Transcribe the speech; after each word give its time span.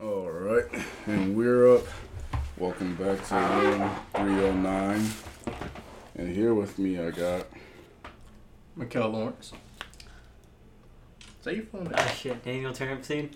All 0.00 0.28
right, 0.30 0.64
and 1.06 1.34
we're 1.36 1.74
up. 1.76 1.84
Welcome 2.58 2.94
back 2.96 3.24
to 3.28 3.34
room 3.34 3.90
309. 4.14 5.06
And 6.16 6.34
here 6.36 6.54
with 6.54 6.78
me, 6.78 6.98
I 7.00 7.10
got. 7.10 7.46
Mikel 8.76 9.08
Lawrence. 9.08 9.52
Say 11.42 11.56
your 11.56 11.64
phone. 11.64 11.92
Oh 11.96 12.06
shit, 12.08 12.44
Daniel 12.44 12.72
Turnipseed. 12.72 13.32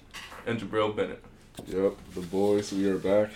and 0.47 0.61
Jabril 0.61 0.95
Bennett. 0.95 1.23
Yep, 1.67 1.95
the 2.15 2.21
boys. 2.21 2.73
We 2.73 2.89
are 2.91 2.99
back. 2.99 3.31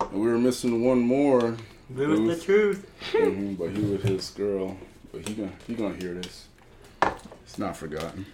And 0.00 0.12
we 0.12 0.26
were 0.28 0.38
missing 0.38 0.84
one 0.84 1.00
more, 1.00 1.56
Booth 1.90 2.08
the 2.08 2.16
Booth. 2.16 2.44
truth. 2.44 2.90
mhm, 3.12 3.58
but 3.58 3.70
he 3.70 3.82
with 3.82 4.02
his 4.04 4.30
girl. 4.30 4.76
But 5.12 5.26
he 5.28 5.34
gonna 5.34 5.52
he 5.66 5.74
gonna 5.74 5.96
hear 5.96 6.14
this. 6.14 6.46
It's 7.44 7.58
not 7.58 7.76
forgotten. 7.76 8.26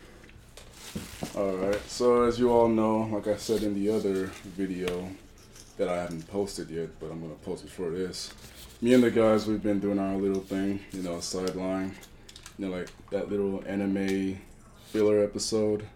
All 1.37 1.53
right. 1.53 1.81
So 1.91 2.23
as 2.23 2.39
you 2.39 2.51
all 2.51 2.67
know, 2.67 3.11
like 3.13 3.27
I 3.27 3.37
said 3.37 3.63
in 3.63 3.75
the 3.75 3.91
other 3.91 4.31
video 4.57 5.11
that 5.77 5.87
I 5.87 5.97
haven't 5.97 6.27
posted 6.29 6.71
yet, 6.71 6.89
but 6.99 7.11
I'm 7.11 7.21
gonna 7.21 7.35
post 7.35 7.63
before 7.63 7.91
this. 7.91 8.33
Me 8.81 8.95
and 8.95 9.03
the 9.03 9.11
guys, 9.11 9.47
we've 9.47 9.63
been 9.63 9.79
doing 9.79 9.99
our 9.99 10.17
little 10.17 10.41
thing, 10.41 10.81
you 10.93 11.03
know, 11.03 11.17
a 11.17 11.23
sideline. 11.23 11.95
You 12.59 12.67
know, 12.67 12.77
like 12.79 12.89
that 13.11 13.31
little 13.31 13.63
anime 13.67 14.39
filler 14.87 15.23
episode. 15.23 15.87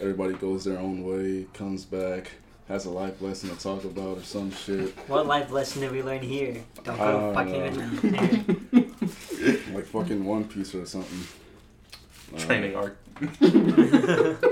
Everybody 0.00 0.34
goes 0.34 0.62
their 0.62 0.78
own 0.78 1.02
way, 1.02 1.46
comes 1.54 1.84
back, 1.84 2.30
has 2.68 2.84
a 2.84 2.90
life 2.90 3.20
lesson 3.20 3.50
to 3.50 3.60
talk 3.60 3.82
about 3.82 4.18
or 4.18 4.22
some 4.22 4.52
shit. 4.52 4.90
What 5.08 5.26
life 5.26 5.50
lesson 5.50 5.80
did 5.80 5.90
we 5.90 6.04
learn 6.04 6.22
here? 6.22 6.62
Don't 6.84 6.96
go 6.96 7.34
don't 7.34 7.34
fucking 7.34 7.52
know. 7.52 8.00
in 8.02 8.12
there. 8.12 8.84
Like 9.74 9.86
fucking 9.86 10.24
One 10.24 10.44
Piece 10.44 10.74
or 10.74 10.84
something. 10.84 11.20
Uh, 12.34 12.38
Training 12.38 12.76
arc. 12.76 12.98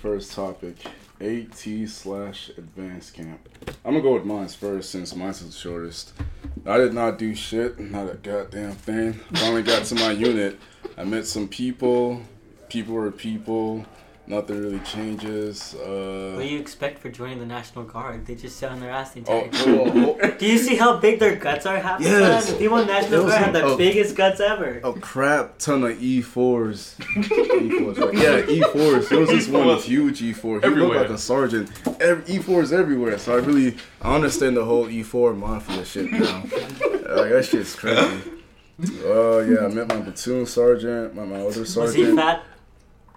First 0.00 0.32
topic. 0.32 0.76
AT 1.20 1.88
slash 1.88 2.50
advanced 2.50 3.14
camp. 3.14 3.48
I'm 3.84 3.94
gonna 3.94 4.00
go 4.00 4.14
with 4.14 4.24
mine's 4.24 4.54
first 4.54 4.90
since 4.90 5.16
mine's 5.16 5.44
the 5.44 5.50
shortest. 5.50 6.12
I 6.64 6.78
did 6.78 6.94
not 6.94 7.18
do 7.18 7.34
shit, 7.34 7.80
not 7.80 8.08
a 8.08 8.14
goddamn 8.14 8.74
thing. 8.74 9.14
Finally 9.34 9.64
got 9.64 9.84
to 9.86 9.96
my 9.96 10.10
unit. 10.12 10.60
I 10.96 11.02
met 11.02 11.26
some 11.26 11.48
people. 11.48 12.22
People 12.68 12.94
were 12.94 13.10
people. 13.10 13.86
Nothing 14.28 14.60
really 14.60 14.78
changes. 14.80 15.74
What 15.78 15.88
Uh, 15.88 16.36
do 16.38 16.44
you 16.46 16.58
expect 16.60 16.98
for 16.98 17.08
joining 17.08 17.38
the 17.38 17.46
National 17.46 17.84
Guard? 17.84 18.26
They 18.26 18.34
just 18.34 18.58
sit 18.58 18.70
on 18.70 18.78
their 18.78 18.90
ass 18.90 19.12
the 19.12 19.22
oh, 19.26 19.44
entire 19.44 19.64
time. 19.64 20.04
oh, 20.04 20.18
oh, 20.22 20.30
Do 20.38 20.46
you 20.46 20.58
see 20.58 20.76
how 20.76 20.98
big 20.98 21.18
their 21.18 21.34
guts 21.36 21.64
are 21.64 21.78
half 21.78 21.98
the 21.98 22.04
Yes. 22.10 22.44
time? 22.44 22.52
The 22.54 22.58
people 22.60 22.76
in 22.78 22.86
National 22.88 23.22
Guard 23.24 23.42
have 23.42 23.52
the 23.54 23.60
like- 23.62 23.70
oh. 23.72 23.76
biggest 23.78 24.14
guts 24.16 24.38
ever. 24.40 24.80
a 24.84 24.92
crap 24.92 25.56
ton 25.58 25.82
of 25.84 25.92
E4s. 25.98 26.96
E4s, 26.98 27.98
right? 27.98 28.14
Yeah, 28.14 28.42
E4s. 28.42 29.08
There 29.08 29.18
was 29.20 29.30
this 29.30 29.48
one 29.60 29.74
huge 29.78 30.20
E4. 30.20 30.62
He 30.62 30.70
looked 30.70 30.96
like 30.96 31.08
a 31.08 31.16
sergeant. 31.16 31.70
Every, 31.98 32.24
E4s 32.24 32.70
everywhere. 32.72 33.16
So 33.18 33.32
I 33.32 33.36
really, 33.40 33.76
I 34.02 34.14
understand 34.14 34.58
the 34.58 34.64
whole 34.66 34.86
E4 34.88 35.34
mafia 35.38 35.84
shit 35.86 36.12
now. 36.12 36.42
like 36.52 37.30
that 37.32 37.46
shit's 37.50 37.74
crazy. 37.74 38.20
Oh 39.04 39.40
yeah, 39.40 39.64
I 39.64 39.68
met 39.68 39.88
my 39.88 40.00
platoon 40.02 40.46
sergeant, 40.46 41.12
my, 41.12 41.24
my 41.24 41.40
other 41.40 41.60
Was 41.60 41.74
sergeant. 41.74 42.10
he 42.10 42.14
fat? 42.14 42.44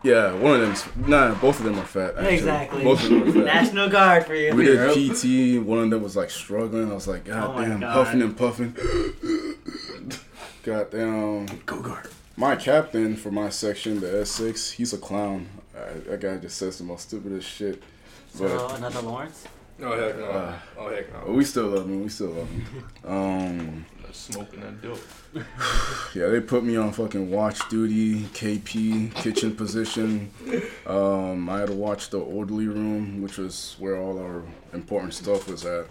Yeah, 0.03 0.33
one 0.33 0.55
of 0.55 0.61
them's 0.61 0.83
nah, 1.07 1.35
both 1.35 1.59
of 1.59 1.66
them 1.66 1.77
are 1.77 1.85
fat. 1.85 2.16
Actually. 2.17 2.33
Exactly. 2.35 2.83
Both 2.83 3.03
of 3.03 3.09
them 3.11 3.21
are 3.30 3.31
fat. 3.33 3.45
National 3.45 3.89
Guard 3.89 4.25
for 4.25 4.33
you. 4.35 4.55
We 4.55 4.66
did 4.66 4.97
Yep. 4.97 5.16
PT. 5.16 5.63
One 5.63 5.80
of 5.80 5.89
them 5.91 6.02
was 6.02 6.16
like 6.16 6.31
struggling. 6.31 6.91
I 6.91 6.95
was 6.95 7.08
like, 7.08 7.25
God 7.25 7.55
Oh 7.55 7.61
damn, 7.61 7.80
God. 7.80 7.93
puffing 7.93 8.21
and 8.23 8.35
puffing. 8.38 8.75
God 10.63 10.91
damn. 10.91 11.45
Go 11.66 11.81
guard. 11.81 12.08
My 12.38 12.55
captain 12.55 13.16
for 13.16 13.31
my 13.31 13.49
section, 13.49 13.99
the 13.99 14.08
S6, 14.08 14.71
he's 14.73 14.93
a 14.93 14.97
clown. 14.97 15.47
Uh, 15.75 15.85
that 16.08 16.19
guy 16.19 16.38
just 16.38 16.58
says 16.58 16.77
the 16.77 16.83
most 16.83 17.08
stupidest 17.08 17.47
shit. 17.47 17.81
So 18.33 18.69
another 18.75 19.02
Lawrence. 19.02 19.45
Oh 19.83 19.99
heck 19.99 20.17
no. 20.17 20.25
Uh, 20.25 20.59
oh 20.77 20.89
heck 20.89 21.11
but 21.11 21.27
no. 21.27 21.33
we 21.33 21.43
still 21.43 21.67
love 21.67 21.86
him. 21.86 22.03
We 22.03 22.09
still 22.09 22.30
love 22.30 22.49
him. 22.49 22.65
Um, 23.05 23.86
Smoking 24.12 24.59
that 24.62 24.81
dope. 24.81 25.00
yeah, 26.14 26.27
they 26.27 26.42
put 26.42 26.64
me 26.64 26.76
on 26.76 26.92
fucking 26.92 27.32
watch 27.32 27.67
duty, 27.70 28.23
KP, 28.26 29.14
kitchen 29.16 29.55
position. 29.55 30.32
Um, 30.86 31.49
I 31.49 31.60
had 31.60 31.67
to 31.67 31.73
watch 31.73 32.10
the 32.10 32.20
orderly 32.20 32.67
room, 32.67 33.21
which 33.21 33.38
was 33.38 33.76
where 33.80 33.98
all 33.98 34.20
our 34.20 34.44
important 34.73 35.14
stuff 35.14 35.48
was 35.48 35.66
at. 35.66 35.86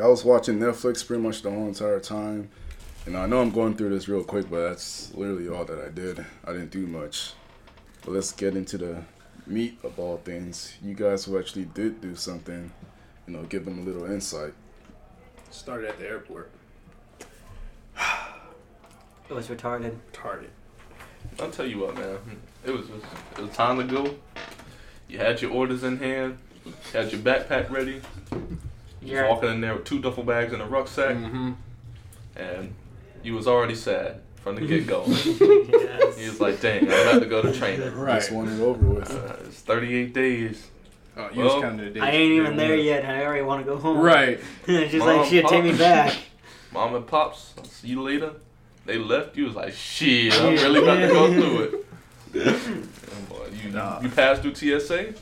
I 0.00 0.06
was 0.06 0.24
watching 0.24 0.58
Netflix 0.58 1.06
pretty 1.06 1.22
much 1.22 1.42
the 1.42 1.50
whole 1.50 1.66
entire 1.66 2.00
time. 2.00 2.48
And 3.06 3.16
I 3.16 3.26
know 3.26 3.40
I'm 3.40 3.50
going 3.50 3.76
through 3.76 3.90
this 3.90 4.08
real 4.08 4.22
quick, 4.22 4.48
but 4.50 4.68
that's 4.68 5.12
literally 5.14 5.48
all 5.48 5.64
that 5.64 5.78
I 5.78 5.88
did. 5.88 6.24
I 6.44 6.52
didn't 6.52 6.70
do 6.70 6.86
much. 6.86 7.32
But 8.02 8.12
let's 8.12 8.32
get 8.32 8.56
into 8.56 8.78
the 8.78 9.02
meat 9.46 9.78
of 9.82 9.98
all 9.98 10.18
things. 10.18 10.74
You 10.82 10.94
guys 10.94 11.24
who 11.24 11.38
actually 11.38 11.64
did 11.64 12.00
do 12.00 12.14
something, 12.14 12.70
you 13.26 13.32
know, 13.32 13.42
give 13.44 13.64
them 13.64 13.78
a 13.78 13.82
little 13.82 14.04
insight. 14.04 14.52
Started 15.50 15.88
at 15.88 15.98
the 15.98 16.06
airport. 16.06 16.50
It 19.28 19.34
was 19.34 19.46
retarded. 19.48 19.96
Retarded. 20.12 20.48
I'll 21.38 21.50
tell 21.50 21.66
you 21.66 21.78
what, 21.78 21.94
man. 21.94 22.18
It 22.64 22.70
was 22.72 22.86
just, 22.88 23.04
it 23.38 23.42
was 23.42 23.50
time 23.52 23.78
to 23.78 23.84
go. 23.84 24.14
You 25.08 25.18
had 25.18 25.40
your 25.40 25.52
orders 25.52 25.84
in 25.84 25.98
hand. 25.98 26.38
Had 26.92 27.10
your 27.12 27.20
backpack 27.20 27.70
ready. 27.70 28.00
You 28.32 28.58
You're 29.02 29.22
was 29.24 29.30
walking 29.36 29.50
in 29.50 29.60
there 29.60 29.74
with 29.74 29.84
two 29.84 30.00
duffel 30.00 30.24
bags 30.24 30.52
and 30.52 30.60
a 30.60 30.66
rucksack, 30.66 31.16
Mm-hmm. 31.16 31.52
and 32.36 32.74
you 33.22 33.34
was 33.34 33.46
already 33.46 33.74
sad 33.74 34.20
from 34.42 34.56
the 34.56 34.66
get 34.66 34.86
go. 34.86 35.04
yes. 35.08 36.18
he 36.18 36.26
was 36.26 36.38
like, 36.40 36.60
"Dang, 36.60 36.84
I 36.84 37.04
got 37.12 37.18
to 37.20 37.26
go 37.26 37.40
to 37.42 37.52
training. 37.58 37.94
Right. 37.94 38.16
Just 38.16 38.30
want 38.32 38.50
it 38.50 38.60
over 38.60 38.84
with. 38.86 39.10
Uh, 39.10 39.36
it's 39.46 39.60
38 39.60 40.12
days." 40.12 40.68
Oh, 41.16 41.28
you 41.32 41.42
Well, 41.44 41.54
was 41.56 41.62
counting 41.62 41.86
the 41.86 41.90
days. 41.92 42.02
I 42.02 42.10
ain't 42.10 42.32
even 42.32 42.56
there 42.56 42.76
yet, 42.76 43.04
and 43.04 43.12
I 43.16 43.24
already 43.24 43.42
want 43.42 43.64
to 43.64 43.70
go 43.72 43.78
home. 43.78 43.98
Right. 43.98 44.38
it's 44.66 44.92
just 44.92 45.04
Mom, 45.06 45.16
like 45.18 45.28
shit. 45.30 45.46
Take 45.48 45.64
me 45.64 45.76
back. 45.76 46.14
Mom 46.72 46.94
and 46.94 47.06
pops, 47.06 47.54
I'll 47.58 47.64
see 47.64 47.88
you 47.88 48.02
later. 48.02 48.32
They 48.86 48.98
left. 48.98 49.36
You 49.36 49.44
was 49.46 49.54
like, 49.56 49.72
"Shit, 49.74 50.32
I'm 50.40 50.54
really 50.54 50.82
about 50.82 51.00
to 51.00 51.08
go 51.08 51.32
through 51.32 51.60
it." 51.62 51.86
Yeah, 52.32 52.58
oh, 52.66 53.28
boy, 53.28 53.48
you, 53.62 53.70
Nah. 53.70 54.00
you 54.00 54.08
passed 54.08 54.42
through 54.42 54.54
TSA. 54.54 55.14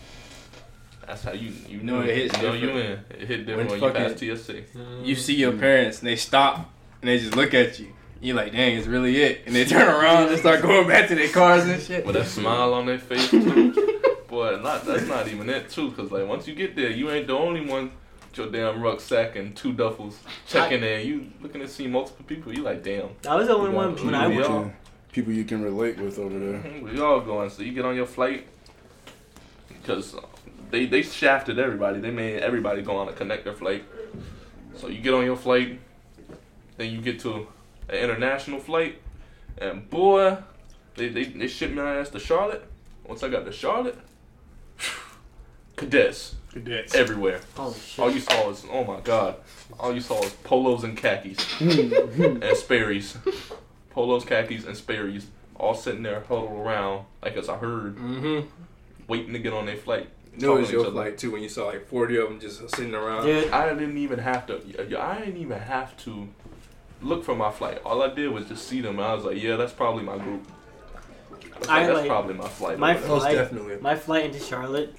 That's 1.06 1.22
how 1.22 1.32
you 1.32 1.52
you 1.68 1.78
know 1.82 2.00
it 2.00 2.14
hits 2.14 2.36
you 2.36 2.42
know 2.42 2.52
you 2.54 2.68
in. 2.70 3.00
It 3.10 3.26
hit 3.28 3.46
different 3.46 3.70
When 3.70 3.80
when, 3.80 3.92
you 3.94 4.00
fucking- 4.14 4.32
pass 4.34 4.42
TSA. 4.44 4.62
You 5.04 5.14
see 5.14 5.34
your 5.36 5.52
parents 5.52 6.00
and 6.00 6.08
they 6.08 6.16
stop 6.16 6.70
and 7.00 7.08
they 7.08 7.18
just 7.18 7.34
look 7.34 7.54
at 7.54 7.78
you. 7.78 7.88
You're 8.20 8.36
like, 8.36 8.52
dang, 8.52 8.76
it's 8.76 8.86
really 8.86 9.16
it. 9.22 9.42
And 9.46 9.54
they 9.54 9.64
turn 9.64 9.88
around 9.88 10.28
and 10.28 10.38
start 10.38 10.60
going 10.60 10.86
back 10.88 11.08
to 11.08 11.14
their 11.14 11.28
cars 11.28 11.64
and 11.66 11.80
shit. 11.80 12.04
with 12.04 12.16
a 12.16 12.24
smile 12.24 12.74
on 12.74 12.84
their 12.86 12.98
face 12.98 13.30
too. 13.30 13.72
Boy, 14.28 14.58
not 14.62 14.84
that's 14.84 15.06
not 15.06 15.28
even 15.28 15.48
it 15.48 15.70
too, 15.70 15.92
cause 15.92 16.10
like 16.12 16.26
once 16.28 16.46
you 16.46 16.54
get 16.54 16.76
there, 16.76 16.90
you 16.90 17.10
ain't 17.10 17.26
the 17.26 17.32
only 17.38 17.64
one 17.66 17.84
with 17.84 17.92
your 18.36 18.50
damn 18.50 18.80
rucksack 18.82 19.36
and 19.36 19.56
two 19.56 19.72
duffels 19.72 20.14
checking 20.46 20.82
in. 20.82 21.06
You 21.06 21.26
looking 21.40 21.60
to 21.60 21.68
see 21.68 21.86
multiple 21.86 22.24
people. 22.26 22.52
You 22.54 22.62
like, 22.62 22.82
damn, 22.82 23.10
I 23.28 23.34
was 23.36 23.48
the 23.48 23.54
only 23.54 23.70
one 23.70 23.94
got 23.94 24.04
when 24.04 24.12
people 24.12 24.14
I 24.16 24.26
you 24.28 24.34
went. 24.36 24.46
can- 24.46 24.72
people 25.12 25.32
you 25.32 25.44
can 25.44 25.62
relate 25.62 25.98
with 25.98 26.18
over 26.18 26.38
there. 26.38 26.80
we 26.82 27.00
all 27.00 27.20
going. 27.20 27.50
So 27.50 27.62
you 27.62 27.72
get 27.72 27.84
on 27.84 27.96
your 27.96 28.06
flight, 28.06 28.46
because 29.68 30.14
uh, 30.14 30.20
they 30.70 30.86
they 30.86 31.02
shafted 31.02 31.58
everybody. 31.58 32.00
They 32.00 32.10
made 32.10 32.40
everybody 32.40 32.82
go 32.82 32.96
on 32.96 33.08
a 33.08 33.12
connector 33.12 33.54
flight. 33.56 33.84
So 34.76 34.88
you 34.88 35.00
get 35.00 35.14
on 35.14 35.24
your 35.24 35.36
flight, 35.36 35.80
then 36.76 36.92
you 36.92 37.00
get 37.00 37.18
to 37.20 37.48
an 37.88 37.94
international 37.96 38.60
flight, 38.60 39.00
and 39.56 39.88
boy, 39.90 40.36
they 40.94 41.08
they, 41.08 41.24
they 41.24 41.48
shipped 41.48 41.74
my 41.74 41.96
ass 41.96 42.10
to 42.10 42.20
Charlotte. 42.20 42.64
Once 43.04 43.22
I 43.22 43.28
got 43.28 43.46
to 43.46 43.52
Charlotte, 43.52 43.98
cadets 45.78 46.34
Cadets. 46.52 46.94
everywhere. 46.94 47.40
Holy 47.56 47.74
shit. 47.78 47.98
All 47.98 48.10
you 48.10 48.20
saw 48.20 48.48
was 48.48 48.64
oh 48.70 48.84
my 48.84 49.00
god, 49.00 49.36
all 49.78 49.94
you 49.94 50.00
saw 50.00 50.20
was 50.20 50.32
polos 50.44 50.84
and 50.84 50.96
khakis 50.96 51.38
and 51.60 52.44
Sperry's, 52.56 53.16
polos, 53.90 54.24
khakis, 54.24 54.64
and 54.64 54.76
Sperry's, 54.76 55.26
all 55.56 55.74
sitting 55.74 56.02
there 56.02 56.20
huddled 56.20 56.52
around 56.52 57.04
like 57.22 57.36
it's 57.36 57.48
a 57.48 57.56
herd, 57.56 57.96
Mm-hmm. 57.96 58.46
waiting 59.08 59.32
to 59.32 59.38
get 59.38 59.52
on 59.52 59.66
their 59.66 59.76
flight. 59.76 60.08
No, 60.40 60.56
it 60.56 60.60
was 60.60 60.70
your 60.70 60.90
flight 60.90 61.18
too 61.18 61.32
when 61.32 61.42
you 61.42 61.48
saw 61.48 61.66
like 61.66 61.88
40 61.88 62.16
of 62.18 62.28
them 62.28 62.40
just 62.40 62.60
sitting 62.76 62.94
around. 62.94 63.26
Dude, 63.26 63.50
I 63.50 63.68
didn't 63.74 63.98
even 63.98 64.20
have 64.20 64.46
to. 64.46 64.54
I 65.00 65.18
didn't 65.18 65.36
even 65.36 65.58
have 65.58 65.96
to 66.04 66.28
look 67.02 67.24
for 67.24 67.34
my 67.34 67.50
flight. 67.50 67.80
All 67.84 68.02
I 68.02 68.14
did 68.14 68.28
was 68.30 68.46
just 68.46 68.68
see 68.68 68.80
them. 68.80 68.98
and 69.00 69.08
I 69.08 69.14
was 69.14 69.24
like, 69.24 69.42
yeah, 69.42 69.56
that's 69.56 69.72
probably 69.72 70.04
my 70.04 70.16
group. 70.16 70.46
I 71.32 71.58
was 71.58 71.68
I, 71.68 71.76
like, 71.78 71.86
that's 71.86 71.98
like, 71.98 72.08
probably 72.08 72.34
my 72.34 72.48
flight. 72.48 72.78
my 72.78 72.96
over. 72.96 73.08
Most 73.08 73.22
Flight- 73.22 73.34
definitely. 73.34 73.76
my 73.80 73.96
flight 73.96 74.24
into 74.26 74.38
Charlotte 74.38 74.94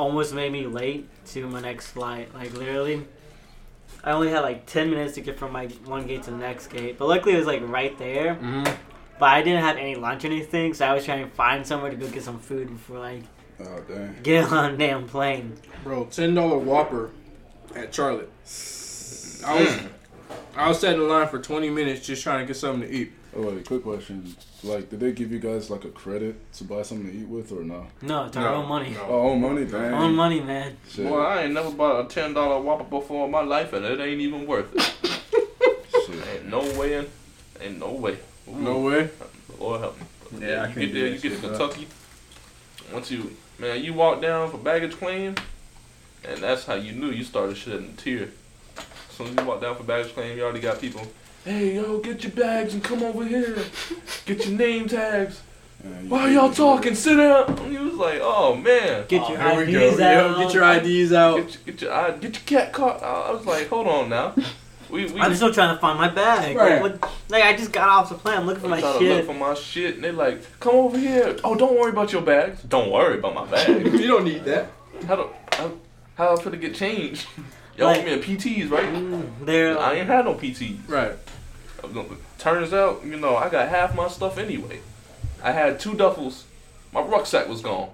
almost 0.00 0.34
made 0.34 0.50
me 0.50 0.66
late 0.66 1.08
to 1.26 1.46
my 1.46 1.60
next 1.60 1.88
flight. 1.88 2.32
Like 2.34 2.52
literally, 2.54 3.06
I 4.02 4.12
only 4.12 4.30
had 4.30 4.40
like 4.40 4.66
ten 4.66 4.90
minutes 4.90 5.14
to 5.14 5.20
get 5.20 5.38
from 5.38 5.52
my 5.52 5.66
one 5.84 6.06
gate 6.06 6.22
to 6.24 6.30
the 6.30 6.36
next 6.38 6.68
gate. 6.68 6.98
But 6.98 7.08
luckily, 7.08 7.34
it 7.34 7.38
was 7.38 7.46
like 7.46 7.62
right 7.68 7.96
there. 7.98 8.34
Mm-hmm. 8.36 8.64
But 9.18 9.26
I 9.26 9.42
didn't 9.42 9.62
have 9.62 9.76
any 9.76 9.96
lunch 9.96 10.24
or 10.24 10.28
anything, 10.28 10.72
so 10.72 10.86
I 10.86 10.94
was 10.94 11.04
trying 11.04 11.28
to 11.28 11.30
find 11.34 11.66
somewhere 11.66 11.90
to 11.90 11.96
go 11.96 12.08
get 12.08 12.22
some 12.22 12.38
food 12.38 12.68
before 12.68 12.98
like 12.98 13.22
Oh 13.60 13.80
dang. 13.86 14.16
get 14.22 14.44
on 14.52 14.74
a 14.74 14.76
damn 14.78 15.06
plane. 15.06 15.56
Bro, 15.84 16.06
ten 16.06 16.34
dollar 16.34 16.56
Whopper 16.58 17.10
at 17.76 17.94
Charlotte. 17.94 18.30
I 19.46 19.62
was 19.62 19.78
I 20.56 20.68
was 20.68 20.80
sitting 20.80 21.00
in 21.00 21.08
line 21.08 21.28
for 21.28 21.38
twenty 21.38 21.68
minutes 21.68 22.06
just 22.06 22.22
trying 22.22 22.40
to 22.40 22.46
get 22.46 22.56
something 22.56 22.88
to 22.88 22.94
eat. 22.94 23.12
Oh 23.36 23.42
wait, 23.42 23.64
quick 23.66 23.82
question. 23.84 24.34
Like, 24.64 24.90
did 24.90 24.98
they 25.00 25.12
give 25.12 25.30
you 25.30 25.38
guys 25.38 25.70
like 25.70 25.84
a 25.84 25.88
credit 25.90 26.52
to 26.54 26.64
buy 26.64 26.82
something 26.82 27.06
to 27.10 27.16
eat 27.16 27.28
with 27.28 27.52
or 27.52 27.62
no? 27.62 27.86
No, 28.02 28.24
it's 28.24 28.36
our 28.36 28.42
No, 28.44 28.54
own 28.62 28.68
money. 28.68 28.90
no. 28.90 29.06
Oh, 29.08 29.30
own 29.30 29.40
money, 29.40 29.64
dang. 29.66 29.94
Own 29.94 30.14
money, 30.16 30.40
man. 30.40 30.76
Shit. 30.88 31.06
Boy, 31.08 31.20
I 31.20 31.42
ain't 31.44 31.52
never 31.54 31.70
bought 31.70 32.04
a 32.06 32.08
ten 32.08 32.34
dollar 32.34 32.60
Whopper 32.60 32.84
before 32.84 33.26
in 33.26 33.30
my 33.30 33.42
life, 33.42 33.72
and 33.72 33.84
it 33.86 34.00
ain't 34.00 34.20
even 34.20 34.46
worth 34.46 34.74
it. 34.74 34.82
Shit. 36.06 36.26
ain't 36.34 36.46
no 36.46 36.58
way, 36.78 36.94
in, 36.94 37.06
ain't 37.60 37.78
no 37.78 37.92
way. 37.92 38.18
Ooh, 38.48 38.56
No 38.56 38.80
way. 38.80 39.08
Lord 39.60 39.80
help 39.80 39.98
me. 40.32 40.46
Yeah, 40.48 40.62
I 40.64 40.68
you 40.68 40.74
can't 40.74 40.74
get 40.74 40.86
do 40.86 40.92
there, 41.00 41.10
that 41.10 41.14
you 41.14 41.20
get 41.20 41.22
to 41.22 41.28
shit, 41.28 41.40
bro. 41.40 41.50
Kentucky. 41.68 41.88
Once 42.92 43.10
you, 43.12 43.36
man, 43.60 43.84
you 43.84 43.94
walk 43.94 44.20
down 44.20 44.50
for 44.50 44.58
baggage 44.58 44.96
claim, 44.96 45.36
and 46.24 46.42
that's 46.42 46.64
how 46.66 46.74
you 46.74 46.92
knew 46.92 47.10
you 47.10 47.22
started 47.22 47.56
shedding 47.56 47.94
a 47.96 48.00
tear. 48.00 48.28
As 48.76 49.16
soon 49.16 49.28
as 49.28 49.36
you 49.36 49.44
walk 49.44 49.60
down 49.60 49.76
for 49.76 49.84
baggage 49.84 50.12
claim, 50.14 50.36
you 50.36 50.42
already 50.42 50.60
got 50.60 50.80
people. 50.80 51.02
Hey, 51.44 51.76
yo, 51.76 51.98
get 51.98 52.22
your 52.22 52.32
bags 52.32 52.74
and 52.74 52.84
come 52.84 53.02
over 53.02 53.24
here. 53.24 53.56
Get 54.26 54.46
your 54.46 54.56
name 54.58 54.86
tags. 54.88 55.40
Man, 55.82 56.04
you 56.04 56.10
Why 56.10 56.18
can't 56.24 56.32
y'all 56.34 56.52
talking? 56.52 56.94
Sit 56.94 57.16
down. 57.16 57.58
And 57.58 57.72
he 57.72 57.78
was 57.78 57.94
like, 57.94 58.20
oh 58.22 58.54
man. 58.54 59.06
Get 59.08 59.22
Oh, 59.22 59.30
your 59.30 59.64
here 59.66 59.80
we 59.80 59.86
IDs 59.88 59.96
go. 59.96 60.04
out. 60.04 60.38
Yo, 60.38 60.44
get 60.44 60.54
your 60.54 60.64
IDs 61.00 61.12
out. 61.14 61.36
Get 61.36 61.54
your, 61.54 61.62
get 61.64 61.82
your, 61.82 61.92
I- 61.92 62.10
get 62.18 62.34
your 62.34 62.60
cat 62.60 62.72
caught. 62.74 63.02
I 63.02 63.06
I 63.06 63.30
was 63.32 63.46
like, 63.46 63.68
hold 63.68 63.86
on 63.88 64.10
now. 64.10 64.34
We, 64.90 65.06
we 65.06 65.20
I'm 65.20 65.34
still 65.34 65.52
trying 65.54 65.74
to 65.74 65.80
find 65.80 65.98
my 65.98 66.08
bag. 66.10 66.54
Right. 66.56 66.82
Like, 66.82 67.00
what- 67.02 67.10
like, 67.30 67.44
I 67.44 67.56
just 67.56 67.72
got 67.72 67.88
off 67.88 68.08
the 68.10 68.16
plane. 68.16 68.36
I'm 68.38 68.46
looking 68.46 68.60
for 68.60 68.66
I'm 68.66 68.70
my 68.72 68.80
trying 68.80 68.98
to 68.98 69.04
look 69.08 69.18
shit. 69.18 69.26
for 69.26 69.34
my 69.34 69.54
shit, 69.54 69.94
and 69.94 70.04
they're 70.04 70.12
like, 70.12 70.60
come 70.60 70.74
over 70.74 70.98
here. 70.98 71.36
Oh, 71.42 71.54
don't 71.54 71.78
worry 71.80 71.90
about 71.90 72.12
your 72.12 72.22
bags. 72.22 72.62
Don't 72.64 72.90
worry 72.92 73.18
about 73.18 73.34
my 73.34 73.46
bags. 73.46 73.68
you 74.00 74.06
don't 74.06 74.24
need 74.24 74.44
that. 74.44 74.70
how 75.06 75.16
do 75.16 75.30
how, 75.52 75.72
how 76.16 76.36
I 76.36 76.40
finna 76.40 76.60
get 76.60 76.74
changed? 76.74 77.26
Y'all 77.76 77.86
Like- 77.88 77.96
want 77.98 78.06
me 78.06 78.12
in 78.14 78.20
PTs, 78.20 78.70
right? 78.70 78.84
Mm, 78.84 79.30
They're 79.46 79.78
I 79.78 79.94
ain't 79.94 80.06
had 80.08 80.24
no 80.24 80.34
PTs. 80.34 80.78
Right. 80.88 81.12
Turns 82.38 82.72
out, 82.72 83.02
you 83.04 83.16
know, 83.16 83.36
I 83.36 83.48
got 83.48 83.68
half 83.68 83.94
my 83.94 84.08
stuff 84.08 84.38
anyway. 84.38 84.80
I 85.42 85.52
had 85.52 85.80
two 85.80 85.92
duffels. 85.92 86.42
My 86.92 87.00
rucksack 87.00 87.48
was 87.48 87.60
gone. 87.60 87.90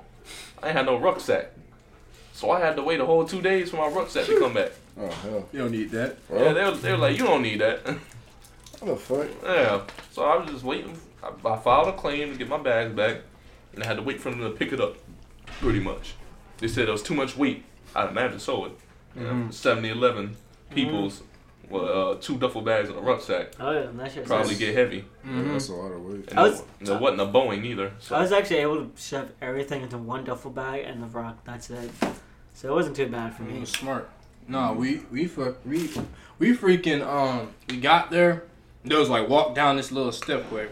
I 0.62 0.68
ain't 0.68 0.76
had 0.76 0.86
no 0.86 0.96
rucksack. 0.98 1.52
So 2.32 2.50
I 2.50 2.60
had 2.60 2.76
to 2.76 2.82
wait 2.82 3.00
a 3.00 3.06
whole 3.06 3.24
two 3.24 3.40
days 3.40 3.70
for 3.70 3.76
my 3.76 3.88
rucksack 3.88 4.26
to 4.26 4.38
come 4.38 4.54
back. 4.54 4.72
Oh 4.98 5.08
hell. 5.08 5.48
You 5.52 5.58
don't 5.60 5.70
need 5.72 5.90
that. 5.90 6.26
Bro, 6.28 6.42
Yeah, 6.42 6.52
they 6.52 6.64
were, 6.64 6.70
they 6.72 6.90
were 6.92 6.98
like, 6.98 7.18
you 7.18 7.24
don't 7.24 7.42
need 7.42 7.60
that. 7.60 7.80
what 8.80 8.86
the 8.86 8.96
fuck? 8.96 9.26
Yeah. 9.44 9.82
So 10.12 10.24
I 10.24 10.36
was 10.36 10.50
just 10.50 10.64
waiting. 10.64 10.98
I, 11.22 11.30
I 11.48 11.56
filed 11.58 11.88
a 11.88 11.92
claim 11.92 12.32
to 12.32 12.38
get 12.38 12.48
my 12.48 12.58
bags 12.58 12.92
back, 12.94 13.18
and 13.74 13.82
I 13.82 13.86
had 13.86 13.96
to 13.96 14.02
wait 14.02 14.20
for 14.20 14.30
them 14.30 14.40
to 14.40 14.50
pick 14.50 14.72
it 14.72 14.80
up. 14.80 14.96
Pretty 15.60 15.80
much. 15.80 16.14
They 16.58 16.68
said 16.68 16.88
it 16.88 16.92
was 16.92 17.02
too 17.02 17.14
much 17.14 17.36
weight. 17.36 17.64
I 17.94 18.08
imagine 18.08 18.38
so. 18.40 18.66
It. 18.66 18.72
Mhm. 19.16 19.52
70 19.52 19.88
11 19.90 20.36
people's 20.70 21.22
well, 21.70 22.12
uh, 22.12 22.14
two 22.20 22.36
duffel 22.38 22.60
bags 22.62 22.88
and 22.88 22.96
a 22.98 23.00
rucksack 23.00 23.48
oh 23.58 23.72
yeah, 23.72 23.86
that 23.94 24.12
shit. 24.12 24.24
probably 24.24 24.48
sucks. 24.48 24.58
get 24.60 24.74
heavy. 24.76 25.00
Mm-hmm. 25.26 25.52
That's 25.52 25.68
a 25.68 25.72
lot 25.74 25.90
of 25.92 26.00
weight. 26.04 26.28
And 26.30 26.38
I 26.38 26.42
there- 26.44 26.52
was- 26.52 26.62
there 26.80 26.98
wasn't 26.98 27.20
a 27.22 27.26
Boeing 27.26 27.64
either. 27.64 27.92
So 27.98 28.14
I 28.14 28.20
was 28.22 28.30
actually 28.32 28.58
able 28.58 28.76
to 28.84 28.90
shove 28.96 29.30
everything 29.42 29.82
into 29.82 29.98
one 29.98 30.22
duffel 30.24 30.50
bag 30.52 30.84
and 30.86 31.02
the 31.02 31.06
rock. 31.08 31.38
That's 31.44 31.70
it. 31.70 31.90
So 32.54 32.68
it 32.68 32.72
wasn't 32.74 32.94
too 32.96 33.08
bad 33.08 33.34
for 33.34 33.42
It 33.42 33.48
me. 33.50 33.64
smart. 33.64 34.08
No, 34.48 34.74
we 34.74 35.00
we 35.10 35.26
fuck 35.26 35.56
we 35.66 35.90
we 36.38 36.56
freaking 36.56 37.04
um 37.04 37.48
we 37.68 37.78
got 37.78 38.10
there. 38.12 38.44
There 38.84 38.98
was 39.00 39.08
like 39.08 39.28
walk 39.28 39.56
down 39.56 39.76
this 39.76 39.90
little 39.90 40.12
stepway. 40.12 40.68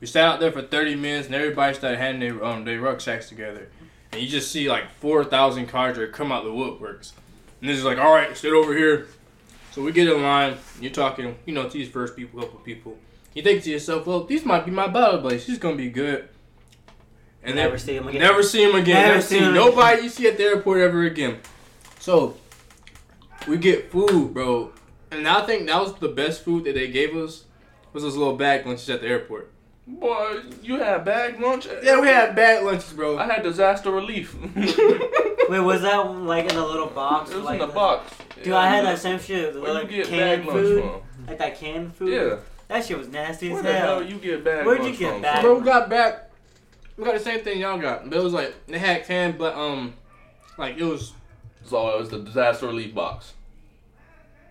We 0.00 0.06
sat 0.06 0.24
out 0.28 0.38
there 0.38 0.52
for 0.52 0.62
thirty 0.62 0.94
minutes 0.94 1.26
and 1.26 1.34
everybody 1.34 1.74
started 1.74 1.98
handing 1.98 2.20
their 2.36 2.44
um 2.44 2.64
their 2.64 2.80
rucksacks 2.80 3.28
together. 3.28 3.68
And 4.12 4.22
you 4.22 4.28
just 4.28 4.52
see 4.52 4.68
like 4.68 4.88
four 5.00 5.24
thousand 5.24 5.66
cars 5.66 5.96
that 5.96 6.12
come 6.12 6.30
out 6.30 6.44
the 6.44 6.50
woodworks. 6.50 7.12
And 7.66 7.72
this 7.72 7.80
is 7.80 7.84
like, 7.84 7.98
all 7.98 8.14
right, 8.14 8.36
sit 8.36 8.52
over 8.52 8.76
here. 8.76 9.08
So 9.72 9.82
we 9.82 9.90
get 9.90 10.06
in 10.06 10.22
line. 10.22 10.56
You're 10.80 10.92
talking, 10.92 11.34
you 11.46 11.52
know, 11.52 11.64
to 11.64 11.72
these 11.76 11.88
first 11.88 12.14
people, 12.14 12.40
couple 12.40 12.60
people. 12.60 12.96
You 13.34 13.42
think 13.42 13.64
to 13.64 13.70
yourself, 13.70 14.06
well, 14.06 14.22
these 14.22 14.44
might 14.44 14.64
be 14.64 14.70
my 14.70 14.86
battle 14.86 15.20
buddies. 15.20 15.44
She's 15.44 15.58
gonna 15.58 15.74
be 15.74 15.90
good. 15.90 16.28
And 17.42 17.56
Never 17.56 17.70
then 17.70 17.78
see 17.80 17.96
him 17.96 18.06
again. 18.06 18.20
Never 18.20 18.44
see 18.44 18.62
him 18.62 18.76
again. 18.76 18.94
Never 18.94 19.08
Never, 19.08 19.20
see 19.20 19.38
see 19.40 19.44
him 19.44 19.52
nobody 19.52 20.02
you 20.02 20.08
see 20.08 20.28
at 20.28 20.36
the 20.36 20.44
airport 20.44 20.78
ever 20.78 21.02
again. 21.06 21.40
So 21.98 22.36
we 23.48 23.56
get 23.56 23.90
food, 23.90 24.32
bro, 24.32 24.70
and 25.10 25.26
I 25.26 25.44
think 25.44 25.66
that 25.66 25.82
was 25.82 25.92
the 25.94 26.10
best 26.10 26.44
food 26.44 26.62
that 26.66 26.76
they 26.76 26.86
gave 26.86 27.16
us. 27.16 27.46
Was 27.92 28.04
those 28.04 28.14
little 28.14 28.36
bag 28.36 28.64
lunches 28.64 28.88
at 28.90 29.00
the 29.00 29.08
airport? 29.08 29.50
Boy, 29.86 30.40
you 30.62 30.76
had 30.78 31.04
bag 31.04 31.40
lunch. 31.40 31.66
Yeah, 31.82 32.00
we 32.00 32.08
had 32.08 32.34
bag 32.34 32.64
lunches, 32.64 32.92
bro. 32.92 33.18
I 33.18 33.26
had 33.26 33.42
disaster 33.42 33.90
relief. 33.90 34.34
Wait, 35.48 35.60
was 35.60 35.82
that 35.82 35.96
like 35.98 36.50
in 36.50 36.56
a 36.56 36.66
little 36.66 36.88
box? 36.88 37.30
It 37.30 37.36
was 37.36 37.44
like 37.44 37.60
in 37.60 37.68
a 37.70 37.72
box. 37.72 38.12
Dude, 38.42 38.52
I 38.52 38.68
had 38.68 38.84
that 38.84 38.98
same 38.98 39.18
shit. 39.20 39.54
The 39.54 39.60
Where 39.60 39.72
little 39.74 39.90
you 39.90 39.98
get 40.02 40.06
canned 40.08 40.44
bag 40.44 40.48
lunch 40.54 40.66
food. 40.66 40.82
from? 40.82 41.26
Like 41.26 41.38
that 41.38 41.58
canned 41.58 41.94
food. 41.94 42.08
Yeah. 42.12 42.36
That 42.68 42.84
shit 42.84 42.98
was 42.98 43.08
nasty 43.08 43.48
Where 43.48 43.58
as 43.58 43.64
the 43.64 43.72
hell. 43.72 44.00
hell 44.00 44.02
you 44.02 44.16
get 44.18 44.42
bag 44.44 44.66
Where'd 44.66 44.82
you 44.84 44.96
get 44.96 45.12
from? 45.12 45.22
bag- 45.22 45.42
Bro, 45.42 45.58
we 45.60 45.64
got 45.64 45.88
back. 45.88 46.30
We 46.96 47.04
got 47.04 47.14
the 47.14 47.20
same 47.20 47.40
thing 47.40 47.60
y'all 47.60 47.78
got. 47.78 48.08
But 48.10 48.18
it 48.18 48.22
was 48.24 48.32
like 48.32 48.54
they 48.66 48.78
had 48.78 49.04
canned, 49.04 49.38
but 49.38 49.54
um, 49.54 49.94
like 50.58 50.76
it 50.78 50.82
was 50.84 51.12
So 51.64 51.88
it 51.94 51.98
was 52.00 52.10
the 52.10 52.18
disaster 52.18 52.66
relief 52.66 52.92
box. 52.94 53.34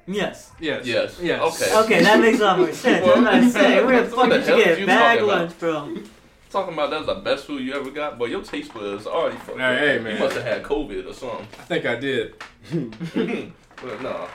Yes. 0.07 0.51
yes, 0.59 0.85
Yes. 0.85 1.19
yes. 1.21 1.41
Okay. 1.41 1.75
Okay, 1.79 2.03
that 2.03 2.19
makes 2.19 2.39
a 2.39 2.43
lot 2.43 2.59
more 2.59 2.71
sense. 2.73 3.05
Well, 3.05 3.17
I'm 3.17 3.23
not 3.23 3.51
saying 3.51 3.85
where 3.85 4.03
the 4.03 4.09
fuck 4.15 4.29
did 4.29 4.47
you 4.47 4.63
get 4.63 4.79
you 4.79 4.85
bag 4.85 5.19
talking 5.19 5.23
about? 5.29 5.39
lunch 5.41 5.53
from? 5.53 6.09
Talking 6.51 6.73
about 6.73 6.89
that's 6.91 7.05
the 7.07 7.15
best 7.15 7.45
food 7.45 7.63
you 7.63 7.73
ever 7.73 7.89
got, 7.91 8.17
but 8.19 8.29
your 8.29 8.41
taste 8.43 8.73
buds 8.73 9.07
already 9.07 9.37
fucked 9.37 9.57
Hey, 9.59 9.97
up. 9.97 10.03
hey, 10.05 10.13
You 10.13 10.19
must 10.19 10.35
have 10.35 10.45
had 10.45 10.63
COVID 10.63 11.09
or 11.09 11.13
something. 11.13 11.47
I 11.59 11.63
think 11.63 11.85
I 11.85 11.95
did. 11.95 12.35
but 13.81 14.01
no, 14.01 14.27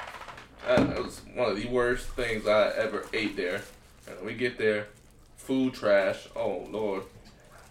that 0.67 1.02
was 1.02 1.20
one 1.34 1.50
of 1.50 1.56
the 1.56 1.67
worst 1.69 2.08
things 2.08 2.46
I 2.46 2.69
ever 2.76 3.06
ate 3.12 3.37
there. 3.37 3.62
And 4.08 4.26
we 4.26 4.34
get 4.34 4.58
there, 4.58 4.88
food 5.37 5.73
trash. 5.75 6.28
Oh 6.37 6.66
lord, 6.70 7.05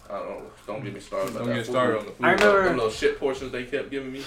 I 0.08 0.18
don't. 0.20 0.44
Don't 0.66 0.82
get 0.82 0.94
me 0.94 1.00
started. 1.00 1.30
About 1.30 1.40
Don't 1.40 1.48
that 1.50 1.54
get 1.56 1.66
food. 1.66 1.72
started 1.72 1.98
on 1.98 2.04
the 2.06 2.12
food. 2.12 2.24
Uh, 2.24 2.26
I 2.28 2.32
remember- 2.32 2.64
them 2.64 2.76
little 2.76 2.90
shit 2.90 3.20
portions 3.20 3.52
they 3.52 3.64
kept 3.64 3.90
giving 3.90 4.10
me. 4.12 4.24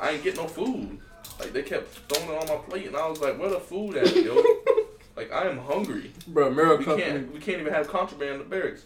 I 0.00 0.10
ain't 0.12 0.24
get 0.24 0.36
no 0.36 0.48
food. 0.48 0.98
Like 1.38 1.52
they 1.52 1.62
kept 1.62 1.88
throwing 2.10 2.30
it 2.30 2.42
on 2.42 2.48
my 2.48 2.62
plate, 2.64 2.86
and 2.86 2.96
I 2.96 3.08
was 3.08 3.20
like, 3.20 3.38
"Where 3.38 3.50
the 3.50 3.60
food 3.60 3.96
at, 3.96 4.14
yo?" 4.16 4.34
like 5.16 5.30
I 5.32 5.46
am 5.48 5.58
hungry. 5.58 6.12
Bro, 6.26 6.50
Mirror 6.52 6.76
We 6.78 6.84
Company 6.84 7.02
can't. 7.10 7.32
We 7.34 7.40
can't 7.40 7.60
even 7.60 7.72
have 7.72 7.88
contraband 7.88 8.32
in 8.32 8.38
the 8.38 8.44
barracks. 8.44 8.84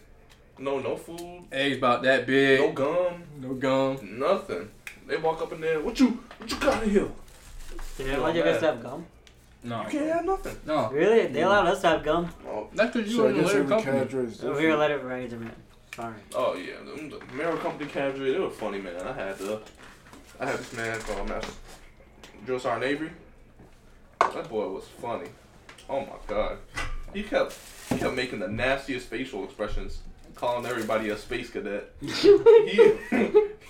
No, 0.59 0.79
no 0.79 0.97
food. 0.97 1.45
eggs 1.51 1.79
about 1.79 2.03
that 2.03 2.27
big. 2.27 2.61
No 2.61 2.73
gum. 2.73 3.23
No 3.41 3.55
gum. 3.55 4.19
Nothing. 4.19 4.71
They 5.07 5.17
walk 5.17 5.41
up 5.43 5.53
in 5.53 5.61
there. 5.61 5.81
What 5.81 5.99
you? 5.99 6.21
What 6.39 6.51
you 6.51 6.57
got 6.59 6.83
in 6.83 6.91
here? 6.91 7.09
Did 7.97 8.07
they 8.07 8.15
allow 8.15 8.29
you 8.33 8.43
guys 8.43 8.61
to 8.61 8.67
have 8.67 8.83
gum? 8.83 9.07
No. 9.65 9.83
You 9.85 9.89
can't 9.91 10.07
have 10.13 10.25
nothing. 10.25 10.57
No. 10.67 10.91
Really? 10.91 11.27
They 11.29 11.43
allowed 11.43 11.67
us 11.69 11.81
to 11.83 11.89
have 11.89 12.05
gum? 12.05 12.29
Oh, 12.47 12.69
That's 12.75 12.95
because 12.95 13.11
you 13.11 13.17
So 13.17 13.23
were 13.23 13.29
I 13.29 13.31
in 13.31 13.37
the 13.37 13.43
guess 13.43 13.49
later 13.53 13.61
every 13.63 13.77
company. 13.77 13.99
cadre 14.01 14.25
is 14.25 14.45
Over 14.45 14.61
here, 14.61 14.71
different. 14.73 14.81
let 14.81 14.91
it 14.91 15.05
raise, 15.05 15.31
man. 15.33 15.53
Sorry. 15.97 16.15
oh 16.35 16.55
yeah, 16.55 16.73
the, 16.85 17.19
the 17.19 17.35
Marrow 17.35 17.57
Company 17.59 17.89
cadre. 17.91 18.33
They 18.33 18.39
were 18.39 18.51
funny, 18.51 18.79
man. 18.81 18.97
I 19.07 19.13
had 19.13 19.39
the, 19.39 19.61
I 20.41 20.47
had 20.47 20.59
this 20.59 20.73
man 20.73 20.99
called 21.01 21.29
Master 21.29 21.53
Drill 22.45 22.59
Sergeant 22.59 22.85
Avery. 22.85 23.11
That 24.21 24.49
boy 24.49 24.69
was 24.69 24.85
funny. 25.01 25.29
Oh 25.89 26.01
my 26.01 26.17
god. 26.27 26.59
He 27.13 27.23
kept 27.23 27.55
he 27.89 27.99
kept 27.99 28.15
making 28.15 28.41
the 28.41 28.49
nastiest 28.49 29.09
facial 29.09 29.45
expressions, 29.45 30.01
calling 30.35 30.67
everybody 30.67 31.11
a 31.11 31.17
space 31.17 31.51
cadet. 31.51 31.91
he, 32.01 32.99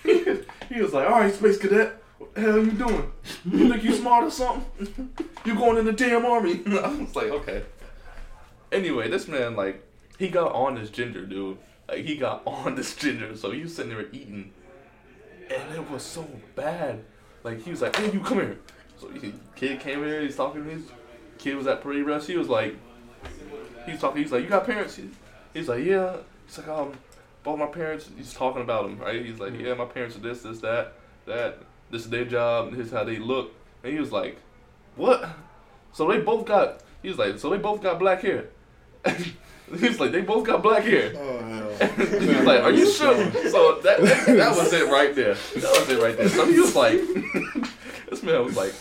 he, 0.02 0.38
he 0.69 0.81
was 0.81 0.93
like, 0.93 1.09
"All 1.09 1.21
right, 1.21 1.35
space 1.35 1.59
cadet, 1.59 2.00
what 2.19 2.35
the 2.35 2.41
hell 2.41 2.64
you 2.64 2.71
doing? 2.73 3.12
You 3.45 3.71
think 3.71 3.83
you 3.83 3.95
smart 3.95 4.25
or 4.25 4.31
something? 4.31 5.11
You 5.45 5.55
going 5.55 5.79
in 5.79 5.85
the 5.85 5.93
damn 5.93 6.25
army?" 6.25 6.61
I 6.67 6.95
was 6.95 7.17
like, 7.17 7.31
"Okay." 7.31 7.64
Anyway, 8.71 9.11
this 9.11 9.26
man 9.26 9.57
like 9.57 9.85
he 10.19 10.29
got 10.29 10.52
on 10.52 10.76
this 10.76 10.91
ginger 10.91 11.26
dude. 11.26 11.59
Like 11.88 12.05
he 12.05 12.17
got 12.17 12.43
on 12.47 12.76
this 12.76 12.95
ginger, 12.95 13.37
so 13.37 13.50
he 13.50 13.62
was 13.62 13.75
sitting 13.75 13.91
there 13.91 14.07
eating, 14.12 14.52
and 15.50 15.75
it 15.75 15.91
was 15.91 16.02
so 16.02 16.26
bad. 16.55 17.05
Like 17.44 17.62
he 17.62 17.70
was 17.70 17.82
like, 17.82 17.96
"Hey, 17.96 18.11
you 18.12 18.20
come 18.20 18.38
here." 18.38 18.58
So 19.00 19.08
he, 19.08 19.32
kid 19.56 19.80
came 19.80 20.04
here. 20.04 20.20
He's 20.22 20.37
talking 20.37 20.64
to 20.64 20.75
me. 20.75 20.82
Kid 21.38 21.56
was 21.56 21.66
at 21.66 21.80
parade 21.82 22.04
rest. 22.04 22.28
He 22.28 22.37
was 22.37 22.49
like, 22.49 22.76
he's 23.87 24.00
talking. 24.00 24.22
He's 24.22 24.32
like, 24.32 24.42
"You 24.44 24.49
got 24.49 24.64
parents?" 24.66 24.96
He- 24.96 25.11
He's 25.54 25.68
like, 25.68 25.84
"Yeah." 25.84 26.16
He's 26.46 26.58
like, 26.58 26.68
"Um, 26.68 26.92
both 27.42 27.58
my 27.58 27.66
parents." 27.66 28.08
He's 28.16 28.32
talking 28.32 28.62
about 28.62 28.84
them, 28.84 28.99
right? 28.99 29.25
He's 29.25 29.38
like, 29.38 29.58
"Yeah, 29.58 29.75
my 29.75 29.84
parents 29.87 30.16
are 30.16 30.20
this, 30.20 30.42
this, 30.42 30.61
that, 30.61 30.94
that. 31.26 31.58
This 31.90 32.02
is 32.04 32.11
their 32.11 32.25
job. 32.25 32.72
This 32.72 32.87
is 32.87 32.92
how 32.92 33.04
they 33.04 33.18
look." 33.18 33.52
And 33.82 33.92
he 33.92 33.99
was 33.99 34.12
like, 34.12 34.38
"What?" 34.96 35.28
So 35.92 36.08
they 36.11 36.20
both 36.20 36.46
got. 36.46 36.80
He 37.02 37.08
was 37.08 37.18
like, 37.18 37.38
"So 37.38 37.50
they 37.50 37.58
both 37.58 37.82
got 37.82 37.99
black 37.99 38.22
hair." 38.22 38.46
he 39.81 39.88
was 39.88 40.00
like, 40.00 40.12
"They 40.12 40.21
both 40.21 40.45
got 40.47 40.62
black 40.62 40.85
hair." 40.85 41.12
Oh 41.17 41.38
hell. 41.38 41.88
he 42.21 42.26
was 42.35 42.45
like, 42.45 42.62
"Are 42.62 42.71
you 42.71 42.91
sure?" 42.91 43.14
So 43.50 43.81
that, 43.83 44.00
that 44.00 44.26
that 44.26 44.57
was 44.57 44.73
it 44.73 44.88
right 44.88 45.14
there. 45.14 45.35
That 45.35 45.76
was 45.79 45.88
it 45.88 46.00
right 46.02 46.17
there. 46.17 46.29
So 46.29 46.47
he 46.47 46.59
was 46.61 46.75
like, 46.76 47.00
this 48.11 48.23
man 48.23 48.45
was 48.45 48.57
like, 48.57 48.75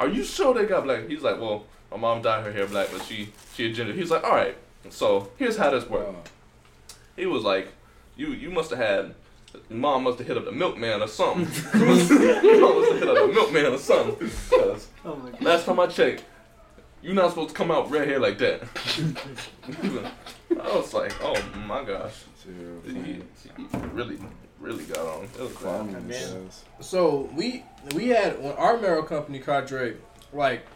"Are 0.00 0.08
you 0.08 0.24
sure 0.24 0.54
they 0.54 0.64
got 0.66 0.84
black?" 0.84 1.08
He's 1.08 1.22
like, 1.22 1.40
"Well, 1.40 1.64
my 1.90 1.96
mom 1.98 2.22
dyed 2.22 2.44
her 2.44 2.52
hair 2.52 2.66
black, 2.66 2.88
but 2.92 3.02
she 3.04 3.32
she 3.54 3.66
a 3.70 3.72
ginger." 3.72 3.92
He's 3.92 4.10
like, 4.10 4.24
"All 4.24 4.32
right, 4.34 4.56
so 4.90 5.30
here's 5.36 5.56
how 5.56 5.70
this 5.70 5.88
works." 5.88 6.08
Oh, 6.10 6.94
He 7.16 7.26
was 7.26 7.42
like, 7.44 7.68
"You 8.16 8.28
you 8.28 8.50
must 8.50 8.70
have 8.70 8.78
had." 8.78 9.14
Mom 9.70 10.02
must 10.02 10.18
have 10.18 10.26
hit 10.26 10.36
up 10.36 10.44
the 10.46 10.50
milkman 10.50 11.00
or 11.00 11.06
something. 11.06 11.44
Mom 11.80 11.88
must 11.88 12.10
have 12.10 12.20
hit 12.20 13.08
up 13.08 13.16
the 13.28 13.30
milkman 13.32 13.66
or 13.66 13.78
something. 13.78 14.28
'Cause 14.50 14.88
Oh 15.04 15.14
my 15.14 15.30
god. 15.30 15.42
last 15.42 15.66
time 15.66 15.78
I 15.78 15.86
checked, 15.86 16.24
you're 17.04 17.14
not 17.14 17.28
supposed 17.30 17.50
to 17.50 17.54
come 17.54 17.70
out 17.70 17.90
red 17.90 18.08
hair 18.08 18.18
like 18.18 18.38
that. 18.38 18.62
I 20.60 20.76
was 20.76 20.94
like, 20.94 21.12
oh 21.22 21.40
my 21.66 21.84
gosh, 21.84 22.14
Shit, 22.42 22.54
he, 22.96 23.02
he 23.12 23.22
really, 23.92 24.18
really 24.60 24.84
got 24.84 24.98
on. 24.98 25.24
It 25.24 25.40
was 25.40 25.50
bad. 25.50 25.56
climbing 25.58 25.94
Yeah. 26.08 26.16
his 26.16 26.32
ass. 26.34 26.64
So 26.80 27.28
we 27.34 27.64
we 27.94 28.08
had 28.08 28.42
when 28.42 28.52
our 28.54 28.78
Merrill 28.78 29.02
company 29.02 29.38
cadre, 29.38 29.96
like 30.32 30.66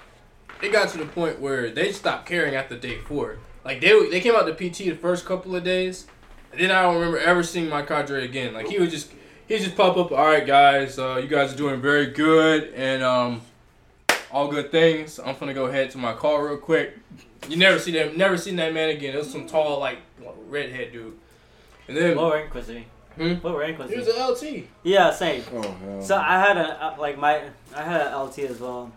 it 0.62 0.70
got 0.73 0.88
to 0.90 0.99
the 0.99 1.06
point 1.06 1.40
where 1.40 1.70
they 1.70 1.92
stopped 1.92 2.26
caring 2.26 2.54
after 2.54 2.76
day 2.76 2.99
four. 2.99 3.38
Like 3.64 3.80
they 3.80 4.08
they 4.11 4.20
came 4.20 4.35
out 4.35 4.44
to 4.47 4.52
PT 4.54 4.78
the 4.78 4.92
first 4.94 5.25
couple 5.25 5.54
of 5.56 5.64
days, 5.64 6.06
and 6.52 6.61
then 6.61 6.70
I 6.70 6.82
don't 6.82 6.94
remember 6.97 7.18
ever 7.18 7.42
seeing 7.42 7.68
my 7.68 7.82
cadre 7.82 8.25
again. 8.25 8.52
Like 8.54 8.68
he 8.68 8.78
would 8.78 8.90
just 8.90 9.11
he 9.47 9.54
would 9.54 9.62
just 9.62 9.76
pop 9.76 9.97
up. 9.97 10.11
All 10.12 10.26
right, 10.26 10.47
guys, 10.47 10.99
uh, 10.99 11.18
you 11.23 11.28
guys 11.28 11.52
are 11.54 11.56
doing 11.56 11.80
very 11.80 12.06
good, 12.06 12.73
and 12.75 13.02
um, 13.02 13.40
all 14.30 14.49
good 14.49 14.70
things. 14.70 15.18
I'm 15.18 15.37
gonna 15.37 15.54
go 15.54 15.70
head 15.70 15.90
to 15.92 15.99
my 15.99 16.12
car 16.12 16.47
real 16.47 16.56
quick. 16.58 16.99
You 17.49 17.56
never 17.56 17.78
see 17.78 17.92
that 17.92 18.16
never 18.16 18.37
seen 18.37 18.56
that 18.56 18.73
man 18.75 18.90
again. 18.90 19.14
It 19.14 19.18
was 19.18 19.30
some 19.30 19.47
tall 19.47 19.78
like 19.80 19.99
redhead 20.49 20.92
dude, 20.92 21.16
and 21.87 21.97
then 21.97 22.16
What 22.16 22.35
rank 22.35 22.54
was 22.54 22.66
he? 22.68 22.85
Hmm? 23.16 23.35
What 23.35 23.56
rank 23.56 23.78
was 23.78 23.88
he 23.90 23.97
he? 23.97 24.00
was 24.00 24.08
an 24.08 24.56
LT. 24.61 24.64
Yeah, 24.82 25.11
same. 25.11 25.42
Oh 25.52 25.62
hell. 25.62 26.02
So 26.02 26.16
I 26.16 26.38
had 26.40 26.56
a 26.56 26.85
uh, 26.85 26.97
like 26.99 27.18
my 27.18 27.42
I 27.75 27.82
had 27.82 28.06
an 28.08 28.14
LT 28.14 28.38
as 28.40 28.61
well. 28.61 28.92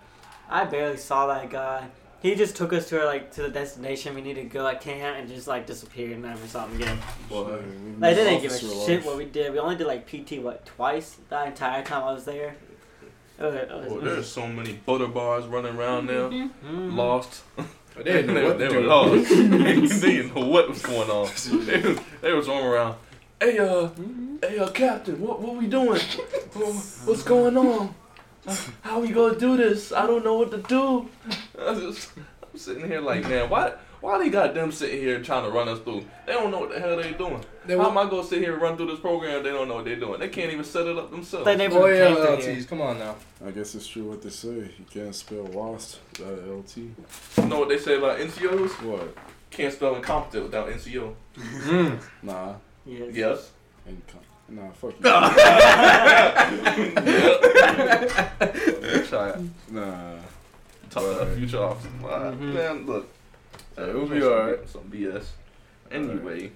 I 0.50 0.66
barely 0.66 0.98
saw 0.98 1.28
that 1.28 1.50
guy. 1.50 1.88
He 2.22 2.36
just 2.36 2.56
took 2.56 2.72
us 2.72 2.88
to 2.90 3.00
our, 3.00 3.06
like 3.06 3.32
to 3.34 3.42
the 3.44 3.50
destination 3.50 4.14
we 4.14 4.22
needed 4.22 4.44
to 4.44 4.50
go 4.50 4.62
like 4.64 4.80
camp 4.82 5.18
and 5.18 5.28
just 5.28 5.48
like 5.48 5.66
disappeared 5.66 6.12
and 6.12 6.22
never 6.22 6.46
saw 6.46 6.68
him 6.68 6.76
again. 6.76 7.00
Boy, 7.30 7.62
Like 8.00 8.16
they 8.16 8.24
didn't 8.26 8.42
give 8.44 8.52
a 8.52 8.60
shit 8.60 8.98
life. 9.00 9.06
what 9.08 9.18
we 9.18 9.26
did. 9.26 9.52
We 9.54 9.58
only 9.60 9.76
did 9.76 9.88
like 9.88 10.06
PT 10.08 10.40
what 10.44 10.64
twice 10.66 11.18
the 11.30 11.46
entire 11.46 11.84
time 11.84 12.04
I 12.04 12.14
was 12.14 12.26
there. 12.26 12.56
It 13.40 13.44
was, 13.72 13.92
it 13.92 14.04
there's 14.04 14.28
so 14.32 14.48
many 14.48 14.74
butter 14.74 15.08
bars 15.08 15.46
running 15.46 15.76
around 15.76 16.08
now. 16.08 16.30
Mhm. 16.30 16.96
Lost. 16.96 17.44
They 17.98 18.04
didn't 18.04 18.36
know 18.36 18.46
what 18.46 18.58
they 18.58 18.70
to 18.70 18.76
were 18.76 18.82
lost. 18.88 19.30
they 19.30 20.14
didn't 20.14 20.34
know 20.34 20.46
what 20.48 20.70
was 20.70 20.82
going 20.82 21.10
on. 21.10 21.28
They 21.66 21.82
was, 21.82 22.00
they 22.22 22.32
was 22.34 22.48
roaming 22.48 22.66
around. 22.68 22.96
Hey, 23.40 23.60
uh, 23.60 23.90
hey, 24.42 24.58
uh, 24.60 24.70
Captain, 24.70 25.20
what, 25.20 25.42
what 25.42 25.58
we 25.58 25.68
doing? 25.68 26.00
What's 26.54 27.24
going 27.24 27.58
on? 27.58 27.94
Uh, 28.48 28.56
How 28.82 29.00
we 29.02 29.10
gonna 29.10 29.38
do 29.38 29.58
this? 29.58 29.92
I 29.92 30.08
don't 30.08 30.24
know 30.24 30.36
what 30.38 30.52
to 30.52 30.60
do. 30.60 31.10
I 31.60 31.74
just, 31.76 32.12
I'm 32.18 32.58
sitting 32.58 32.88
here 32.88 33.02
like, 33.02 33.28
man, 33.28 33.50
why, 33.50 33.74
why 34.02 34.18
they 34.18 34.30
got 34.30 34.54
them 34.54 34.72
sitting 34.72 35.00
here 35.00 35.22
trying 35.22 35.44
to 35.46 35.52
run 35.52 35.70
us 35.70 35.80
through? 35.80 36.04
They 36.26 36.34
don't 36.34 36.52
know 36.52 36.60
what 36.60 36.72
the 36.74 36.80
hell 36.80 36.98
they 36.98 37.14
doing. 37.14 37.44
They 37.66 37.76
How 37.78 37.84
were- 37.84 37.90
am 37.90 37.98
I 38.00 38.10
gonna 38.10 38.24
sit 38.24 38.40
here 38.40 38.54
and 38.54 38.62
run 38.62 38.76
through 38.76 38.88
this 38.88 39.00
program? 39.00 39.38
if 39.38 39.44
They 39.44 39.52
don't 39.52 39.68
know 39.68 39.76
what 39.76 39.86
they're 39.86 39.96
doing. 39.96 40.20
They 40.20 40.30
can't 40.30 40.52
even 40.52 40.66
set 40.66 40.88
it 40.88 40.98
up 40.98 41.12
themselves. 41.12 41.46
They 41.46 41.56
never 41.56 41.78
Oh 41.80 41.86
yeah, 41.86 42.08
came 42.08 42.16
through 42.16 42.36
here. 42.38 42.56
LTs. 42.56 42.68
Come 42.68 42.82
on 42.82 43.00
now. 43.00 43.16
I 43.46 43.52
guess 43.52 43.76
it's 43.76 43.88
true 43.88 44.10
what 44.10 44.22
they 44.22 44.30
say. 44.30 44.50
You 44.50 44.86
can't 44.92 45.16
spell 45.16 45.44
lost 45.46 46.00
without 46.18 46.40
a 46.40 46.52
LT. 46.52 46.78
You 46.78 46.96
know 47.48 47.60
what 47.60 47.70
they 47.70 47.78
say 47.78 47.98
about 47.98 48.20
NCOs? 48.20 48.72
What? 48.84 49.16
Can't 49.52 49.74
spell 49.74 49.96
incompetent 49.96 50.44
without 50.46 50.70
NCO. 50.70 51.14
Nah. 52.24 52.54
Yes. 52.86 53.14
Yes. 53.14 53.52
Income. 53.88 54.22
Nah, 54.50 54.70
fuck 54.72 54.92
you. 54.92 55.02
Try 59.08 59.30
it. 59.30 59.40
nah. 59.72 60.16
Talk 60.90 61.04
to 61.04 61.26
the 61.26 61.36
future 61.38 61.64
officer. 61.64 61.90
Wow. 62.02 62.32
Mhm. 62.32 62.54
Man, 62.54 62.86
look. 62.86 63.08
Yeah, 63.82 63.90
it'll 63.90 64.06
be 64.08 64.24
alright. 64.24 64.70
Some 64.70 64.84
BS. 64.84 65.26
Anyway, 65.92 66.52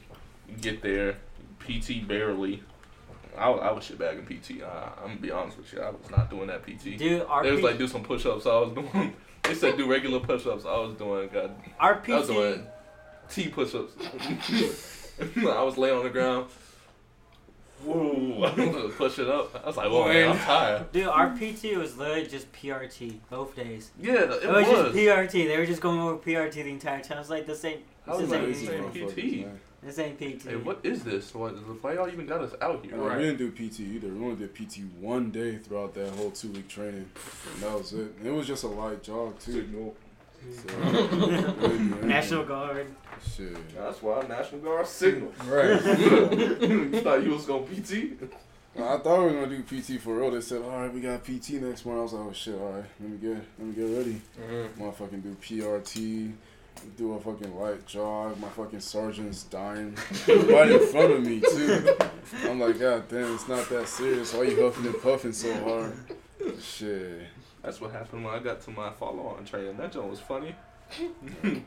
you 0.49 0.55
get 0.61 0.81
there, 0.81 1.17
PT 1.59 2.07
barely. 2.07 2.63
I, 3.37 3.49
was- 3.49 3.59
I 3.63 3.71
was 3.71 3.83
shit 3.83 3.97
bagging 3.99 4.25
PT. 4.25 4.63
I, 4.63 4.91
I'm 5.01 5.07
gonna 5.09 5.19
be 5.19 5.31
honest 5.31 5.57
with 5.57 5.73
you. 5.73 5.81
I 5.81 5.89
was 5.89 6.09
not 6.09 6.29
doing 6.29 6.47
that 6.47 6.63
PT. 6.63 6.97
Dude, 6.97 7.23
our 7.23 7.43
They 7.43 7.51
was 7.51 7.59
P- 7.59 7.65
like 7.67 7.77
do 7.77 7.87
some 7.87 8.03
push 8.03 8.25
ups. 8.25 8.45
I 8.45 8.57
was 8.59 8.71
doing. 8.73 9.13
They 9.43 9.53
said 9.53 9.77
do 9.77 9.87
regular 9.87 10.19
push 10.21 10.47
ups. 10.47 10.65
I 10.65 10.75
was 10.75 10.95
doing. 10.95 11.29
God, 11.31 11.51
our 11.79 12.01
I 12.07 12.17
was 12.17 12.27
doing 12.27 12.65
PT 13.29 13.29
T 13.29 13.47
push 13.49 13.75
ups. 13.75 13.93
I 15.37 15.61
was 15.61 15.77
laying 15.77 15.95
on 15.97 16.03
the 16.03 16.09
ground. 16.09 16.47
Whoa! 17.85 18.91
Push 18.97 19.19
it 19.19 19.29
up. 19.29 19.55
I 19.63 19.67
was 19.67 19.77
like, 19.77 19.87
oh 19.87 20.07
man, 20.07 20.31
I'm 20.31 20.37
tired. 20.39 20.91
Dude, 20.91 21.07
our 21.07 21.29
PT 21.35 21.77
was 21.77 21.97
literally 21.97 22.27
just 22.27 22.51
PRT 22.53 23.19
both 23.29 23.55
days. 23.55 23.91
Yeah, 23.99 24.13
it, 24.13 24.43
It, 24.43 24.47
was, 24.49 24.67
was. 24.67 24.93
just 24.93 24.95
PRT. 24.95 25.31
They 25.47 25.57
were 25.57 25.65
just 25.65 25.81
going 25.81 25.99
over 25.99 26.17
PRT 26.17 26.53
the 26.53 26.67
entire 26.69 27.01
time. 27.01 27.17
I 27.17 27.21
was 27.21 27.29
like, 27.29 27.45
this 27.45 27.63
ain't, 27.63 27.81
I 28.07 28.11
was 28.11 28.21
this 28.21 28.29
like, 28.31 28.41
ain't, 28.41 28.53
this 28.53 28.69
ain't 28.69 29.09
PT. 29.09 29.15
PT. 29.15 29.47
This 29.83 29.99
ain't 29.99 30.17
PT. 30.17 30.49
Hey, 30.49 30.55
what 30.55 30.79
is 30.81 31.03
this? 31.03 31.33
What, 31.35 31.51
why 31.83 31.93
y'all 31.93 32.07
even 32.07 32.25
got 32.25 32.41
us 32.41 32.53
out 32.59 32.83
here? 32.83 32.97
No, 32.97 33.03
We 33.03 33.21
didn't 33.23 33.37
do 33.37 33.51
PT 33.51 33.81
either. 33.81 34.07
We 34.07 34.25
only 34.25 34.35
did 34.35 34.55
PT 34.55 34.79
one 34.99 35.29
day 35.29 35.57
throughout 35.59 35.93
that 35.93 36.09
whole 36.15 36.31
two 36.31 36.49
week 36.49 36.67
training. 36.67 37.05
And 37.53 37.63
that 37.63 37.77
was 37.77 37.93
it. 37.93 38.11
And 38.17 38.25
it 38.27 38.31
was 38.31 38.47
just 38.47 38.63
a 38.63 38.67
light 38.67 39.03
jog 39.03 39.37
too. 39.37 39.53
Signal. 39.53 39.95
So, 40.51 40.77
really 40.77 41.07
do 41.07 41.65
anything. 41.65 42.07
National 42.07 42.43
Guard. 42.45 42.87
Shit. 43.35 43.75
That's 43.75 44.01
why 44.01 44.21
National 44.27 44.61
Guard 44.61 44.87
signal. 44.87 45.31
Right. 45.45 45.69
you 46.61 47.01
thought 47.01 47.23
you 47.23 47.31
was 47.31 47.45
gonna 47.45 47.65
PT? 47.65 48.19
I 48.77 48.97
thought 48.97 49.19
we 49.19 49.33
were 49.33 49.45
gonna 49.45 49.47
do 49.47 49.63
PT 49.63 50.01
for 50.01 50.17
real. 50.17 50.31
They 50.31 50.41
said, 50.41 50.61
"All 50.61 50.81
right, 50.81 50.93
we 50.93 50.99
got 50.99 51.23
PT 51.23 51.53
next 51.53 51.85
morning." 51.85 52.01
I 52.01 52.03
was 52.03 52.13
like, 52.13 52.25
"Oh 52.27 52.33
shit! 52.33 52.55
All 52.55 52.73
right, 52.73 52.83
let 52.99 53.09
me 53.09 53.17
get, 53.17 53.43
let 53.57 53.67
me 53.67 53.73
get 53.73 53.97
ready." 53.97 54.21
Mm-hmm. 54.39 54.83
Motherfucking 54.83 55.23
do 55.23 55.35
PRT, 55.41 56.33
do 56.97 57.13
a 57.13 57.19
fucking 57.19 57.57
light 57.57 57.85
jog. 57.85 58.37
My 58.39 58.49
fucking 58.49 58.81
sergeant's 58.81 59.43
dying 59.43 59.97
right 60.27 60.71
in 60.71 60.87
front 60.87 61.13
of 61.13 61.23
me 61.23 61.39
too. 61.39 61.95
I'm 62.43 62.59
like, 62.59 62.79
God 62.79 63.07
damn, 63.07 63.33
it's 63.33 63.47
not 63.47 63.69
that 63.69 63.87
serious. 63.87 64.33
Why 64.33 64.43
you 64.43 64.61
huffing 64.61 64.85
and 64.87 65.01
puffing 65.01 65.33
so 65.33 65.53
hard? 65.63 65.93
Shit. 66.61 67.21
That's 67.65 67.81
what 67.81 67.91
happened 67.91 68.23
when 68.23 68.33
I 68.33 68.39
got 68.39 68.61
to 68.61 68.69
my 68.71 68.91
follow 68.91 69.35
on 69.37 69.43
training. 69.43 69.77
That 69.77 69.91
joint 69.91 70.09
was 70.09 70.19
funny. 70.19 70.55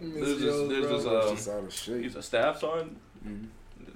There's 0.00 0.40
this, 0.40 0.68
there's 0.68 0.88
this, 0.88 1.06
I 1.06 1.12
was 1.12 1.28
um, 1.30 1.36
just 1.36 1.48
out 1.48 1.64
of 1.64 1.72
shape. 1.72 2.02
he's 2.02 2.16
a 2.16 2.22
staff 2.22 2.58
sergeant. 2.60 2.98
Mhm. 3.26 3.46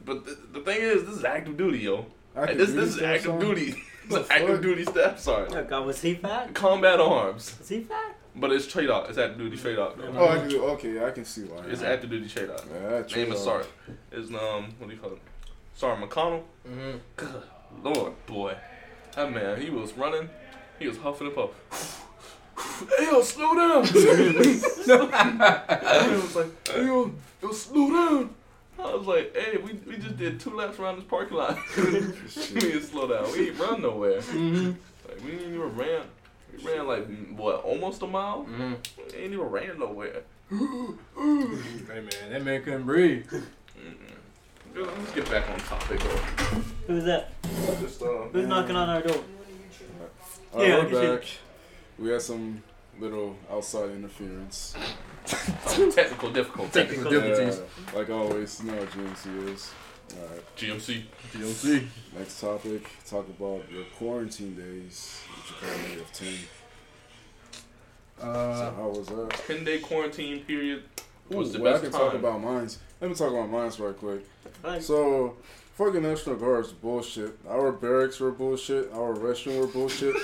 But 0.05 0.25
the, 0.25 0.39
the 0.53 0.61
thing 0.61 0.81
is, 0.81 1.05
this 1.05 1.17
is 1.17 1.25
active 1.25 1.57
duty, 1.57 1.79
yo. 1.81 2.07
Active 2.37 2.57
this 2.57 2.69
duty 2.69 2.81
this 2.81 2.89
is 2.91 2.95
staff 2.97 3.09
active 3.17 3.25
sergeant? 3.25 3.57
duty. 3.57 3.83
It's 4.09 4.15
an 4.17 4.25
active 4.31 4.49
fuck? 4.49 4.63
duty 4.63 4.85
staff 4.85 5.19
sergeant. 5.19 5.69
God, 5.69 5.85
was 5.87 6.01
he 6.01 6.15
fat? 6.15 6.55
Combat 6.55 6.99
arms. 6.99 7.57
Was 7.59 7.69
he 7.69 7.81
fat? 7.83 8.17
But 8.35 8.53
it's 8.53 8.67
trade 8.67 8.89
off. 8.89 9.11
It's 9.11 9.19
active 9.19 9.37
duty 9.39 9.57
trade 9.59 9.79
off 9.79 9.97
though. 9.97 10.13
Oh, 10.17 10.29
I 10.29 10.47
do. 10.49 10.65
Okay, 10.65 11.05
I 11.05 11.11
can 11.11 11.25
see 11.27 11.43
why. 11.43 11.67
It's 11.67 11.83
active 11.83 12.09
duty 12.09 12.27
trade 12.29 12.49
off. 12.49 12.65
Yeah, 12.73 12.89
that 12.89 13.15
Name 13.15 13.33
is 13.33 13.45
trade-off. 13.45 13.69
Is 14.13 14.31
um 14.31 14.73
what 14.79 14.89
do 14.89 14.95
you 14.95 15.01
call 15.01 15.13
it? 15.13 15.19
Sergeant 15.75 16.09
McConnell. 16.11 16.43
Mm-hmm. 16.67 16.99
Good 17.17 17.43
Lord, 17.83 18.13
boy, 18.27 18.57
that 19.15 19.31
man, 19.31 19.61
he 19.61 19.69
was 19.69 19.93
running, 19.93 20.31
he 20.79 20.89
was 20.89 20.99
huffing 20.99 21.27
and 21.29 21.37
puffing. 21.37 21.55
hey 22.99 23.05
yo, 23.05 23.23
slow 23.23 23.55
down! 23.55 23.85
I 25.85 26.21
was 26.23 26.37
like, 26.37 26.69
hey 26.69 26.85
yo, 26.87 27.13
yo, 27.43 27.53
slow 27.53 27.91
down! 27.91 28.35
I 28.79 28.95
was 28.95 29.07
like, 29.07 29.37
hey, 29.37 29.57
we, 29.57 29.73
we 29.87 29.97
just 29.97 30.17
did 30.17 30.39
two 30.39 30.51
laps 30.51 30.79
around 30.79 30.97
this 30.97 31.05
parking 31.05 31.37
lot. 31.37 31.59
we 31.77 31.91
need 31.91 32.73
to 32.73 32.83
slow 32.83 33.09
down. 33.09 33.31
We 33.33 33.49
ain't 33.49 33.59
run 33.59 33.83
nowhere. 33.83 34.21
Mm-hmm. 34.21 34.73
Like 35.09 35.25
we 35.25 35.33
ain't 35.33 35.43
even 35.43 35.77
ran. 35.77 36.03
We 36.57 36.65
ran 36.65 36.87
like 36.87 37.07
what, 37.31 37.65
almost 37.65 38.03
a 38.03 38.07
mile? 38.07 38.47
Mm-hmm. 38.49 38.75
We 38.97 39.19
ain't 39.19 39.33
even 39.33 39.47
ran 39.47 39.79
nowhere. 39.79 40.23
Hey 40.51 40.57
man, 41.17 42.31
that 42.31 42.45
man 42.45 42.63
couldn't 42.63 42.85
breathe. 42.85 43.27
Let's 44.75 45.13
get 45.13 45.29
back 45.29 45.51
on 45.51 45.59
topic. 45.61 45.99
though. 46.01 46.61
Who's 46.87 47.05
that? 47.05 47.33
Just 47.81 48.01
uh, 48.01 48.29
Who's 48.33 48.47
knocking 48.47 48.77
on 48.77 48.89
our 48.89 49.03
door? 49.03 49.25
All 50.53 50.61
right, 50.61 50.69
Yeah, 50.69 50.77
we're 50.79 50.89
can 50.91 50.95
see 51.01 51.07
back. 51.17 51.25
We 51.99 52.11
had 52.11 52.23
some 52.23 52.63
little 52.99 53.37
outside 53.51 53.91
interference. 53.91 54.75
technical 55.27 56.31
difficulty. 56.39 56.71
Technical 56.73 57.11
difficulties. 57.11 57.61
Yeah, 57.93 57.99
like 57.99 58.11
always, 58.11 58.61
you 58.63 58.71
know 58.71 58.79
how 58.79 58.85
GMC 58.85 59.55
is. 59.55 59.71
All 60.17 60.27
right. 60.27 60.57
GMC. 60.57 61.03
DLC. 61.33 61.87
Next 62.19 62.41
topic, 62.41 62.83
talk 63.07 63.29
about 63.29 63.71
your 63.71 63.85
quarantine 63.99 64.55
days, 64.57 65.21
which 65.37 65.51
you 65.51 65.69
call 65.69 65.89
me 65.97 66.01
of 66.01 66.13
10. 66.13 66.35
so 68.19 68.25
Uh, 68.27 68.75
how 68.75 68.89
was 68.89 69.07
that? 69.09 69.31
10 69.47 69.65
day 69.65 69.79
quarantine 69.81 70.41
period 70.45 70.83
was 71.29 71.53
the 71.53 71.61
well, 71.61 71.75
best 71.75 71.85
I 71.85 71.89
can 71.91 71.93
time. 71.99 72.11
talk 72.11 72.15
about 72.15 72.41
mines. 72.41 72.79
Let 73.01 73.11
me 73.11 73.17
talk 73.17 73.31
about 73.33 73.51
mines 73.51 73.79
right 73.79 73.97
quick. 73.97 74.25
Like, 74.65 74.81
So, 74.83 75.37
fucking 75.79 76.03
National 76.03 76.35
Guard's 76.35 76.73
bullshit. 76.73 77.39
Our 77.49 77.71
barracks 77.71 78.19
were 78.19 78.33
bullshit. 78.33 78.93
Our 78.93 79.15
restroom 79.15 79.61
were 79.61 79.69
bullshit. 79.69 80.17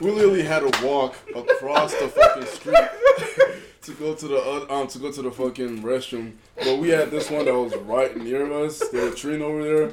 we 0.00 0.10
literally 0.10 0.42
had 0.42 0.60
to 0.60 0.86
walk 0.86 1.16
across 1.34 1.94
the 1.94 2.08
fucking 2.08 2.44
street 2.44 2.76
to 3.82 3.92
go 3.94 4.14
to 4.14 4.28
the 4.28 4.66
um 4.70 4.86
to 4.88 4.98
go 4.98 5.10
to 5.10 5.22
the 5.22 5.30
fucking 5.30 5.82
restroom. 5.82 6.34
But 6.56 6.78
we 6.78 6.90
had 6.90 7.10
this 7.10 7.30
one 7.30 7.46
that 7.46 7.54
was 7.54 7.74
right 7.76 8.14
near 8.18 8.52
us. 8.52 8.80
The 8.90 9.06
latrine 9.06 9.40
over 9.40 9.64
there. 9.64 9.92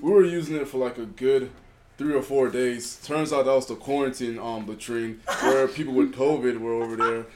We 0.00 0.10
were 0.10 0.24
using 0.24 0.56
it 0.56 0.66
for 0.66 0.78
like 0.78 0.96
a 0.96 1.04
good 1.04 1.50
three 1.98 2.14
or 2.14 2.22
four 2.22 2.48
days. 2.48 2.96
Turns 3.04 3.34
out 3.34 3.44
that 3.44 3.54
was 3.54 3.66
the 3.66 3.74
quarantine 3.74 4.38
um 4.38 4.66
latrine 4.66 5.20
where 5.42 5.68
people 5.68 5.92
with 5.92 6.14
COVID 6.14 6.58
were 6.60 6.82
over 6.82 6.96
there. 6.96 7.26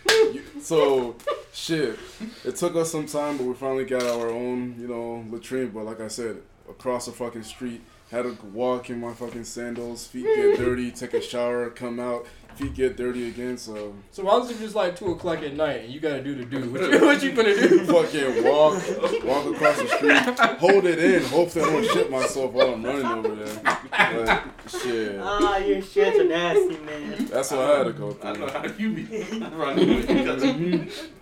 So 0.62 1.16
shit, 1.52 1.98
it 2.46 2.56
took 2.56 2.76
us 2.76 2.90
some 2.90 3.04
time, 3.04 3.36
but 3.36 3.44
we 3.44 3.52
finally 3.52 3.84
got 3.84 4.04
our 4.04 4.30
own, 4.30 4.76
you 4.80 4.88
know, 4.88 5.22
latrine. 5.30 5.68
But 5.68 5.84
like 5.84 6.00
I 6.00 6.08
said, 6.08 6.38
across 6.70 7.06
the 7.06 7.12
fucking 7.12 7.42
street, 7.42 7.82
had 8.10 8.22
to 8.22 8.36
walk 8.46 8.90
in 8.90 9.00
my 9.00 9.12
fucking 9.12 9.44
sandals, 9.44 10.06
feet 10.06 10.24
get 10.24 10.58
dirty, 10.64 10.90
take 10.90 11.14
a 11.14 11.20
shower, 11.20 11.70
come 11.70 12.00
out, 12.00 12.26
feet 12.56 12.74
get 12.74 12.96
dirty 12.96 13.28
again. 13.28 13.56
So 13.56 13.94
So 14.10 14.24
why 14.24 14.32
don't 14.32 14.50
you 14.50 14.56
just 14.56 14.74
like 14.74 14.96
two 14.96 15.12
o'clock 15.12 15.42
at 15.42 15.54
night 15.54 15.82
and 15.84 15.92
you 15.92 16.00
gotta 16.00 16.22
do 16.22 16.34
the 16.34 16.44
do? 16.44 16.70
What 16.70 16.82
you, 16.82 17.00
what 17.06 17.22
you 17.22 17.32
gonna 17.32 17.54
do? 17.54 17.84
fucking 17.84 18.44
walk, 18.44 19.24
walk 19.24 19.54
across 19.54 19.80
the 19.80 19.88
street, 19.88 20.38
hold 20.58 20.84
it 20.86 20.98
in, 20.98 21.22
hope 21.24 21.50
that 21.50 21.64
I 21.64 21.70
don't 21.70 21.84
shit 21.84 22.10
myself 22.10 22.52
while 22.52 22.74
I'm 22.74 22.84
running 22.84 23.06
over 23.06 23.34
there. 23.34 24.24
Like, 24.24 24.42
shit. 24.68 25.20
Ah, 25.20 25.58
your 25.58 25.78
shits 25.78 26.18
are 26.20 26.24
nasty, 26.24 26.78
man. 26.84 27.26
That's 27.26 27.50
what 27.52 27.60
I 27.60 27.78
had 27.78 27.84
to 27.84 27.92
go 27.92 28.12
through. 28.12 28.30
I 28.30 28.32
know 28.36 28.48
how 28.48 28.64
you 28.76 28.92
be 28.92 29.38
running 29.54 29.88
with 29.96 30.08
because 30.08 30.42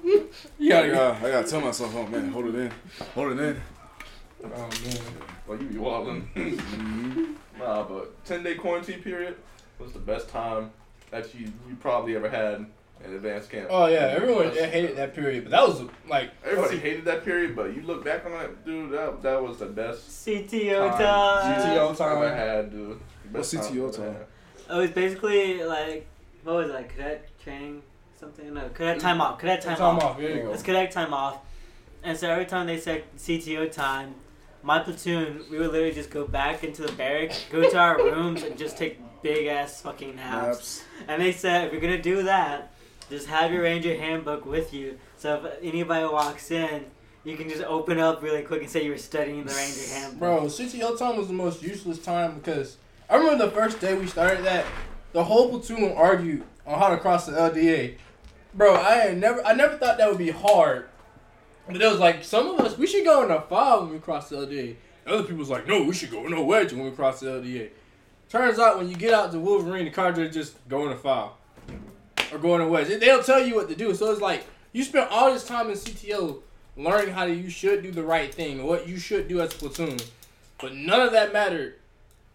You 0.59 0.75
I 0.75 0.89
gotta 0.89 0.89
gotta, 0.89 1.27
I 1.27 1.31
gotta 1.31 1.49
tell 1.49 1.61
myself, 1.61 1.95
oh 1.95 2.07
man, 2.07 2.31
hold 2.31 2.47
it 2.47 2.55
in, 2.55 2.73
hold 3.15 3.33
it 3.33 3.41
in. 3.41 3.61
Oh 4.45 4.49
man. 4.49 4.99
well, 5.47 5.61
you 5.61 5.69
be 5.69 5.79
walling. 5.79 6.29
Mhm. 6.37 7.35
Nah, 7.59 7.83
but 7.83 8.25
ten 8.25 8.43
day 8.45 8.55
quarantine 8.55 9.03
period 9.03 9.37
was 9.79 9.93
the 9.93 9.99
best 9.99 10.29
time 10.29 10.71
that 11.11 11.35
you 11.35 11.47
you 11.69 11.75
probably 11.81 12.15
ever 12.15 12.29
had 12.29 12.67
in 13.05 13.15
advanced 13.15 13.51
camp. 13.51 13.69
Oh 13.71 13.87
yeah, 13.87 14.15
everyone 14.17 14.51
hated 14.55 14.97
that 14.97 15.15
period, 15.15 15.45
but 15.45 15.51
that 15.51 15.67
was 15.67 15.83
like 16.09 16.31
Everybody 16.45 16.79
hated 16.79 17.05
that 17.07 17.25
period, 17.25 17.57
but 17.57 17.75
you 17.75 17.83
look 17.83 18.05
back 18.05 18.25
on 18.27 18.33
it, 18.45 18.65
dude. 18.65 18.93
That 18.93 19.23
that 19.23 19.43
was 19.43 19.59
the 19.59 19.67
best 19.67 20.09
CTO 20.09 20.91
time 20.91 20.99
time. 20.99 21.77
CTO 21.77 21.97
time. 21.97 22.19
I 22.19 22.35
had, 22.35 22.71
dude. 22.71 23.01
What's 23.33 23.53
CTO 23.53 23.89
I've 23.89 23.97
time? 23.97 24.17
It 24.71 24.75
was 24.75 24.91
basically 24.91 25.65
like 25.65 26.07
what 26.45 26.57
was 26.57 26.71
it, 26.71 26.75
like 26.75 26.95
cadet 26.97 27.29
training, 27.43 27.83
something? 28.19 28.55
No, 28.55 28.69
cadet 28.69 29.01
time 29.01 29.21
off. 29.21 29.39
Cadet 29.39 29.63
time, 29.63 29.77
time 29.77 29.97
off. 29.97 30.05
off. 30.05 30.19
There 30.19 30.37
you 30.37 30.43
go. 30.43 30.53
It's 30.53 30.63
cadet 30.63 30.91
time 30.93 31.13
off, 31.13 31.39
and 32.05 32.17
so 32.17 32.31
every 32.31 32.47
time 32.47 32.67
they 32.67 32.79
said 32.79 33.05
CTO 33.17 33.71
time, 33.71 34.15
my 34.63 34.79
platoon 34.81 35.45
we 35.51 35.59
would 35.59 35.73
literally 35.73 35.95
just 35.95 36.11
go 36.11 36.27
back 36.27 36.65
into 36.65 36.83
the 36.83 36.93
barracks, 36.93 37.45
go 37.51 37.69
to 37.69 37.77
our 37.77 37.97
rooms, 37.99 38.43
and 38.43 38.59
just 38.59 38.77
take 38.77 38.99
big 39.23 39.47
ass 39.47 39.81
fucking 39.83 40.17
naps. 40.17 40.47
Naps. 40.47 40.85
And 41.09 41.23
they 41.23 41.33
said 41.33 41.67
if 41.67 41.73
you're 41.73 41.81
gonna 41.81 42.03
do 42.03 42.25
that, 42.25 42.73
just 43.11 43.27
have 43.27 43.53
your 43.53 43.63
ranger 43.63 43.97
handbook 43.97 44.45
with 44.45 44.73
you. 44.75 44.99
So 45.17 45.43
if 45.45 45.63
anybody 45.63 46.07
walks 46.07 46.51
in, 46.51 46.87
you 47.25 47.37
can 47.37 47.49
just 47.49 47.63
open 47.63 47.99
up 47.99 48.23
really 48.23 48.43
quick 48.43 48.63
and 48.63 48.71
say 48.71 48.85
you 48.85 48.91
were 48.91 48.99
studying 48.99 49.45
the 49.45 49.55
ranger 49.55 49.89
handbook. 49.95 50.19
Bro, 50.19 50.45
CTO 50.47 50.99
time 50.99 51.17
was 51.17 51.29
the 51.29 51.35
most 51.35 51.63
useless 51.63 51.99
time 51.99 52.35
because 52.35 52.77
I 53.09 53.17
remember 53.17 53.47
the 53.47 53.51
first 53.53 53.81
day 53.81 53.95
we 53.95 54.07
started 54.07 54.45
that, 54.45 54.67
the 55.13 55.25
whole 55.25 55.49
platoon 55.49 55.93
argued 55.97 56.45
on 56.67 56.79
how 56.79 56.89
to 56.89 56.99
cross 56.99 57.27
the 57.27 57.33
LDA. 57.33 57.97
Bro, 58.55 58.75
I 58.77 58.95
had 58.97 59.19
never, 59.19 59.45
I 59.47 59.55
never 59.55 59.77
thought 59.77 59.99
that 59.99 60.09
would 60.09 60.19
be 60.19 60.31
hard. 60.31 60.89
But 61.69 61.83
it 61.83 61.87
was 61.91 62.01
like 62.01 62.25
some 62.25 62.49
of 62.49 62.61
us, 62.61 62.79
we 62.79 62.87
should 62.87 63.05
go 63.05 63.23
in 63.25 63.31
a 63.31 63.41
file 63.43 63.83
when 63.83 63.93
we 63.93 63.99
cross 63.99 64.31
the 64.31 64.37
LDA. 64.37 64.77
Other 65.07 65.23
people 65.23 65.39
was 65.39 65.51
like, 65.51 65.67
no, 65.67 65.83
we 65.83 65.95
should 65.95 66.11
go 66.11 66.27
in 66.27 66.33
a 66.33 66.43
wedge 66.43 66.73
when 66.73 66.85
we 66.85 66.91
cross 66.91 67.21
the 67.21 67.27
LDA. 67.27 67.71
Turns 68.29 68.59
out 68.59 68.79
when 68.79 68.89
you 68.89 68.97
get 68.97 69.15
out 69.15 69.33
to 69.33 69.39
Wolverine, 69.39 69.85
the 69.85 69.91
cadre 69.91 70.29
just 70.29 70.57
go 70.69 70.87
in 70.87 70.93
a 70.93 70.97
file 70.97 71.39
or 72.33 72.39
go 72.39 72.55
in 72.55 72.61
a 72.61 72.69
wedge. 72.69 72.89
They 72.89 72.99
don't 72.99 73.25
tell 73.25 73.43
you 73.43 73.55
what 73.55 73.69
to 73.69 73.75
do. 73.75 73.95
So 73.95 74.11
it's 74.11 74.21
like 74.21 74.47
you 74.73 74.85
spent 74.85 75.11
all 75.11 75.33
this 75.33 75.47
time 75.47 75.69
in 75.69 75.77
CTO 75.77 76.41
learning 76.77 77.13
how 77.13 77.27
to 77.27 77.35
you 77.35 77.51
should 77.51 77.83
do 77.83 77.91
the 77.91 78.03
right 78.03 78.33
thing, 78.33 78.65
what 78.65 78.89
you 78.89 78.99
should 78.99 79.29
do 79.29 79.41
as 79.41 79.53
a 79.55 79.57
platoon. 79.57 79.99
But 80.61 80.75
none 80.75 81.01
of 81.01 81.13
that 81.13 81.33
mattered 81.33 81.77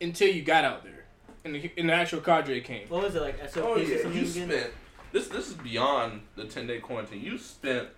until 0.02 0.30
you 0.30 0.42
got 0.42 0.64
out 0.66 0.84
there, 0.84 1.06
and 1.46 1.56
the, 1.56 1.72
and 1.78 1.90
the 1.90 1.94
actual 1.94 2.22
cadre 2.22 2.60
came. 2.62 2.88
What 2.88 3.04
was 3.04 3.16
it 3.16 3.22
like? 3.22 3.38
SOPs 3.40 3.58
Oh 3.58 3.78
yeah, 3.78 3.88
you 3.88 4.10
again? 4.10 4.26
spent 4.26 4.72
this. 5.12 5.28
This 5.28 5.48
is 5.48 5.54
beyond 5.54 6.22
the 6.36 6.46
ten 6.46 6.66
day 6.68 6.80
quarantine. 6.80 7.22
You 7.22 7.38
spent 7.38 7.90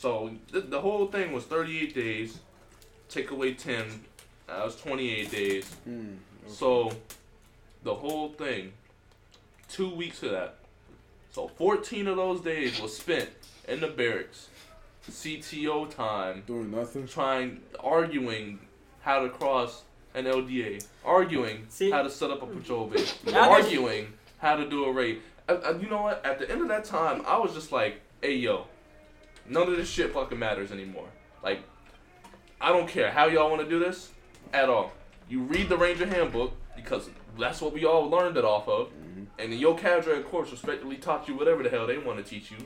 so 0.00 0.30
th- 0.50 0.64
the 0.68 0.80
whole 0.80 1.06
thing 1.08 1.32
was 1.32 1.44
thirty 1.44 1.78
eight 1.80 1.94
days. 1.94 2.38
Take 3.10 3.30
away 3.32 3.52
ten, 3.52 3.84
that 4.46 4.64
was 4.64 4.76
twenty 4.80 5.12
eight 5.14 5.30
days. 5.30 5.68
Hmm. 5.84 6.12
So 6.46 6.90
the 7.82 7.94
whole 7.94 8.30
thing, 8.30 8.72
two 9.68 9.94
weeks 9.94 10.22
of 10.22 10.30
that. 10.30 10.54
So 11.32 11.48
fourteen 11.48 12.06
of 12.06 12.16
those 12.16 12.40
days 12.40 12.80
was 12.80 12.96
spent 12.96 13.28
in 13.68 13.80
the 13.80 13.88
barracks, 13.88 14.48
CTO 15.10 15.94
time, 15.94 16.44
Doing 16.46 16.70
nothing. 16.70 17.06
trying 17.06 17.60
arguing 17.78 18.58
how 19.02 19.20
to 19.22 19.28
cross 19.28 19.82
an 20.14 20.24
LDA, 20.24 20.82
arguing 21.04 21.66
See- 21.68 21.90
how 21.90 22.02
to 22.02 22.10
set 22.10 22.30
up 22.30 22.42
a 22.42 22.46
patrol 22.46 22.86
base, 22.86 23.14
arguing 23.34 24.14
how 24.38 24.56
to 24.56 24.66
do 24.68 24.86
a 24.86 24.92
raid. 24.92 25.20
You 25.48 25.88
know 25.90 26.02
what? 26.02 26.24
At 26.24 26.38
the 26.38 26.48
end 26.50 26.62
of 26.62 26.68
that 26.68 26.84
time, 26.84 27.22
I 27.26 27.36
was 27.36 27.52
just 27.52 27.70
like, 27.72 28.00
"Hey, 28.22 28.36
yo, 28.36 28.66
none 29.50 29.68
of 29.68 29.76
this 29.76 29.90
shit 29.90 30.12
fucking 30.14 30.38
matters 30.38 30.72
anymore. 30.72 31.08
Like, 31.42 31.60
I 32.60 32.68
don't 32.70 32.88
care 32.88 33.10
how 33.10 33.26
y'all 33.26 33.50
want 33.50 33.62
to 33.62 33.68
do 33.68 33.78
this 33.78 34.10
at 34.52 34.68
all. 34.68 34.92
You 35.28 35.40
read 35.42 35.68
the 35.68 35.76
Ranger 35.76 36.06
Handbook 36.06 36.52
because 36.76 37.10
that's 37.38 37.60
what 37.60 37.72
we 37.72 37.84
all 37.84 38.08
learned 38.08 38.36
it 38.36 38.44
off 38.44 38.68
of, 38.68 38.90
and 39.38 39.52
then 39.52 39.58
your 39.58 39.76
cadre, 39.76 40.16
of 40.16 40.26
course, 40.28 40.50
respectively 40.50 40.96
taught 40.96 41.28
you 41.28 41.34
whatever 41.36 41.62
the 41.62 41.70
hell 41.70 41.86
they 41.86 41.98
want 41.98 42.18
to 42.18 42.24
teach 42.24 42.50
you. 42.50 42.58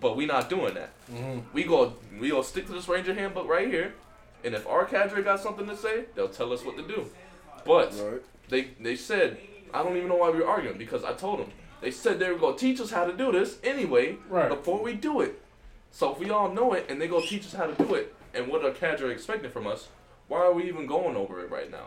But 0.00 0.16
we 0.16 0.26
not 0.26 0.50
doing 0.50 0.74
that. 0.74 0.90
Mm-hmm. 1.10 1.40
We 1.52 1.64
go 1.64 1.94
we 2.20 2.30
gonna 2.30 2.44
stick 2.44 2.66
to 2.66 2.72
this 2.72 2.86
Ranger 2.88 3.14
handbook 3.14 3.48
right 3.48 3.66
here, 3.68 3.94
and 4.44 4.54
if 4.54 4.66
our 4.66 4.84
cadre 4.84 5.22
got 5.22 5.40
something 5.40 5.66
to 5.66 5.76
say, 5.76 6.04
they'll 6.14 6.28
tell 6.28 6.52
us 6.52 6.64
what 6.64 6.76
to 6.76 6.82
do. 6.86 7.06
But 7.64 7.92
Right. 7.94 8.22
they 8.48 8.70
they 8.80 8.94
said 8.96 9.38
I 9.72 9.82
don't 9.82 9.96
even 9.96 10.08
know 10.08 10.16
why 10.16 10.30
we 10.30 10.40
were 10.40 10.48
arguing 10.48 10.78
because 10.78 11.02
I 11.04 11.12
told 11.14 11.40
them 11.40 11.50
they 11.80 11.90
said 11.90 12.18
they 12.18 12.30
were 12.30 12.38
gonna 12.38 12.56
teach 12.58 12.80
us 12.80 12.90
how 12.90 13.04
to 13.06 13.12
do 13.12 13.32
this 13.32 13.58
anyway 13.64 14.16
Right. 14.28 14.48
before 14.48 14.82
we 14.82 14.94
do 14.94 15.20
it. 15.22 15.40
So 15.96 16.12
if 16.12 16.18
we 16.18 16.28
all 16.28 16.52
know 16.52 16.74
it 16.74 16.90
and 16.90 17.00
they 17.00 17.08
go 17.08 17.22
teach 17.22 17.46
us 17.46 17.54
how 17.54 17.64
to 17.64 17.74
do 17.82 17.94
it 17.94 18.14
and 18.34 18.48
what 18.48 18.62
our 18.62 18.70
cadre 18.70 19.10
expecting 19.10 19.50
from 19.50 19.66
us, 19.66 19.88
why 20.28 20.40
are 20.40 20.52
we 20.52 20.64
even 20.64 20.84
going 20.84 21.16
over 21.16 21.42
it 21.42 21.50
right 21.50 21.70
now? 21.70 21.86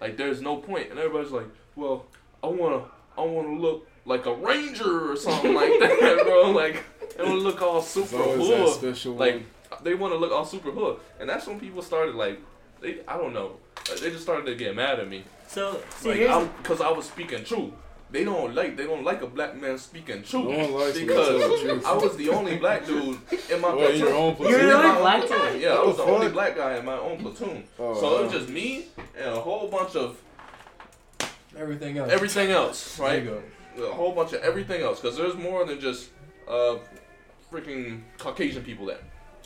Like 0.00 0.16
there's 0.16 0.42
no 0.42 0.56
point. 0.56 0.90
And 0.90 0.98
everybody's 0.98 1.30
like, 1.30 1.46
well, 1.76 2.06
I 2.42 2.48
wanna 2.48 2.86
I 3.16 3.20
wanna 3.20 3.56
look 3.56 3.88
like 4.06 4.26
a 4.26 4.34
ranger 4.34 5.12
or 5.12 5.14
something 5.14 5.54
like 5.54 5.68
that, 5.78 6.22
bro. 6.24 6.50
Like 6.50 6.82
they 7.16 7.22
wanna 7.22 7.36
look 7.36 7.62
all 7.62 7.80
super 7.80 8.16
always 8.16 8.78
that 8.80 8.98
hood. 8.98 9.18
Like 9.18 9.42
they 9.84 9.94
want 9.94 10.12
to 10.14 10.18
look 10.18 10.32
all 10.32 10.44
super 10.44 10.72
hood, 10.72 10.98
and 11.20 11.28
that's 11.28 11.46
when 11.46 11.60
people 11.60 11.80
started 11.80 12.16
like, 12.16 12.40
they 12.80 13.00
I 13.06 13.16
don't 13.16 13.32
know, 13.32 13.56
like, 13.88 14.00
they 14.00 14.10
just 14.10 14.24
started 14.24 14.46
to 14.46 14.56
get 14.56 14.74
mad 14.74 14.98
at 14.98 15.08
me, 15.08 15.22
So 15.46 15.80
see, 15.98 16.08
like 16.08 16.18
here's 16.18 16.48
because 16.58 16.80
I 16.80 16.90
was 16.90 17.06
speaking 17.06 17.44
truth. 17.44 17.72
They 18.14 18.22
don't 18.24 18.54
like 18.54 18.76
they 18.76 18.84
don't 18.84 19.02
like 19.02 19.22
a 19.22 19.26
black 19.26 19.60
man 19.60 19.76
speaking 19.76 20.22
truth 20.22 20.44
No 20.44 20.56
one 20.56 20.72
likes 20.72 20.94
when 20.94 21.04
you 21.04 21.12
tell 21.14 21.32
the 21.32 21.38
because 21.38 21.60
truth. 21.62 21.84
I 21.84 21.94
was 21.94 22.16
the 22.16 22.28
only 22.30 22.56
black 22.58 22.86
dude 22.86 23.18
in 23.50 23.60
my 23.60 23.74
Well, 23.74 23.88
in 23.88 23.98
your 23.98 24.34
platoon. 24.36 24.50
You're 24.50 24.58
the 24.58 24.70
In 24.70 24.70
my 24.70 24.74
only 24.76 24.90
own 24.90 25.00
black 25.02 25.20
platoon. 25.26 25.38
guy? 25.38 25.54
Yeah, 25.64 25.74
I 25.74 25.84
was 25.84 25.96
the 25.96 26.04
the 26.04 26.10
only 26.12 26.28
black 26.28 26.56
guy 26.56 26.76
in 26.78 26.84
my 26.84 26.98
own 27.06 27.18
platoon. 27.18 27.64
Oh, 27.78 28.00
so 28.00 28.18
it 28.18 28.22
was 28.26 28.32
just 28.32 28.48
me 28.48 28.86
and 29.18 29.30
a 29.34 29.40
whole 29.40 29.66
bunch 29.68 29.96
of 29.96 30.20
Everything 31.58 31.98
else. 31.98 32.10
everything 32.12 32.50
else, 32.50 32.96
There 32.96 33.06
right? 33.06 33.22
you 33.24 33.42
go. 33.76 33.82
a 33.90 33.92
whole 33.92 34.12
bunch 34.12 34.32
of 34.32 34.42
everything 34.42 34.80
else 34.82 35.00
because 35.00 35.16
there's 35.16 35.34
more 35.36 35.64
than 35.64 35.80
just 35.80 36.10
uh 36.48 36.76
freaking 37.52 38.02
Caucasian 38.18 38.62
people 38.62 38.86
there. 38.86 38.98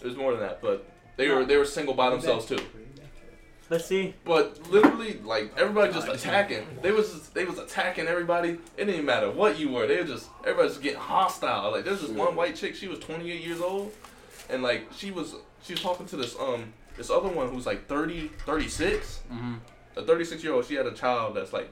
There's 0.03 0.17
more 0.17 0.33
than 0.33 0.41
that, 0.41 0.61
but 0.61 0.87
they 1.17 1.29
were 1.29 1.45
they 1.45 1.57
were 1.57 1.65
single 1.65 1.95
by 1.95 2.11
themselves 2.11 2.45
too. 2.47 2.59
Let's 3.71 3.87
see. 3.87 4.15
But 4.25 4.71
literally, 4.71 5.21
like 5.25 5.53
everybody 5.57 5.93
just 5.93 6.09
attacking. 6.09 6.67
They 6.83 6.93
was 6.93 7.13
just, 7.13 7.35
they 7.35 7.45
was 7.45 7.59
attacking 7.59 8.07
everybody. 8.07 8.51
It 8.51 8.77
didn't 8.77 8.95
even 8.95 9.07
matter 9.07 9.31
what 9.31 9.59
you 9.59 9.71
were. 9.71 9.87
They 9.87 9.99
were 9.99 10.07
just 10.07 10.29
everybody 10.41 10.69
was 10.69 10.79
getting 10.79 10.99
hostile. 10.99 11.73
Like 11.73 11.85
there's 11.85 12.01
this 12.01 12.11
one 12.11 12.37
white 12.37 12.57
chick. 12.57 12.75
She 12.75 12.89
was 12.89 12.99
28 13.01 13.45
years 13.45 13.61
old, 13.61 13.93
and 14.49 14.63
like 14.63 14.89
she 14.97 15.11
was 15.11 15.35
she 15.63 15.75
was 15.75 15.83
talking 15.83 16.07
to 16.07 16.17
this 16.17 16.37
um 16.39 16.73
this 16.97 17.11
other 17.11 17.29
one 17.29 17.49
who's 17.49 17.67
like 17.67 17.87
30 17.87 18.29
36. 18.45 19.21
Mm-hmm. 19.33 19.55
A 19.97 20.03
36 20.03 20.45
year 20.45 20.53
old. 20.53 20.65
She 20.65 20.75
had 20.75 20.87
a 20.87 20.93
child 20.93 21.37
that's 21.37 21.53
like 21.53 21.71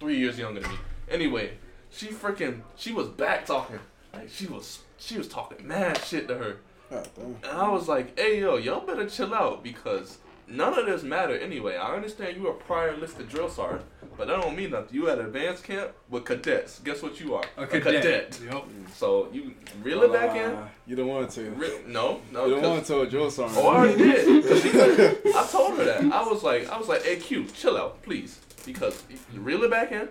three 0.00 0.18
years 0.18 0.38
younger 0.38 0.60
than 0.60 0.70
me. 0.70 0.78
Anyway, 1.10 1.52
she 1.90 2.08
freaking 2.08 2.62
she 2.76 2.92
was 2.92 3.08
back 3.08 3.46
talking. 3.46 3.80
Like 4.12 4.28
she 4.30 4.46
was 4.46 4.80
she 4.98 5.18
was 5.18 5.28
talking 5.28 5.66
mad 5.66 5.98
shit 5.98 6.28
to 6.28 6.36
her. 6.36 6.56
And 6.90 7.36
I 7.44 7.68
was 7.68 7.88
like, 7.88 8.18
hey 8.18 8.40
yo, 8.40 8.56
y'all 8.56 8.86
better 8.86 9.08
chill 9.08 9.34
out 9.34 9.64
because 9.64 10.18
none 10.46 10.78
of 10.78 10.86
this 10.86 11.02
matter 11.02 11.36
anyway. 11.38 11.76
I 11.76 11.94
understand 11.94 12.36
you 12.36 12.48
are 12.48 12.52
prior 12.54 12.90
enlisted 12.94 13.28
drill 13.28 13.48
sergeant, 13.48 13.84
but 14.16 14.28
that 14.28 14.40
don't 14.40 14.56
mean 14.56 14.70
nothing. 14.70 14.94
You 14.94 15.08
at 15.10 15.18
advanced 15.18 15.64
camp 15.64 15.92
with 16.10 16.24
cadets. 16.24 16.78
Guess 16.80 17.02
what 17.02 17.18
you 17.20 17.34
are? 17.34 17.44
A 17.56 17.66
cadet. 17.66 18.38
Yep. 18.44 18.64
So 18.94 19.28
you 19.32 19.54
reel 19.82 20.02
it 20.02 20.12
back 20.12 20.36
in. 20.36 20.56
You 20.86 20.96
don't 20.96 21.08
want 21.08 21.30
to. 21.32 21.50
Re- 21.50 21.80
no, 21.86 22.20
no. 22.32 22.44
You 22.46 22.50
don't 22.52 22.60
'cause- 22.60 22.70
want 22.70 22.82
to 22.86 22.92
tell 22.92 23.00
a 23.02 23.06
drill 23.06 23.30
sergeant. 23.30 23.58
Oh, 23.58 23.68
I 23.68 23.76
already 23.78 23.96
did. 23.96 24.44
'Cause 24.46 24.62
she 24.62 24.68
said- 24.70 25.18
I 25.34 25.46
told 25.50 25.78
her 25.78 25.84
that. 25.84 26.02
I 26.12 26.22
was 26.28 26.42
like, 26.42 26.68
I 26.68 26.78
was 26.78 26.88
like, 26.88 27.02
hey 27.04 27.16
Q, 27.16 27.46
chill 27.46 27.76
out, 27.76 28.02
please, 28.02 28.38
because 28.66 29.02
you 29.32 29.40
reel 29.40 29.62
it 29.64 29.70
back 29.70 29.92
in. 29.92 30.08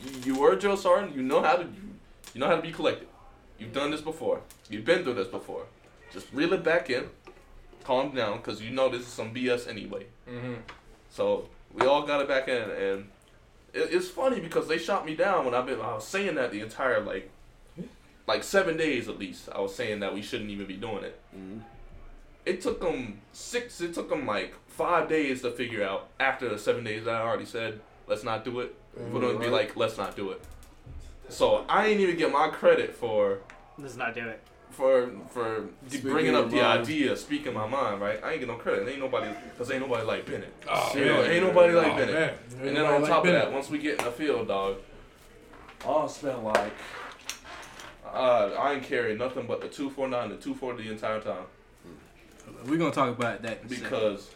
You, 0.00 0.10
you 0.34 0.38
were 0.40 0.52
a 0.52 0.58
drill 0.58 0.76
sergeant. 0.76 1.14
You 1.16 1.22
know 1.22 1.42
how 1.42 1.56
to, 1.56 1.64
you, 1.64 1.82
you 2.34 2.40
know 2.40 2.46
how 2.46 2.56
to 2.56 2.62
be 2.62 2.72
collected. 2.72 3.08
You've 3.58 3.72
done 3.72 3.90
this 3.90 4.00
before. 4.00 4.40
You've 4.70 4.84
been 4.84 5.02
through 5.02 5.14
this 5.14 5.26
before. 5.28 5.64
Just 6.12 6.32
reel 6.32 6.52
it 6.52 6.62
back 6.62 6.88
in. 6.90 7.08
Calm 7.88 8.14
down, 8.14 8.36
because 8.36 8.60
you 8.60 8.68
know 8.68 8.90
this 8.90 9.00
is 9.00 9.06
some 9.06 9.32
BS 9.32 9.66
anyway. 9.66 10.04
Mm-hmm. 10.28 10.56
So 11.08 11.48
we 11.72 11.86
all 11.86 12.06
got 12.06 12.20
it 12.20 12.28
back 12.28 12.46
in, 12.46 12.70
and 12.70 13.08
it, 13.72 13.88
it's 13.94 14.08
funny 14.10 14.40
because 14.40 14.68
they 14.68 14.76
shot 14.76 15.06
me 15.06 15.16
down 15.16 15.46
when 15.46 15.54
I've 15.54 15.64
been. 15.64 15.80
I 15.80 15.94
was 15.94 16.06
saying 16.06 16.34
that 16.34 16.50
the 16.50 16.60
entire 16.60 17.00
like, 17.00 17.30
like 18.26 18.44
seven 18.44 18.76
days 18.76 19.08
at 19.08 19.18
least. 19.18 19.48
I 19.54 19.62
was 19.62 19.74
saying 19.74 20.00
that 20.00 20.12
we 20.12 20.20
shouldn't 20.20 20.50
even 20.50 20.66
be 20.66 20.76
doing 20.76 21.02
it. 21.02 21.18
Mhm. 21.34 21.62
It 22.44 22.60
took 22.60 22.78
them 22.82 23.22
six. 23.32 23.80
It 23.80 23.94
took 23.94 24.10
them 24.10 24.26
like 24.26 24.54
five 24.66 25.08
days 25.08 25.40
to 25.40 25.50
figure 25.50 25.82
out 25.82 26.08
after 26.20 26.46
the 26.46 26.58
seven 26.58 26.84
days 26.84 27.06
that 27.06 27.14
I 27.14 27.22
already 27.22 27.46
said 27.46 27.80
let's 28.06 28.22
not 28.22 28.44
do 28.44 28.60
it. 28.60 28.74
For 29.10 29.18
them 29.18 29.32
to 29.32 29.38
be 29.38 29.46
like 29.46 29.76
let's 29.76 29.96
not 29.96 30.14
do 30.14 30.32
it. 30.32 30.42
So 31.30 31.64
I 31.70 31.86
ain't 31.86 32.00
even 32.00 32.18
get 32.18 32.30
my 32.30 32.48
credit 32.48 32.94
for 32.94 33.38
Let's 33.78 33.96
not 33.96 34.14
do 34.14 34.28
it. 34.28 34.42
For 34.78 35.10
for 35.30 35.64
Speaking 35.88 36.10
bringing 36.10 36.34
up 36.36 36.48
the 36.50 36.56
mind. 36.56 36.82
idea, 36.82 37.16
speaking 37.16 37.52
my 37.52 37.66
mind, 37.66 38.00
right? 38.00 38.22
I 38.22 38.30
ain't 38.32 38.40
get 38.40 38.48
no 38.48 38.54
credit. 38.54 38.88
Ain't 38.88 39.00
nobody, 39.00 39.28
cause 39.58 39.70
ain't 39.72 39.82
nobody 39.82 40.06
like 40.06 40.24
Bennett. 40.24 40.54
Oh, 40.68 40.92
You 40.96 41.04
know, 41.04 41.22
ain't 41.24 41.44
nobody 41.44 41.72
like 41.74 41.92
Oh, 41.92 41.96
Bennett. 41.96 42.14
man. 42.14 42.34
And 42.68 42.76
then 42.76 42.86
on 42.86 43.02
top 43.04 43.26
of 43.26 43.32
that, 43.32 43.52
once 43.52 43.68
we 43.68 43.78
get 43.78 43.98
in 43.98 44.04
the 44.04 44.12
field, 44.12 44.46
dog, 44.46 44.76
I'll 45.84 46.08
spend 46.08 46.44
like, 46.44 46.72
uh, 48.06 48.50
I 48.58 48.74
ain't 48.74 48.84
carrying 48.84 49.18
nothing 49.18 49.46
but 49.48 49.60
the 49.60 49.68
two 49.68 49.90
four 49.90 50.06
nine, 50.08 50.28
the 50.30 50.36
two 50.36 50.54
forty 50.54 50.84
the 50.84 50.92
entire 50.92 51.20
time 51.20 51.44
we're 52.66 52.78
gonna 52.78 52.90
talk 52.90 53.14
about 53.16 53.42
that 53.42 53.58
in 53.60 53.66
a 53.66 53.68
second. 53.68 53.82
because, 53.84 54.30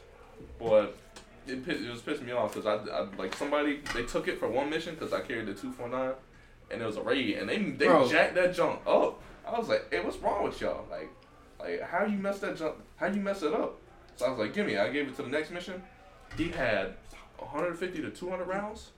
boy, 0.58 0.86
it, 1.46 1.64
piss- 1.64 1.80
it 1.80 1.90
was 1.90 2.00
pissing 2.02 2.26
me 2.26 2.32
off 2.32 2.54
because 2.54 2.66
I, 2.66 2.92
I 2.92 3.06
like 3.16 3.34
somebody 3.36 3.80
they 3.94 4.02
took 4.04 4.28
it 4.28 4.38
for 4.38 4.48
one 4.48 4.68
mission 4.70 4.94
because 4.94 5.12
I 5.12 5.20
carried 5.20 5.46
the 5.46 5.54
two 5.54 5.72
four 5.72 5.88
nine, 5.88 6.12
and 6.70 6.82
it 6.82 6.84
was 6.84 6.96
a 6.96 7.02
raid 7.02 7.38
and 7.38 7.48
they 7.48 7.58
they 7.58 7.86
Bro. 7.86 8.08
jacked 8.08 8.34
that 8.34 8.54
junk 8.54 8.80
up. 8.86 9.20
I 9.46 9.58
was 9.58 9.68
like, 9.68 9.86
hey, 9.90 10.00
what's 10.00 10.18
wrong 10.18 10.44
with 10.44 10.60
y'all? 10.60 10.86
Like, 10.90 11.10
like 11.58 11.82
how 11.82 12.04
you 12.04 12.18
mess 12.18 12.38
that 12.40 12.56
jump? 12.56 12.76
How 12.96 13.06
you 13.06 13.20
mess 13.20 13.42
it 13.42 13.52
up? 13.52 13.78
So 14.16 14.26
I 14.26 14.30
was 14.30 14.38
like, 14.38 14.54
give 14.54 14.66
me. 14.66 14.76
I 14.76 14.90
gave 14.90 15.08
it 15.08 15.16
to 15.16 15.22
the 15.22 15.28
next 15.28 15.50
mission. 15.50 15.82
He 16.36 16.48
had 16.48 16.94
150 17.38 18.02
to 18.02 18.10
200 18.10 18.44
rounds. 18.46 18.90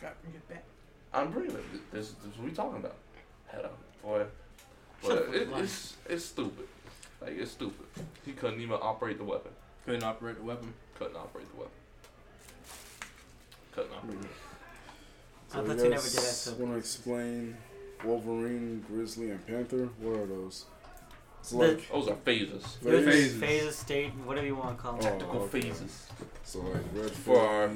Gotta 0.00 0.14
bring 0.22 0.34
it 0.34 0.48
back. 0.48 0.64
I'm 1.12 1.30
bringing 1.30 1.56
it. 1.56 1.92
This, 1.92 2.10
this 2.12 2.32
is 2.32 2.38
what 2.38 2.46
we 2.48 2.52
talking 2.52 2.78
about. 2.78 2.94
Head 3.48 3.64
a 3.64 4.06
boy. 4.06 4.24
But 5.02 5.28
it, 5.34 5.48
it's 5.56 5.96
it's 6.08 6.24
stupid. 6.24 6.68
Like 7.20 7.32
it's 7.38 7.50
stupid. 7.50 7.86
He 8.24 8.32
couldn't 8.32 8.60
even 8.60 8.78
operate 8.80 9.18
the 9.18 9.24
weapon. 9.24 9.52
Couldn't 9.84 10.04
operate 10.04 10.36
the 10.36 10.44
weapon. 10.44 10.72
Couldn't 10.98 11.16
operate 11.16 11.50
the 11.52 11.56
weapon. 11.58 11.72
Couldn't 13.72 13.92
operate. 13.92 14.18
I 15.52 15.56
thought 15.56 15.66
you 15.68 15.74
never 15.74 15.84
did 15.84 15.92
that, 15.92 16.02
so- 16.02 16.54
Want 16.54 16.72
to 16.72 16.78
explain 16.78 17.56
Wolverine, 18.04 18.84
Grizzly, 18.88 19.30
and 19.30 19.46
Panther? 19.46 19.88
What 20.00 20.16
are 20.20 20.26
those? 20.26 20.64
It's 21.40 21.50
The- 21.50 21.56
like 21.56 21.90
Those 21.90 22.08
are 22.08 22.16
phases. 22.16 22.76
There's 22.82 23.04
phases. 23.04 23.40
phases, 23.40 23.76
state, 23.76 24.10
whatever 24.26 24.46
you 24.46 24.54
want 24.56 24.76
to 24.76 24.82
call 24.82 24.92
them. 24.92 25.00
Oh, 25.06 25.10
Tactical 25.10 25.40
okay. 25.42 25.60
phases 25.62 26.06
So 26.44 26.58
like 26.60 26.82
red 26.94 27.10
For 27.12 27.40
our- 27.40 27.70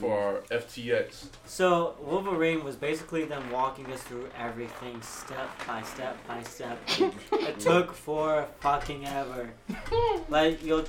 for 0.00 0.18
our 0.18 0.42
FTX. 0.50 1.28
So 1.44 1.94
Wolverine 2.00 2.64
was 2.64 2.74
basically 2.74 3.24
them 3.24 3.50
walking 3.52 3.86
us 3.92 4.02
through 4.02 4.28
everything 4.36 5.00
step 5.02 5.48
by 5.66 5.82
step 5.82 6.16
by 6.26 6.42
step. 6.42 6.78
it 7.32 7.60
took 7.60 7.92
for 7.92 8.48
fucking 8.60 9.06
ever. 9.06 9.50
Like 10.28 10.64
you'll 10.64 10.84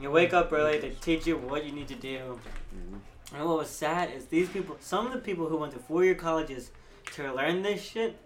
you 0.00 0.10
wake 0.10 0.32
up 0.32 0.52
early, 0.52 0.78
they 0.78 0.90
teach 0.90 1.26
you 1.26 1.36
what 1.36 1.64
you 1.64 1.72
need 1.72 1.86
to 1.88 1.94
do. 1.94 2.40
Mhm. 2.74 2.98
And 3.36 3.44
what 3.48 3.58
was 3.58 3.70
sad 3.70 4.10
is 4.12 4.24
these 4.26 4.48
people 4.48 4.76
some 4.80 5.06
of 5.06 5.12
the 5.12 5.18
people 5.20 5.46
who 5.48 5.56
went 5.56 5.72
to 5.74 5.78
four 5.78 6.02
year 6.04 6.14
colleges 6.16 6.70
to 7.12 7.32
learn 7.34 7.62
this 7.62 7.82
shit 7.82 8.16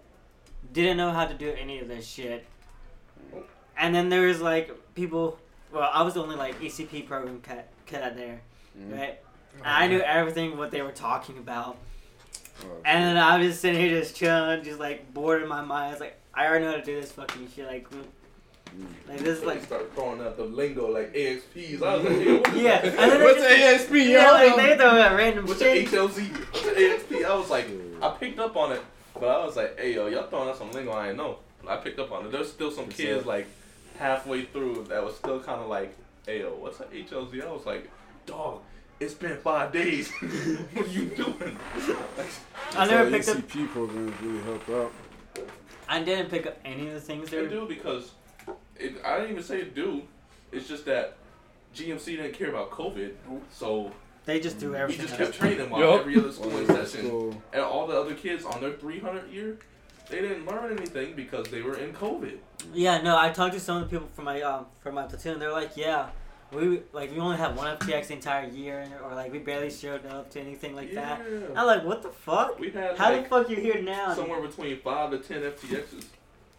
didn't 0.72 0.96
know 0.96 1.10
how 1.10 1.26
to 1.26 1.34
do 1.34 1.50
any 1.58 1.78
of 1.80 1.88
this 1.88 2.06
shit. 2.06 2.46
And 3.76 3.94
then 3.94 4.08
there 4.08 4.26
was 4.26 4.40
like 4.40 4.70
people 4.94 5.38
well, 5.72 5.90
I 5.92 6.02
was 6.02 6.14
the 6.14 6.22
only 6.22 6.36
like 6.36 6.60
ECP 6.60 7.06
program 7.06 7.40
cat 7.40 7.68
cadet 7.86 8.16
there, 8.16 8.40
Mhm. 8.78 8.96
right? 8.96 9.18
And 9.58 9.66
I 9.66 9.86
knew 9.88 10.00
everything 10.00 10.56
what 10.56 10.70
they 10.70 10.82
were 10.82 10.92
talking 10.92 11.36
about. 11.38 11.76
Oh, 12.62 12.68
And 12.84 13.02
then 13.04 13.16
I 13.16 13.36
was 13.38 13.48
just 13.48 13.60
sitting 13.60 13.80
here 13.80 13.98
just 14.00 14.14
chilling, 14.14 14.62
just 14.62 14.78
like 14.78 15.12
bored 15.12 15.42
in 15.42 15.48
my 15.48 15.62
mind. 15.62 15.86
I 15.86 15.90
was 15.90 16.00
like, 16.00 16.16
I 16.32 16.46
already 16.46 16.64
know 16.64 16.70
how 16.72 16.76
to 16.76 16.84
do 16.84 17.00
this 17.00 17.10
fucking 17.12 17.48
shit. 17.54 17.66
Like, 17.66 17.90
mm, 17.90 17.96
mm. 17.98 18.04
Like 19.08 19.18
this 19.18 19.28
is 19.38 19.40
They 19.40 19.46
like, 19.46 19.64
start 19.64 19.92
throwing 19.94 20.20
out 20.20 20.36
the 20.36 20.44
lingo 20.44 20.90
like 20.90 21.12
AXPs. 21.14 21.82
I 21.82 21.96
was 21.96 22.04
like, 22.04 22.26
yeah, 22.26 22.34
what 22.34 22.52
the 22.52 22.60
yeah. 22.60 22.80
fuck 22.80 22.84
is 22.84 22.94
And 22.94 23.10
then 23.12 23.18
they 23.20 23.24
What's 23.24 23.40
just, 23.42 23.84
ASP? 23.84 23.94
yeah, 23.94 24.30
like 24.32 24.56
they 24.56 24.76
throw 24.76 24.86
out 24.88 25.16
random 25.16 25.46
What's 25.46 25.58
the 25.60 25.64
shit. 25.66 25.88
HLZ? 25.88 26.28
What's 26.52 26.62
the 26.62 26.70
AXP? 27.16 27.24
I 27.24 27.34
was 27.36 27.50
like, 27.50 27.68
I 28.02 28.08
picked 28.10 28.38
up 28.38 28.56
on 28.56 28.72
it, 28.72 28.82
but 29.14 29.24
I 29.28 29.44
was 29.44 29.56
like, 29.56 29.78
hey 29.78 29.94
yo, 29.94 30.06
y'all 30.08 30.26
throwing 30.28 30.48
out 30.48 30.56
some 30.58 30.70
lingo 30.72 30.92
I 30.92 31.06
didn't 31.06 31.18
know. 31.18 31.38
But 31.62 31.70
I 31.72 31.76
picked 31.78 31.98
up 31.98 32.10
on 32.12 32.26
it. 32.26 32.32
There's 32.32 32.50
still 32.50 32.70
some 32.70 32.84
What's 32.86 32.96
kids 32.96 33.22
that? 33.24 33.28
like 33.28 33.46
halfway 33.98 34.44
through 34.44 34.86
that 34.88 35.02
was 35.04 35.16
still 35.16 35.40
kind 35.40 35.60
of 35.60 35.68
like, 35.68 35.94
hey 36.26 36.40
yo, 36.40 36.54
what's 36.54 36.78
the 36.78 36.84
HLZ? 36.84 37.46
I 37.46 37.52
was 37.52 37.64
like, 37.66 37.90
dog, 38.26 38.60
it's 39.00 39.14
been 39.14 39.36
five 39.38 39.72
days. 39.72 40.10
what 40.72 40.86
are 40.86 40.88
you 40.90 41.06
doing? 41.06 41.56
I 41.76 42.86
That's 42.86 42.90
never 42.90 43.04
why 43.04 43.10
picked 43.18 43.28
up. 43.28 43.36
ECP 43.38 43.68
programs 43.68 44.20
really 44.22 44.42
help 44.42 44.68
out. 44.70 44.92
I 45.88 46.02
didn't 46.02 46.30
pick 46.30 46.46
up 46.46 46.58
any 46.64 46.88
of 46.88 46.94
the 46.94 47.00
things 47.00 47.30
They 47.30 47.38
there. 47.40 47.48
do 47.48 47.66
because 47.68 48.12
it, 48.78 48.96
I 49.04 49.16
didn't 49.16 49.32
even 49.32 49.42
say 49.42 49.60
it 49.60 49.74
do. 49.74 50.02
It's 50.52 50.68
just 50.68 50.84
that 50.86 51.16
GMC 51.74 52.04
didn't 52.16 52.32
care 52.34 52.48
about 52.50 52.70
COVID, 52.70 53.12
so 53.50 53.90
They 54.24 54.40
just 54.40 54.58
threw 54.58 54.72
he 54.72 54.78
everything. 54.78 55.06
just 55.06 55.18
kept 55.18 55.30
us. 55.30 55.36
training 55.36 55.68
while 55.70 55.80
Yup. 55.80 56.00
every 56.00 56.16
other 56.16 56.32
school 56.32 56.56
in 56.58 56.66
session. 56.66 57.06
so- 57.08 57.42
And 57.52 57.62
all 57.62 57.86
the 57.86 57.98
other 57.98 58.14
kids 58.14 58.44
on 58.44 58.60
their 58.60 58.72
300 58.72 59.30
year, 59.30 59.58
they 60.08 60.20
didn't 60.20 60.46
learn 60.46 60.76
anything 60.76 61.14
because 61.14 61.48
they 61.48 61.62
were 61.62 61.76
in 61.76 61.92
COVID. 61.92 62.38
Yeah, 62.72 63.00
no. 63.02 63.18
I 63.18 63.30
talked 63.30 63.54
to 63.54 63.60
some 63.60 63.82
of 63.82 63.90
the 63.90 63.96
people 63.96 64.08
from 64.14 64.24
my 64.26 64.40
um 64.42 64.66
from 64.80 64.94
my 64.94 65.04
platoon. 65.06 65.38
They're 65.38 65.50
like, 65.52 65.76
yeah, 65.76 66.10
we 66.52 66.82
like 66.92 67.10
we 67.10 67.18
only 67.18 67.36
have 67.38 67.56
one 67.56 67.76
FTX 67.78 68.08
the 68.08 68.14
entire 68.14 68.46
year, 68.48 68.86
or 69.02 69.14
like 69.14 69.32
we 69.32 69.38
barely 69.38 69.70
showed 69.70 70.04
up 70.06 70.30
to 70.32 70.40
anything 70.40 70.76
like 70.76 70.92
that. 70.94 71.20
I'm 71.56 71.66
like, 71.66 71.84
what 71.84 72.02
the 72.02 72.10
fuck? 72.10 72.58
We 72.60 72.70
had 72.70 72.96
How 72.96 73.10
the 73.10 73.16
like 73.18 73.28
fuck 73.30 73.48
you 73.50 73.56
here 73.56 73.82
now? 73.82 74.14
somewhere 74.14 74.40
between 74.40 74.78
five 74.80 75.10
to 75.10 75.18
ten 75.18 75.40
FTXs, 75.42 76.04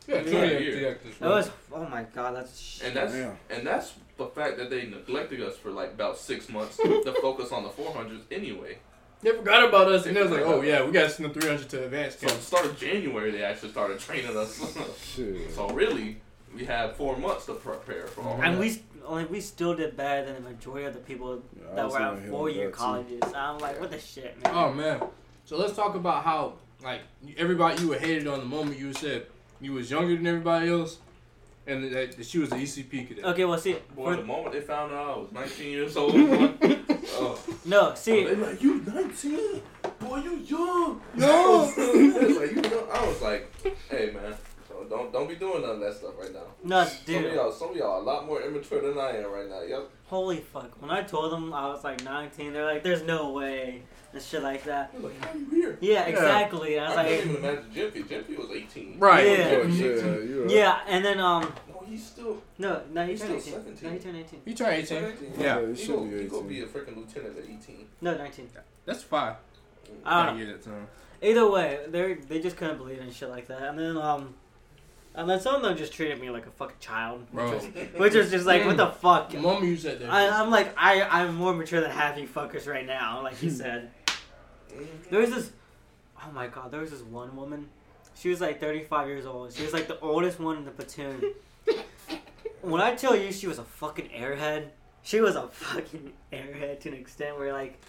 Yeah, 0.07 0.15
Yeah. 0.21 0.31
20 0.31 0.55
FTXs, 0.55 1.19
That 1.19 1.29
was 1.29 1.51
oh 1.73 1.85
my 1.87 2.03
god, 2.13 2.35
that's 2.35 2.59
shit. 2.59 2.87
and 2.87 2.95
that's 2.95 3.13
Damn. 3.13 3.37
and 3.49 3.65
that's 3.67 3.93
the 4.17 4.27
fact 4.27 4.57
that 4.57 4.69
they 4.69 4.85
neglected 4.85 5.41
us 5.41 5.57
for 5.57 5.71
like 5.71 5.93
about 5.93 6.17
six 6.17 6.47
months 6.49 6.77
to 6.77 7.13
focus 7.21 7.51
on 7.51 7.63
the 7.63 7.69
400s 7.69 8.21
anyway. 8.31 8.77
They 9.21 9.31
forgot 9.31 9.67
about 9.67 9.87
us, 9.91 10.05
and 10.05 10.15
They 10.15 10.19
they 10.21 10.27
was 10.29 10.37
like, 10.37 10.45
"Oh 10.45 10.61
yeah, 10.61 10.85
we 10.85 10.91
got 10.91 11.03
to 11.03 11.09
send 11.09 11.33
the 11.33 11.39
300 11.39 11.67
to 11.69 11.83
advance 11.85 12.15
So 12.15 12.19
camp." 12.27 12.31
at 12.33 12.37
the 12.39 12.45
start 12.45 12.65
of 12.65 12.77
January, 12.79 13.31
they 13.31 13.43
actually 13.43 13.71
started 13.71 13.97
training 13.99 14.35
us. 14.37 14.59
So 15.55 15.69
really, 15.69 16.17
we 16.53 16.65
had 16.65 16.95
four 16.95 17.17
months 17.17 17.45
to 17.47 17.53
prepare 17.53 18.07
for 18.07 18.21
all 18.21 18.33
mm-hmm. 18.35 18.43
And 18.43 18.55
that. 18.55 18.59
we 18.59 18.69
st- 18.69 19.09
like 19.09 19.29
we 19.31 19.39
still 19.41 19.75
did 19.75 19.95
better 19.97 20.25
than 20.25 20.43
the 20.43 20.49
majority 20.49 20.85
of 20.85 20.93
the 20.93 20.99
people 20.99 21.41
Yeah, 21.57 21.75
that 21.75 21.89
were 21.89 21.99
at 22.01 22.27
four 22.29 22.49
year 22.49 22.65
that, 22.67 22.73
too. 22.73 22.77
colleges. 22.77 23.21
I'm 23.35 23.57
like, 23.59 23.79
what 23.79 23.89
the 23.91 23.99
shit, 23.99 24.41
man? 24.43 24.53
Oh 24.55 24.71
man. 24.73 25.01
So 25.45 25.57
let's 25.57 25.75
talk 25.75 25.95
about 25.95 26.23
how 26.23 26.53
like 26.83 27.01
everybody 27.37 27.81
you 27.81 27.87
were 27.89 27.97
hated 27.99 28.27
on 28.27 28.39
the 28.39 28.45
moment 28.45 28.77
you 28.77 28.93
said 28.93 29.25
you 29.61 29.73
was 29.73 29.89
younger 29.91 30.15
than 30.15 30.27
everybody 30.27 30.69
else, 30.69 30.97
and 31.67 31.83
that, 31.91 32.15
that 32.17 32.25
she 32.25 32.39
was 32.39 32.49
the 32.49 32.55
ECP 32.57 33.07
cadet. 33.07 33.25
Okay, 33.25 33.45
well, 33.45 33.57
see, 33.57 33.77
Boy, 33.95 34.11
for- 34.11 34.15
the 34.17 34.23
moment 34.23 34.53
they 34.53 34.61
found 34.61 34.91
out 34.93 35.07
I 35.07 35.17
was 35.17 35.31
19 35.31 35.71
years 35.71 35.97
old, 35.97 36.13
boy, 36.13 36.53
oh, 37.13 37.39
no, 37.65 37.93
see, 37.95 38.23
they 38.25 38.35
like, 38.35 38.61
you 38.61 38.81
19? 38.85 39.61
Boy, 39.99 40.17
you 40.19 40.35
young. 40.37 41.01
No. 41.15 41.71
They 41.75 42.09
was 42.25 42.37
like, 42.37 42.51
you 42.51 42.61
young. 42.61 42.87
I 42.91 43.07
was 43.07 43.21
like, 43.21 43.51
hey, 43.89 44.11
man, 44.13 44.35
so 44.67 44.85
don't 44.89 45.11
don't 45.11 45.27
be 45.27 45.35
doing 45.35 45.61
none 45.61 45.71
of 45.71 45.79
that 45.79 45.95
stuff 45.95 46.13
right 46.19 46.33
now. 46.33 46.43
no, 46.63 46.87
dude. 47.05 47.15
Some 47.15 47.25
of 47.25 47.33
y'all, 47.33 47.51
some 47.51 47.69
of 47.71 47.75
y'all 47.77 47.91
are 47.93 48.01
a 48.01 48.03
lot 48.03 48.25
more 48.27 48.41
immature 48.41 48.81
than 48.81 48.97
I 48.99 49.17
am 49.17 49.31
right 49.31 49.49
now. 49.49 49.61
Yep. 49.61 49.89
holy 50.07 50.37
fuck. 50.41 50.79
When 50.81 50.91
I 50.91 51.01
told 51.03 51.31
them 51.31 51.53
I 51.53 51.67
was 51.67 51.83
like 51.83 52.03
19, 52.03 52.53
they're 52.53 52.65
like, 52.65 52.83
there's 52.83 53.01
no 53.03 53.31
way, 53.31 53.83
and 54.15 54.23
shit 54.23 54.41
like 54.41 54.63
that. 54.63 54.91
They're 54.93 55.01
like, 55.01 55.23
how 55.25 55.34
you 55.38 55.45
here? 55.51 55.78
Yeah, 55.82 55.93
Yeah. 55.93 56.06
exactly. 56.08 56.75
And 56.78 56.86
I 56.86 56.88
I 56.88 56.95
was 56.95 56.95
can't 56.95 57.08
like, 57.08 57.25
even 57.25 57.36
imagine 57.51 57.71
Jimpy. 57.75 58.04
Jimpy 58.08 58.38
was 58.38 58.49
18. 58.51 58.99
Right. 58.99 59.25
Yeah. 59.25 59.32
Yeah, 59.32 59.58
Okay. 59.58 59.71
yeah, 59.78 60.30
you're 60.30 60.41
right. 60.43 60.51
yeah, 60.51 60.80
and 60.88 61.06
then 61.06 61.19
um, 61.19 61.54
No, 61.69 61.84
he's 61.88 62.06
still 62.06 62.41
no, 62.58 62.82
no, 62.93 63.04
you 63.04 63.10
He's 63.12 63.21
turned 63.21 63.41
still 63.41 63.54
18. 63.60 63.75
17. 63.82 63.89
No, 63.89 63.93
you 63.93 63.99
turned 63.99 64.17
18. 64.17 64.41
You 64.45 64.54
turned 64.56 64.73
18. 64.78 64.97
18. 65.04 65.34
Yeah. 65.39 65.58
it 65.60 65.75
He 65.78 65.86
should 65.86 65.95
gonna, 65.95 66.10
be 66.12 66.17
he 66.21 66.28
gonna 66.28 66.43
be 66.47 66.62
a 66.62 66.65
freaking 66.65 66.97
lieutenant 66.97 67.38
at 67.38 67.43
18. 67.43 67.88
No, 68.01 68.17
19. 68.17 68.49
That's 68.86 69.04
fine. 69.04 69.36
I 70.06 70.25
don't 70.25 70.38
know. 70.39 70.45
Yeah, 70.45 70.51
that's, 70.54 70.67
uh, 70.67 70.71
Either 71.21 71.49
way, 71.49 71.80
they 71.88 72.13
they 72.15 72.39
just 72.39 72.58
couldn't 72.58 72.78
believe 72.78 72.97
it 72.97 73.04
and 73.04 73.13
shit 73.13 73.30
like 73.30 73.47
that. 73.47 73.62
And 73.63 73.80
then 73.80 73.97
um, 73.97 74.34
and 75.15 75.30
then 75.30 75.39
some 75.39 75.56
of 75.56 75.62
them 75.62 75.78
just 75.78 75.93
treated 75.93 76.19
me 76.19 76.30
like 76.30 76.45
a 76.45 76.51
fucking 76.51 76.75
child, 76.82 77.21
which 77.32 77.34
Bro. 77.34 77.51
was, 77.54 77.63
which 77.97 78.13
was 78.15 78.30
just 78.32 78.45
like, 78.45 78.65
what 78.65 78.75
the 78.78 78.88
fuck. 78.88 79.30
The 79.32 79.39
moment 79.39 79.65
you 79.65 79.78
said 79.78 79.99
that. 79.99 80.10
I, 80.10 80.28
I'm 80.41 80.49
like, 80.51 80.73
I 80.78 81.01
I'm 81.04 81.36
more 81.36 81.54
mature 81.54 81.80
than 81.82 81.89
half 81.91 82.17
you 82.19 82.28
fuckers 82.28 82.67
right 82.67 82.86
now, 82.86 83.23
like 83.23 83.41
you 83.41 83.49
said. 83.63 83.91
There 85.09 85.19
was 85.21 85.29
this, 85.31 85.51
oh 86.25 86.31
my 86.31 86.47
god, 86.47 86.71
there 86.71 86.81
was 86.81 86.91
this 86.91 87.01
one 87.01 87.35
woman. 87.35 87.69
She 88.17 88.29
was 88.29 88.39
like 88.41 88.59
35 88.59 89.07
years 89.07 89.25
old. 89.25 89.53
She 89.53 89.63
was 89.63 89.73
like 89.73 89.88
the 89.88 89.99
oldest 89.99 90.39
one 90.39 90.57
in 90.57 90.65
the 90.65 90.71
platoon. 90.71 91.21
When 92.61 92.81
I 92.81 92.95
tell 92.95 93.15
you 93.15 93.31
she 93.31 93.45
was 93.47 93.59
a 93.59 93.63
fucking 93.63 94.09
airhead, 94.09 94.69
she 95.03 95.21
was 95.21 95.35
a 95.35 95.47
fucking 95.49 96.11
airhead 96.33 96.79
to 96.81 96.89
an 96.89 96.95
extent 96.95 97.38
where 97.38 97.53
like, 97.53 97.79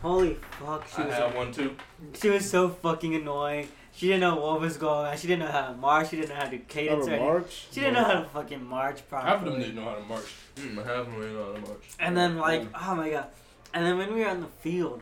holy 0.00 0.34
fuck, 0.58 0.88
she 0.88 1.02
I 1.02 1.06
was. 1.06 1.14
have 1.14 1.34
one 1.36 1.52
too. 1.52 1.76
She 2.20 2.28
was 2.28 2.48
so 2.50 2.68
fucking 2.68 3.14
annoying. 3.14 3.68
She 3.94 4.08
didn't 4.08 4.22
know 4.22 4.36
what 4.36 4.60
was 4.60 4.76
going 4.76 5.06
on. 5.06 5.16
She 5.18 5.28
didn't 5.28 5.44
know 5.46 5.52
how 5.52 5.68
to 5.68 5.74
march. 5.76 6.10
She 6.10 6.16
didn't 6.16 6.30
know 6.30 6.34
how 6.36 6.48
to 6.48 6.58
cadence. 6.58 7.06
a 7.06 7.10
Or 7.10 7.12
anything. 7.14 7.24
march? 7.28 7.66
She 7.70 7.80
didn't 7.80 7.94
know 7.94 8.04
how 8.04 8.20
to 8.22 8.28
fucking 8.30 8.64
march 8.64 9.08
properly. 9.08 9.30
Half 9.30 9.46
of 9.46 9.52
them 9.52 9.60
didn't 9.60 9.76
know 9.76 9.84
how 9.84 9.94
to 9.94 10.02
march. 10.02 10.34
Mm, 10.56 10.84
I 10.84 10.96
have 10.96 11.06
one 11.06 11.22
on 11.36 11.54
the 11.54 11.60
march. 11.68 11.84
And 12.00 12.16
then 12.16 12.38
like, 12.38 12.66
oh 12.74 12.94
my 12.96 13.08
god. 13.10 13.26
And 13.72 13.86
then 13.86 13.98
when 13.98 14.12
we 14.14 14.20
were 14.20 14.28
on 14.30 14.40
the 14.40 14.46
field, 14.48 15.00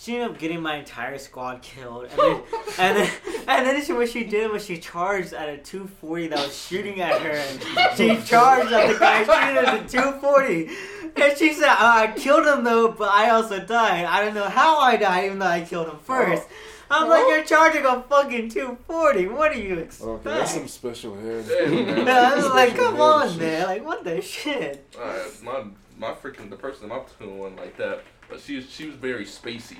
she 0.00 0.16
ended 0.16 0.30
up 0.30 0.38
getting 0.38 0.62
my 0.62 0.76
entire 0.76 1.18
squad 1.18 1.60
killed. 1.60 2.08
And 2.08 2.18
then 2.18 2.42
and 2.78 2.96
then 2.96 3.10
and 3.46 3.66
then 3.66 3.84
she, 3.84 3.92
what 3.92 4.08
she 4.08 4.24
did 4.24 4.50
was 4.50 4.64
she 4.64 4.78
charged 4.78 5.34
at 5.34 5.48
a 5.50 5.58
240 5.58 6.28
that 6.28 6.46
was 6.46 6.56
shooting 6.56 7.02
at 7.02 7.20
her. 7.20 7.30
And 7.30 7.96
she 7.96 8.16
charged 8.26 8.72
at 8.72 8.92
the 8.92 8.98
guy 8.98 9.24
shooting 9.24 9.66
at 9.66 9.82
the 9.82 9.98
240. 9.98 10.68
And 11.16 11.36
she 11.36 11.52
said, 11.52 11.68
oh, 11.68 11.76
I 11.78 12.12
killed 12.16 12.46
him 12.46 12.64
though, 12.64 12.92
but 12.92 13.10
I 13.10 13.30
also 13.30 13.58
died. 13.58 14.06
I 14.06 14.24
don't 14.24 14.34
know 14.34 14.48
how 14.48 14.78
I 14.78 14.96
died, 14.96 15.26
even 15.26 15.38
though 15.38 15.46
I 15.46 15.60
killed 15.60 15.88
him 15.88 15.98
first. 15.98 16.46
Oh. 16.48 16.54
I'm 16.92 17.08
like, 17.08 17.22
oh. 17.22 17.28
you're 17.28 17.44
charging 17.44 17.84
a 17.84 18.02
fucking 18.02 18.48
240. 18.48 19.28
What 19.28 19.52
do 19.52 19.60
you 19.60 19.78
expect? 19.78 20.08
Okay, 20.08 20.30
that's 20.30 20.54
some 20.54 20.66
special 20.66 21.14
hair. 21.16 21.42
Hey. 21.42 22.04
I 22.10 22.34
was 22.36 22.46
like, 22.46 22.74
come 22.74 23.00
on, 23.00 23.38
man. 23.38 23.66
Like, 23.66 23.84
what 23.84 24.02
the 24.02 24.22
shit? 24.22 24.96
Alright, 24.98 25.42
my 25.42 25.64
my 25.98 26.12
freaking 26.14 26.48
the 26.48 26.56
person 26.56 26.84
in 26.84 26.88
my 26.88 27.00
platoon 27.00 27.36
wasn't 27.36 27.60
like 27.60 27.76
that, 27.76 28.02
but 28.30 28.40
she 28.40 28.56
was 28.56 28.70
she 28.70 28.86
was 28.86 28.94
very 28.96 29.24
spacey, 29.24 29.78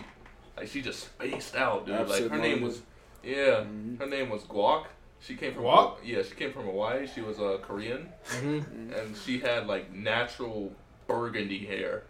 like 0.57 0.69
she 0.69 0.83
just 0.83 1.01
spaced 1.05 1.57
out, 1.57 1.87
dude. 1.87 2.09
Like 2.09 2.29
her 2.29 2.39
name 2.39 2.61
was, 2.63 2.83
yeah, 3.23 3.65
Mhm. 3.65 3.99
her 3.99 4.07
name 4.07 4.29
was 4.31 4.43
Guak. 4.43 4.87
She 5.23 5.37
came 5.37 5.53
from 5.55 5.65
Guak? 5.65 5.99
Yeah, 6.05 6.23
she 6.23 6.35
came 6.35 6.53
from 6.53 6.65
Hawaii. 6.65 7.07
She 7.07 7.21
was 7.21 7.39
a 7.39 7.45
uh, 7.55 7.59
Korean, 7.59 8.09
Mm-hmm. 8.27 8.93
and 8.95 9.17
she 9.17 9.39
had 9.39 9.67
like 9.67 9.93
natural 9.93 10.73
burgundy 11.07 11.65
hair, 11.67 12.05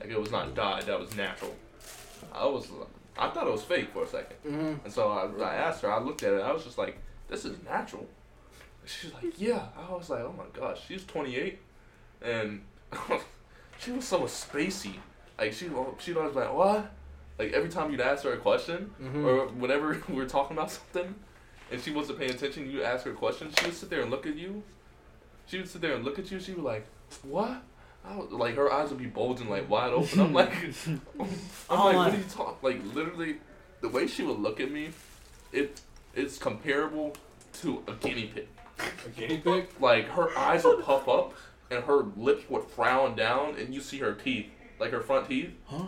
like 0.00 0.10
it 0.10 0.18
was 0.20 0.30
not 0.30 0.54
dyed. 0.54 0.84
That 0.84 0.98
was 1.00 1.14
natural. 1.16 1.54
I 2.34 2.46
was, 2.46 2.68
I 3.18 3.28
thought 3.30 3.46
it 3.46 3.52
was 3.52 3.62
fake 3.62 3.90
for 3.92 4.04
a 4.04 4.06
second, 4.08 4.36
Mm-hmm. 4.46 4.84
and 4.84 4.92
so 4.92 5.08
I, 5.10 5.22
I 5.42 5.54
asked 5.54 5.82
her. 5.82 5.92
I 5.92 5.98
looked 6.00 6.22
at 6.22 6.32
it. 6.32 6.40
I 6.42 6.52
was 6.52 6.64
just 6.64 6.78
like, 6.78 6.98
this 7.28 7.44
is 7.44 7.56
natural. 7.64 8.06
She's 8.86 9.12
like, 9.12 9.38
yeah. 9.40 9.66
I 9.76 9.92
was 9.92 10.08
like, 10.10 10.20
oh 10.20 10.32
my 10.36 10.44
gosh, 10.58 10.80
she's 10.86 11.04
28, 11.04 11.58
and 12.22 12.62
she 13.78 13.90
was 13.90 14.04
so 14.06 14.20
spacey. 14.22 14.94
Like 15.38 15.52
she, 15.52 15.68
she'd 15.98 16.16
always 16.16 16.32
be 16.34 16.40
like, 16.40 16.54
what? 16.54 16.92
Like 17.38 17.52
every 17.52 17.68
time 17.68 17.90
you'd 17.90 18.00
ask 18.00 18.24
her 18.24 18.32
a 18.32 18.38
question, 18.38 18.90
Mm-hmm. 19.02 19.24
or 19.26 19.46
whenever 19.48 20.00
we 20.08 20.14
were 20.14 20.26
talking 20.26 20.56
about 20.56 20.70
something, 20.70 21.14
and 21.70 21.80
she 21.80 21.90
wasn't 21.90 22.18
paying 22.18 22.30
attention, 22.30 22.70
you 22.70 22.82
ask 22.82 23.04
her 23.04 23.10
a 23.10 23.14
question, 23.14 23.50
she 23.58 23.66
would 23.66 23.74
sit 23.74 23.90
there 23.90 24.00
and 24.02 24.10
look 24.10 24.26
at 24.26 24.36
you. 24.36 24.62
She 25.46 25.58
would 25.58 25.68
sit 25.68 25.80
there 25.80 25.94
and 25.94 26.04
look 26.04 26.18
at 26.18 26.30
you. 26.30 26.40
She 26.40 26.52
would 26.52 26.64
like, 26.64 26.86
what? 27.22 27.62
I 28.04 28.16
was, 28.16 28.30
like 28.30 28.54
her 28.54 28.72
eyes 28.72 28.90
would 28.90 28.98
be 28.98 29.06
bulging 29.06 29.48
like 29.50 29.68
wide 29.68 29.92
open. 29.92 30.20
I'm 30.20 30.32
like, 30.32 30.52
I'm 30.86 31.00
Oh 31.68 31.86
like, 31.86 31.96
what 31.96 32.14
are 32.14 32.16
you 32.16 32.24
talking? 32.30 32.56
Like 32.62 32.94
literally, 32.94 33.36
the 33.80 33.88
way 33.88 34.06
she 34.06 34.22
would 34.22 34.38
look 34.38 34.60
at 34.60 34.70
me, 34.70 34.90
it 35.52 35.80
it's 36.14 36.38
comparable 36.38 37.14
to 37.60 37.82
a 37.88 37.92
guinea 37.92 38.30
pig. 38.32 38.48
A 38.78 39.08
guinea 39.10 39.38
pig? 39.38 39.68
Like 39.80 40.06
her 40.10 40.36
eyes 40.38 40.64
would 40.64 40.84
puff 40.84 41.08
up 41.08 41.34
and 41.70 41.82
her 41.84 42.04
lips 42.16 42.48
would 42.48 42.62
frown 42.64 43.16
down, 43.16 43.56
and 43.58 43.74
you 43.74 43.80
see 43.80 43.98
her 43.98 44.12
teeth, 44.14 44.46
like 44.78 44.90
her 44.92 45.00
front 45.00 45.28
teeth. 45.28 45.50
Huh? 45.66 45.86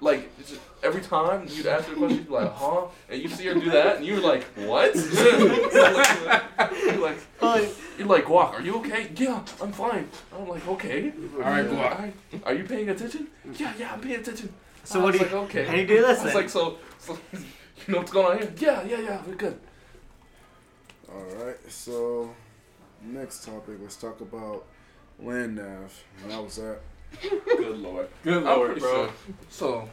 Like 0.00 0.36
just- 0.38 0.60
every 0.82 1.00
time 1.00 1.46
you'd 1.50 1.66
ask 1.66 1.86
her 1.86 1.94
a 1.94 1.96
question, 1.96 2.18
she'd 2.18 2.26
be 2.28 2.34
like, 2.34 2.52
"Huh?" 2.52 2.86
And 3.08 3.22
you 3.22 3.28
see 3.28 3.46
her 3.46 3.54
do 3.54 3.70
that, 3.70 3.96
and 3.98 4.06
you're 4.06 4.20
like, 4.20 4.42
"What?" 4.56 4.94
you're 4.94 7.00
like, 7.00 7.18
you're 7.98 8.06
like, 8.06 8.24
"Guac, 8.26 8.52
are 8.54 8.60
you 8.60 8.76
okay?" 8.78 9.10
Yeah, 9.16 9.42
I'm 9.62 9.72
fine. 9.72 10.08
I'm 10.36 10.48
like, 10.48 10.66
"Okay." 10.68 11.12
All 11.36 11.40
right, 11.40 11.66
All 11.66 11.74
Guac. 11.74 11.98
right. 11.98 12.14
Are 12.44 12.54
you 12.54 12.64
paying 12.64 12.88
attention? 12.90 13.28
Yeah, 13.56 13.72
yeah, 13.78 13.92
I'm 13.92 14.00
paying 14.00 14.20
attention. 14.20 14.52
So 14.82 15.00
I 15.00 15.04
what 15.04 15.12
was 15.12 15.20
do 15.22 15.26
you- 15.28 15.34
like, 15.40 15.44
okay. 15.48 15.64
how 15.64 15.72
do 15.74 15.80
you 15.80 15.86
do 15.86 16.00
this 16.02 16.24
It's 16.24 16.34
like, 16.34 16.50
so, 16.50 16.78
so, 16.98 17.16
you 17.32 17.38
know 17.88 17.98
what's 17.98 18.12
going 18.12 18.26
on 18.26 18.38
here? 18.38 18.52
Yeah, 18.58 18.82
yeah, 18.82 19.00
yeah, 19.00 19.22
we're 19.26 19.34
good. 19.36 19.58
Alright, 21.10 21.56
so 21.70 22.34
next 23.02 23.44
topic, 23.46 23.76
let's 23.80 23.96
talk 23.96 24.20
about 24.20 24.64
land 25.18 25.56
nav. 25.56 26.02
And 26.22 26.30
that 26.32 26.42
was 26.42 26.56
that. 26.56 26.80
Good 27.22 27.78
lord. 27.78 28.08
Good 28.22 28.42
lord, 28.42 28.78
bro. 28.78 29.06
sure. 29.06 29.10
So, 29.50 29.88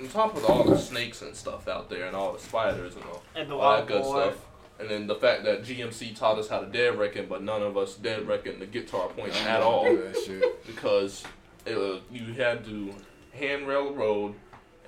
on 0.00 0.08
top 0.08 0.36
of 0.36 0.44
all 0.44 0.64
the 0.64 0.78
snakes 0.78 1.22
and 1.22 1.34
stuff 1.34 1.68
out 1.68 1.88
there, 1.90 2.06
and 2.06 2.16
all 2.16 2.32
the 2.32 2.38
spiders 2.38 2.94
and 2.96 3.04
all, 3.04 3.22
and 3.34 3.50
the 3.50 3.56
all 3.56 3.76
that 3.76 3.86
good 3.86 4.02
boar. 4.02 4.22
stuff, 4.32 4.46
and 4.78 4.90
then 4.90 5.06
the 5.06 5.14
fact 5.14 5.44
that 5.44 5.62
GMC 5.64 6.16
taught 6.16 6.38
us 6.38 6.48
how 6.48 6.60
to 6.60 6.66
dead 6.66 6.98
reckon, 6.98 7.26
but 7.28 7.42
none 7.42 7.62
of 7.62 7.76
us 7.76 7.94
dead 7.94 8.26
reckon 8.28 8.58
to 8.60 8.66
get 8.66 8.88
to 8.88 8.96
our 8.98 9.08
points 9.08 9.40
at 9.42 9.62
all, 9.62 9.84
That 9.84 10.16
shit. 10.26 10.66
because 10.66 11.24
it, 11.64 11.76
was- 11.76 12.00
you 12.12 12.34
had 12.34 12.64
to 12.66 12.94
handrail 13.32 13.86
the 13.92 13.98
road, 13.98 14.34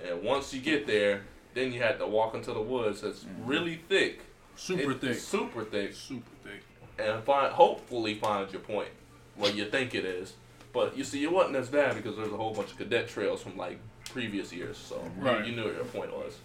and 0.06 0.22
once 0.22 0.52
you 0.52 0.60
get 0.60 0.86
there, 0.86 1.22
then 1.54 1.72
you 1.72 1.80
had 1.80 1.98
to 1.98 2.06
walk 2.06 2.34
into 2.34 2.52
the 2.52 2.60
woods 2.60 3.00
that's 3.00 3.24
mm-hmm. 3.24 3.46
really 3.46 3.80
thick, 3.88 4.20
Super 4.56 4.90
It's 4.92 5.00
thick. 5.00 5.14
super 5.18 5.64
thick, 5.64 5.94
Super 5.94 6.30
thick. 6.44 6.62
and 6.98 7.22
find 7.24 7.52
hopefully 7.52 8.14
find 8.14 8.50
your 8.52 8.60
point 8.60 8.88
where 9.36 9.52
you 9.52 9.64
think 9.66 9.94
it 9.94 10.04
is. 10.04 10.34
But 10.72 10.96
you 10.96 11.04
see, 11.04 11.22
it 11.22 11.32
wasn't 11.32 11.56
as 11.56 11.68
bad 11.68 11.96
because 11.96 12.16
there's 12.16 12.32
a 12.32 12.36
whole 12.36 12.52
bunch 12.54 12.70
of 12.72 12.78
cadet 12.78 13.08
trails 13.08 13.42
from 13.42 13.56
like 13.56 13.78
previous 14.12 14.52
years, 14.52 14.76
so 14.76 14.96
you- 15.18 15.24
Right. 15.24 15.46
you, 15.46 15.54
knew 15.56 15.64
what 15.64 15.74
your 15.74 15.84
point 15.84 16.12
was. 16.16 16.38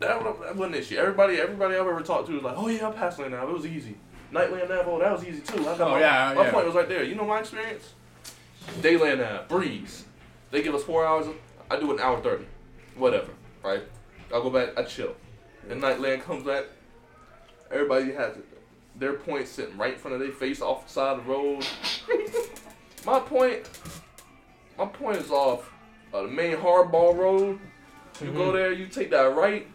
That, 0.00 0.22
that 0.22 0.56
wasn't 0.56 0.74
an 0.74 0.80
issue. 0.80 0.96
Everybody, 0.96 1.36
everybody 1.40 1.74
I've 1.74 1.86
ever 1.86 2.00
talked 2.00 2.26
to 2.28 2.34
was 2.34 2.42
like, 2.42 2.56
"Oh 2.56 2.68
yeah, 2.68 2.88
I 2.88 2.92
passed 2.92 3.18
Land 3.18 3.32
Nav. 3.32 3.48
It 3.48 3.52
was 3.52 3.66
easy. 3.66 3.96
Nightland 4.32 4.68
Nav, 4.68 4.88
oh 4.88 4.98
that 4.98 5.12
was 5.12 5.24
easy 5.26 5.40
too. 5.40 5.60
I 5.60 5.76
got 5.76 5.80
Oh, 5.82 5.90
my, 5.92 6.00
yeah, 6.00 6.32
my 6.34 6.44
yeah. 6.46 6.50
point 6.52 6.66
was 6.66 6.74
right 6.74 6.88
there. 6.88 7.04
You 7.04 7.14
know 7.14 7.24
my 7.26 7.40
experience? 7.40 7.92
Dayland 8.80 9.18
Nav, 9.18 9.46
breeze. 9.48 10.04
They 10.50 10.62
give 10.62 10.74
us 10.74 10.82
four 10.82 11.04
hours. 11.06 11.26
I 11.70 11.78
do 11.78 11.92
an 11.92 12.00
hour 12.00 12.20
thirty, 12.20 12.46
whatever. 12.96 13.30
Right? 13.62 13.82
I'll 14.32 14.42
go 14.42 14.50
back. 14.50 14.76
I 14.78 14.82
chill. 14.84 15.14
And 15.70 15.82
Nightland 15.82 16.22
comes 16.22 16.44
back. 16.44 16.64
Everybody 17.70 18.12
has 18.12 18.34
their 18.96 19.14
point 19.14 19.46
sitting 19.48 19.76
right 19.76 19.94
in 19.94 19.98
front 19.98 20.14
of 20.14 20.20
their 20.20 20.30
face 20.32 20.60
off 20.62 20.86
the 20.86 20.92
side 20.92 21.18
of 21.18 21.24
the 21.26 21.30
road. 21.30 21.66
my 23.04 23.20
point, 23.20 23.68
my 24.78 24.86
point 24.86 25.18
is 25.18 25.30
off 25.30 25.70
uh, 26.12 26.22
the 26.22 26.28
main 26.28 26.56
hardball 26.56 27.16
road. 27.16 27.58
You 28.22 28.30
go 28.30 28.52
there, 28.52 28.72
you 28.72 28.86
take 28.86 29.10
that 29.10 29.34
right, 29.34 29.66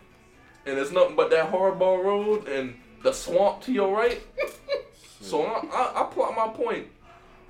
and 0.66 0.78
there's 0.78 0.92
nothing 0.92 1.16
but 1.16 1.30
that 1.32 1.52
hardball 1.52 2.04
road 2.04 2.48
and 2.48 2.76
the 3.04 3.12
swamp 3.12 3.62
to 3.64 3.72
your 3.72 3.94
right. 3.94 4.22
so 5.22 5.46
I, 5.46 5.66
I, 5.66 6.02
I 6.02 6.04
plot 6.06 6.36
my 6.36 6.48
point. 6.48 6.88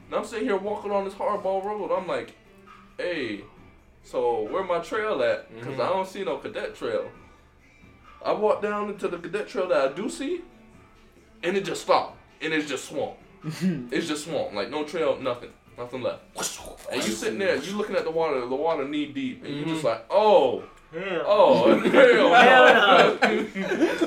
And 0.07 0.15
I'm 0.15 0.25
sitting 0.25 0.45
here 0.45 0.57
walking 0.57 0.91
on 0.91 1.05
this 1.05 1.13
hardball 1.13 1.63
road. 1.63 1.91
I'm 1.95 2.07
like, 2.07 2.33
hey, 2.97 3.43
so 4.03 4.41
where 4.51 4.63
my 4.63 4.79
trail 4.79 5.21
at? 5.21 5.53
Because 5.53 5.79
I 5.79 5.89
don't 5.89 6.07
see 6.07 6.23
no 6.23 6.37
cadet 6.37 6.75
trail. 6.75 7.09
I 8.25 8.33
walk 8.33 8.61
down 8.61 8.89
into 8.89 9.07
the 9.07 9.17
cadet 9.17 9.47
trail 9.47 9.67
that 9.69 9.91
I 9.91 9.93
do 9.93 10.09
see, 10.09 10.41
and 11.43 11.55
it 11.55 11.63
just 11.63 11.83
stopped. 11.83 12.17
And 12.41 12.53
it's 12.53 12.67
just 12.67 12.85
swamp. 12.85 13.17
it's 13.43 14.07
just 14.07 14.25
swamp. 14.25 14.53
Like 14.53 14.69
no 14.69 14.83
trail, 14.83 15.19
nothing. 15.21 15.51
Nothing 15.79 16.01
left. 16.01 16.23
And 16.91 17.01
you 17.01 17.13
sitting 17.13 17.39
there, 17.39 17.55
you 17.55 17.77
looking 17.77 17.95
at 17.95 18.03
the 18.03 18.11
water, 18.11 18.41
the 18.41 18.55
water 18.55 18.85
knee 18.85 19.05
deep, 19.05 19.45
and 19.45 19.55
you 19.55 19.63
just 19.63 19.77
mm-hmm. 19.77 19.87
like, 19.87 20.05
oh, 20.09 20.61
Yeah. 20.93 21.21
oh, 21.23 21.79
hell 21.79 22.33
Hell 23.17 23.17
no. 23.21 23.45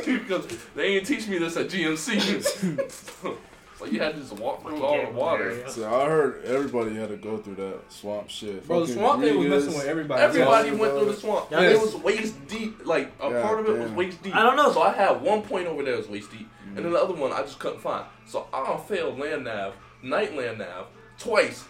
because 0.04 0.46
they 0.76 0.96
ain't 0.96 1.06
teach 1.06 1.26
me 1.28 1.38
this 1.38 1.56
at 1.56 1.68
GMC. 1.68 2.44
so 3.78 3.87
you 3.87 4.00
had 4.00 4.16
to 4.16 4.20
just 4.20 4.35
walk 4.35 4.61
through 4.61 4.85
all 4.85 5.02
the 5.02 5.12
water. 5.12 5.66
So 5.66 5.88
I 5.88 6.11
heard 6.11 6.44
everybody 6.44 6.94
had 6.94 7.08
to 7.08 7.16
go 7.16 7.38
through 7.38 7.54
that 7.54 7.90
swamp 7.90 8.28
shit. 8.28 8.66
Bro, 8.66 8.85
the 8.85 8.92
swamp 8.92 9.22
thing 9.22 9.38
was 9.38 9.46
Rodriguez. 9.46 9.64
messing 9.64 9.78
with 9.80 9.88
everybody. 9.88 10.22
Everybody 10.22 10.68
Talking 10.68 10.78
went 10.78 10.92
through 10.92 11.06
the 11.06 11.16
swamp. 11.16 11.50
Yeah, 11.50 11.61
it 11.62 11.80
was 11.80 11.96
waist 11.96 12.46
deep. 12.48 12.85
Like 12.85 13.12
a 13.18 13.30
God 13.30 13.42
part 13.42 13.61
of 13.61 13.68
it 13.70 13.78
was 13.78 13.92
waist 13.92 14.22
deep. 14.22 14.37
I 14.37 14.42
don't 14.42 14.56
know. 14.56 14.70
So 14.72 14.82
I 14.82 14.92
had 14.92 15.22
one 15.22 15.40
point 15.40 15.68
over 15.68 15.82
there 15.82 15.96
was 15.96 16.06
waist 16.06 16.30
deep, 16.30 16.50
and 16.66 16.76
then 16.76 16.85
mm. 16.85 16.92
the 16.92 17.00
other 17.00 17.14
one 17.14 17.32
I 17.32 17.40
just 17.40 17.58
couldn't 17.58 17.80
find. 17.80 18.04
So 18.26 18.46
I 18.52 18.76
failed 18.87 19.18
land 19.18 19.44
nav, 19.44 19.74
night 20.02 20.37
land 20.37 20.58
nav 20.58 20.88
twice. 21.22 21.64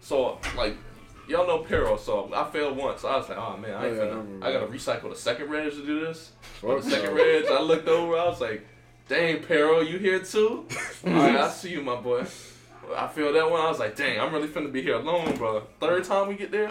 So 0.00 0.38
like. 0.56 0.76
Y'all 1.28 1.46
know 1.46 1.58
Pero, 1.58 1.96
so 1.96 2.28
I 2.34 2.42
failed 2.50 2.76
once. 2.76 3.04
I 3.04 3.16
was 3.18 3.28
like, 3.28 3.38
oh 3.38 3.56
man, 3.56 3.72
I 3.74 3.86
ain't 3.86 3.96
Yeah, 3.96 4.02
I 4.02 4.06
finna. 4.06 4.42
I 4.44 4.52
gotta 4.52 4.66
recycle 4.66 5.10
the 5.10 5.14
second 5.14 5.48
reg 5.48 5.70
to 5.70 5.86
do 5.86 6.00
this. 6.00 6.32
The 6.60 6.82
second 6.82 7.14
reg, 7.14 7.44
I 7.48 7.60
looked 7.60 7.86
over. 7.86 8.16
I 8.16 8.24
was 8.26 8.40
like, 8.40 8.66
"Dang, 9.06 9.40
Pero, 9.44 9.78
you 9.78 9.98
here 9.98 10.18
too?" 10.18 10.66
All 11.06 11.12
right, 11.12 11.36
I 11.36 11.48
see 11.48 11.70
you, 11.70 11.82
my 11.82 11.94
boy. 11.94 12.24
I 12.96 13.06
feel 13.06 13.32
that 13.32 13.48
one. 13.48 13.60
I 13.60 13.68
was 13.68 13.78
like, 13.78 13.94
"Dang, 13.94 14.18
I'm 14.18 14.32
really 14.34 14.48
finna 14.48 14.72
be 14.72 14.82
here 14.82 14.96
alone, 14.96 15.36
bro." 15.36 15.62
Third 15.78 16.02
time 16.02 16.26
we 16.26 16.34
get 16.34 16.50
there, 16.50 16.70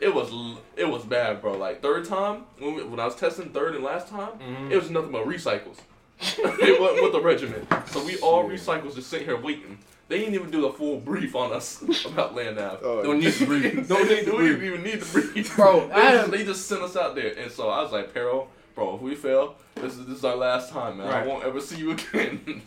it 0.00 0.12
was 0.12 0.32
it 0.74 0.88
was 0.88 1.04
bad, 1.04 1.40
bro. 1.40 1.52
Like 1.56 1.80
third 1.80 2.04
time 2.04 2.46
when 2.58 2.74
we, 2.74 2.82
when 2.82 2.98
I 2.98 3.04
was 3.04 3.14
testing 3.14 3.50
third 3.50 3.76
and 3.76 3.84
last 3.84 4.08
time, 4.08 4.32
Mhm. 4.40 4.72
it 4.72 4.76
was 4.76 4.90
nothing 4.90 5.12
but 5.12 5.24
recycles. 5.24 5.76
it 6.20 6.80
wasn't 6.80 7.04
with 7.04 7.12
the 7.12 7.20
regiment, 7.20 7.64
so 7.86 8.04
we 8.04 8.18
all 8.18 8.42
recycles 8.42 8.96
just 8.96 9.08
sitting 9.08 9.26
here 9.28 9.36
waiting. 9.40 9.78
They 10.10 10.18
didn't 10.18 10.34
even 10.34 10.50
do 10.50 10.62
the 10.62 10.70
full 10.70 10.98
brief 10.98 11.36
on 11.36 11.52
us 11.52 11.80
about 12.04 12.34
land 12.34 12.56
nav. 12.56 12.80
Oh, 12.82 13.00
Don't 13.00 13.20
need 13.20 13.32
to 13.32 13.46
breathe. 13.46 13.88
Don't 13.88 14.08
need 14.08 14.24
to, 14.24 14.32
we 14.36 14.48
didn't 14.48 14.64
even 14.64 14.82
need 14.82 15.00
to 15.00 15.12
breathe. 15.12 15.48
Bro, 15.54 15.86
they, 15.86 15.94
just, 15.94 16.30
they 16.32 16.44
just 16.44 16.66
sent 16.66 16.82
us 16.82 16.96
out 16.96 17.14
there. 17.14 17.32
And 17.38 17.48
so 17.48 17.68
I 17.68 17.80
was 17.80 17.92
like, 17.92 18.12
Pero, 18.12 18.48
bro, 18.74 18.96
if 18.96 19.02
we 19.02 19.14
fail, 19.14 19.54
this 19.76 19.96
is 19.96 20.06
this 20.06 20.18
is 20.18 20.24
our 20.24 20.34
last 20.34 20.70
time, 20.72 20.98
man. 20.98 21.06
I 21.06 21.24
won't 21.24 21.44
ever 21.44 21.60
see 21.60 21.78
you 21.78 21.92
again. 21.92 22.60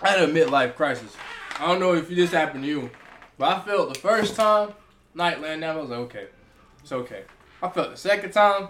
I 0.00 0.08
had 0.08 0.20
a 0.20 0.32
midlife 0.32 0.76
crisis. 0.76 1.16
I 1.58 1.66
don't 1.66 1.80
know 1.80 1.94
if 1.94 2.08
this 2.08 2.30
happened 2.30 2.62
to 2.62 2.70
you, 2.70 2.90
but 3.36 3.48
I 3.48 3.60
felt 3.62 3.92
the 3.92 3.98
first 3.98 4.36
time, 4.36 4.72
night 5.16 5.42
land 5.42 5.62
nav, 5.62 5.76
I 5.76 5.80
was 5.80 5.90
like, 5.90 5.98
okay, 5.98 6.26
it's 6.80 6.92
okay. 6.92 7.24
I 7.60 7.68
felt 7.70 7.90
the 7.90 7.96
second 7.96 8.30
time, 8.30 8.68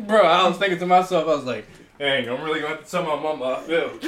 bro, 0.00 0.22
I 0.22 0.48
was 0.48 0.56
thinking 0.56 0.78
to 0.78 0.86
myself, 0.86 1.24
I 1.28 1.34
was 1.34 1.44
like, 1.44 1.66
dang, 1.98 2.28
I'm 2.28 2.42
really 2.42 2.60
gonna 2.60 2.76
have 2.76 2.84
to 2.84 2.90
tell 2.90 3.02
my 3.02 3.20
mama. 3.20 3.62
I'm, 3.68 3.98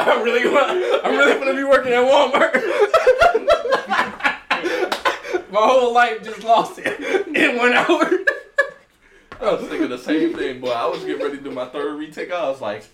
I'm 0.00 0.22
really 0.22 0.44
gonna, 0.44 1.00
I'm 1.04 1.16
really 1.16 1.38
gonna 1.38 1.54
be 1.54 1.64
working 1.64 1.92
at 1.92 2.04
Walmart. 2.04 2.54
my 5.52 5.60
whole 5.60 5.92
life 5.92 6.22
just 6.22 6.44
lost 6.44 6.78
it 6.78 7.26
in 7.36 7.58
one 7.58 7.72
hour. 7.72 8.10
I 9.40 9.54
was 9.54 9.68
thinking 9.68 9.88
the 9.88 9.98
same 9.98 10.34
thing, 10.34 10.60
boy. 10.60 10.70
I 10.70 10.86
was 10.86 11.00
getting 11.00 11.20
ready 11.20 11.38
to 11.38 11.42
do 11.42 11.50
my 11.50 11.66
third 11.66 11.98
retake. 11.98 12.30
I 12.30 12.48
was 12.48 12.60
like, 12.60 12.84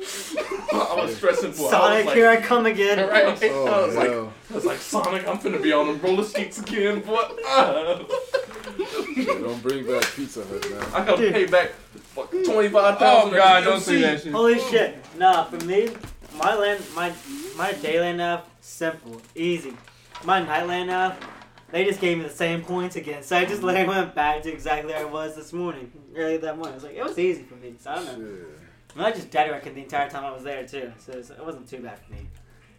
I 0.00 0.94
was 1.02 1.16
stressing 1.16 1.52
for. 1.52 1.68
I 1.68 1.70
Sonic, 1.70 1.96
was 1.98 2.06
like, 2.06 2.14
here 2.16 2.28
I 2.28 2.40
come 2.40 2.66
again. 2.66 3.08
Right. 3.08 3.42
I 3.42 3.48
Oh, 3.50 3.86
was 3.86 3.96
like. 3.96 4.10
I 4.10 4.54
was 4.54 4.64
like, 4.64 4.78
Sonic, 4.78 5.26
I'm 5.28 5.38
finna 5.38 5.62
be 5.62 5.72
on 5.72 5.86
the 5.88 5.94
roller 5.94 6.24
skates 6.24 6.58
again, 6.60 7.00
boy. 7.00 7.20
Ah. 7.44 8.00
Yeah, 9.16 9.24
don't 9.24 9.62
bring 9.62 9.86
back 9.86 10.04
Pizza 10.14 10.44
Hut, 10.44 10.70
man. 10.70 10.82
I 10.94 11.04
gotta 11.04 11.16
Dude. 11.16 11.32
pay 11.32 11.46
back 11.46 11.72
twenty 12.14 12.68
five 12.68 12.98
thousand. 12.98 13.34
Oh 13.34 13.36
god, 13.36 13.64
don't 13.64 13.80
say 13.80 14.00
that 14.02 14.22
shit. 14.22 14.32
Holy 14.32 14.58
shit! 14.60 14.96
Nah, 15.18 15.44
for 15.44 15.62
me, 15.64 15.88
my 16.36 16.54
land, 16.54 16.84
my 16.94 17.12
my 17.56 17.72
day 17.72 18.00
land 18.00 18.18
nav, 18.18 18.42
simple, 18.60 19.20
easy. 19.34 19.74
My 20.24 20.40
night 20.40 20.66
land 20.66 20.88
nav, 20.88 21.16
they 21.72 21.84
just 21.84 22.00
gave 22.00 22.18
me 22.18 22.24
the 22.24 22.30
same 22.30 22.62
points 22.62 22.96
again, 22.96 23.22
so 23.22 23.36
I 23.36 23.44
just 23.44 23.62
like 23.62 23.86
went 23.86 24.14
back 24.14 24.42
to 24.42 24.52
exactly 24.52 24.92
where 24.92 25.00
I 25.02 25.04
was 25.04 25.34
this 25.34 25.52
morning, 25.52 25.90
early 26.16 26.36
that 26.38 26.56
morning. 26.56 26.72
I 26.72 26.76
was 26.76 26.84
like, 26.84 26.94
it 26.94 27.02
was 27.02 27.18
easy 27.18 27.42
for 27.42 27.54
me. 27.56 27.74
So 27.80 27.90
I 27.90 27.94
don't 27.96 28.06
know. 28.18 28.26
Shit. 28.36 28.57
And 28.98 29.06
I 29.06 29.12
just 29.12 29.30
dead 29.30 29.48
reckoned 29.48 29.76
the 29.76 29.82
entire 29.82 30.10
time 30.10 30.24
I 30.24 30.32
was 30.32 30.42
there 30.42 30.66
too, 30.66 30.92
so 30.98 31.12
it 31.12 31.44
wasn't 31.46 31.68
too 31.68 31.78
bad 31.78 32.00
for 32.00 32.12
me. 32.12 32.26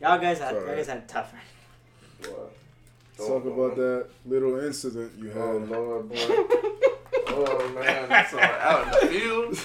Y'all 0.01 0.19
guys 0.19 0.39
had, 0.39 0.47
It's 0.47 0.53
you 0.55 0.60
alright. 0.60 0.75
guys 0.77 0.88
had 0.88 0.97
it 0.97 1.08
tougher. 1.08 1.38
Talk 3.17 3.45
about 3.45 3.77
that 3.77 4.08
little 4.25 4.60
incident 4.60 5.13
you 5.17 5.32
Oh 5.34 5.60
had. 5.62 5.69
lord, 5.69 6.10
boy. 6.10 6.15
oh 7.27 7.71
man, 7.73 8.25
so 8.29 8.38
out 8.38 8.84
in 8.84 8.91
the 9.10 9.13
field. 9.19 9.60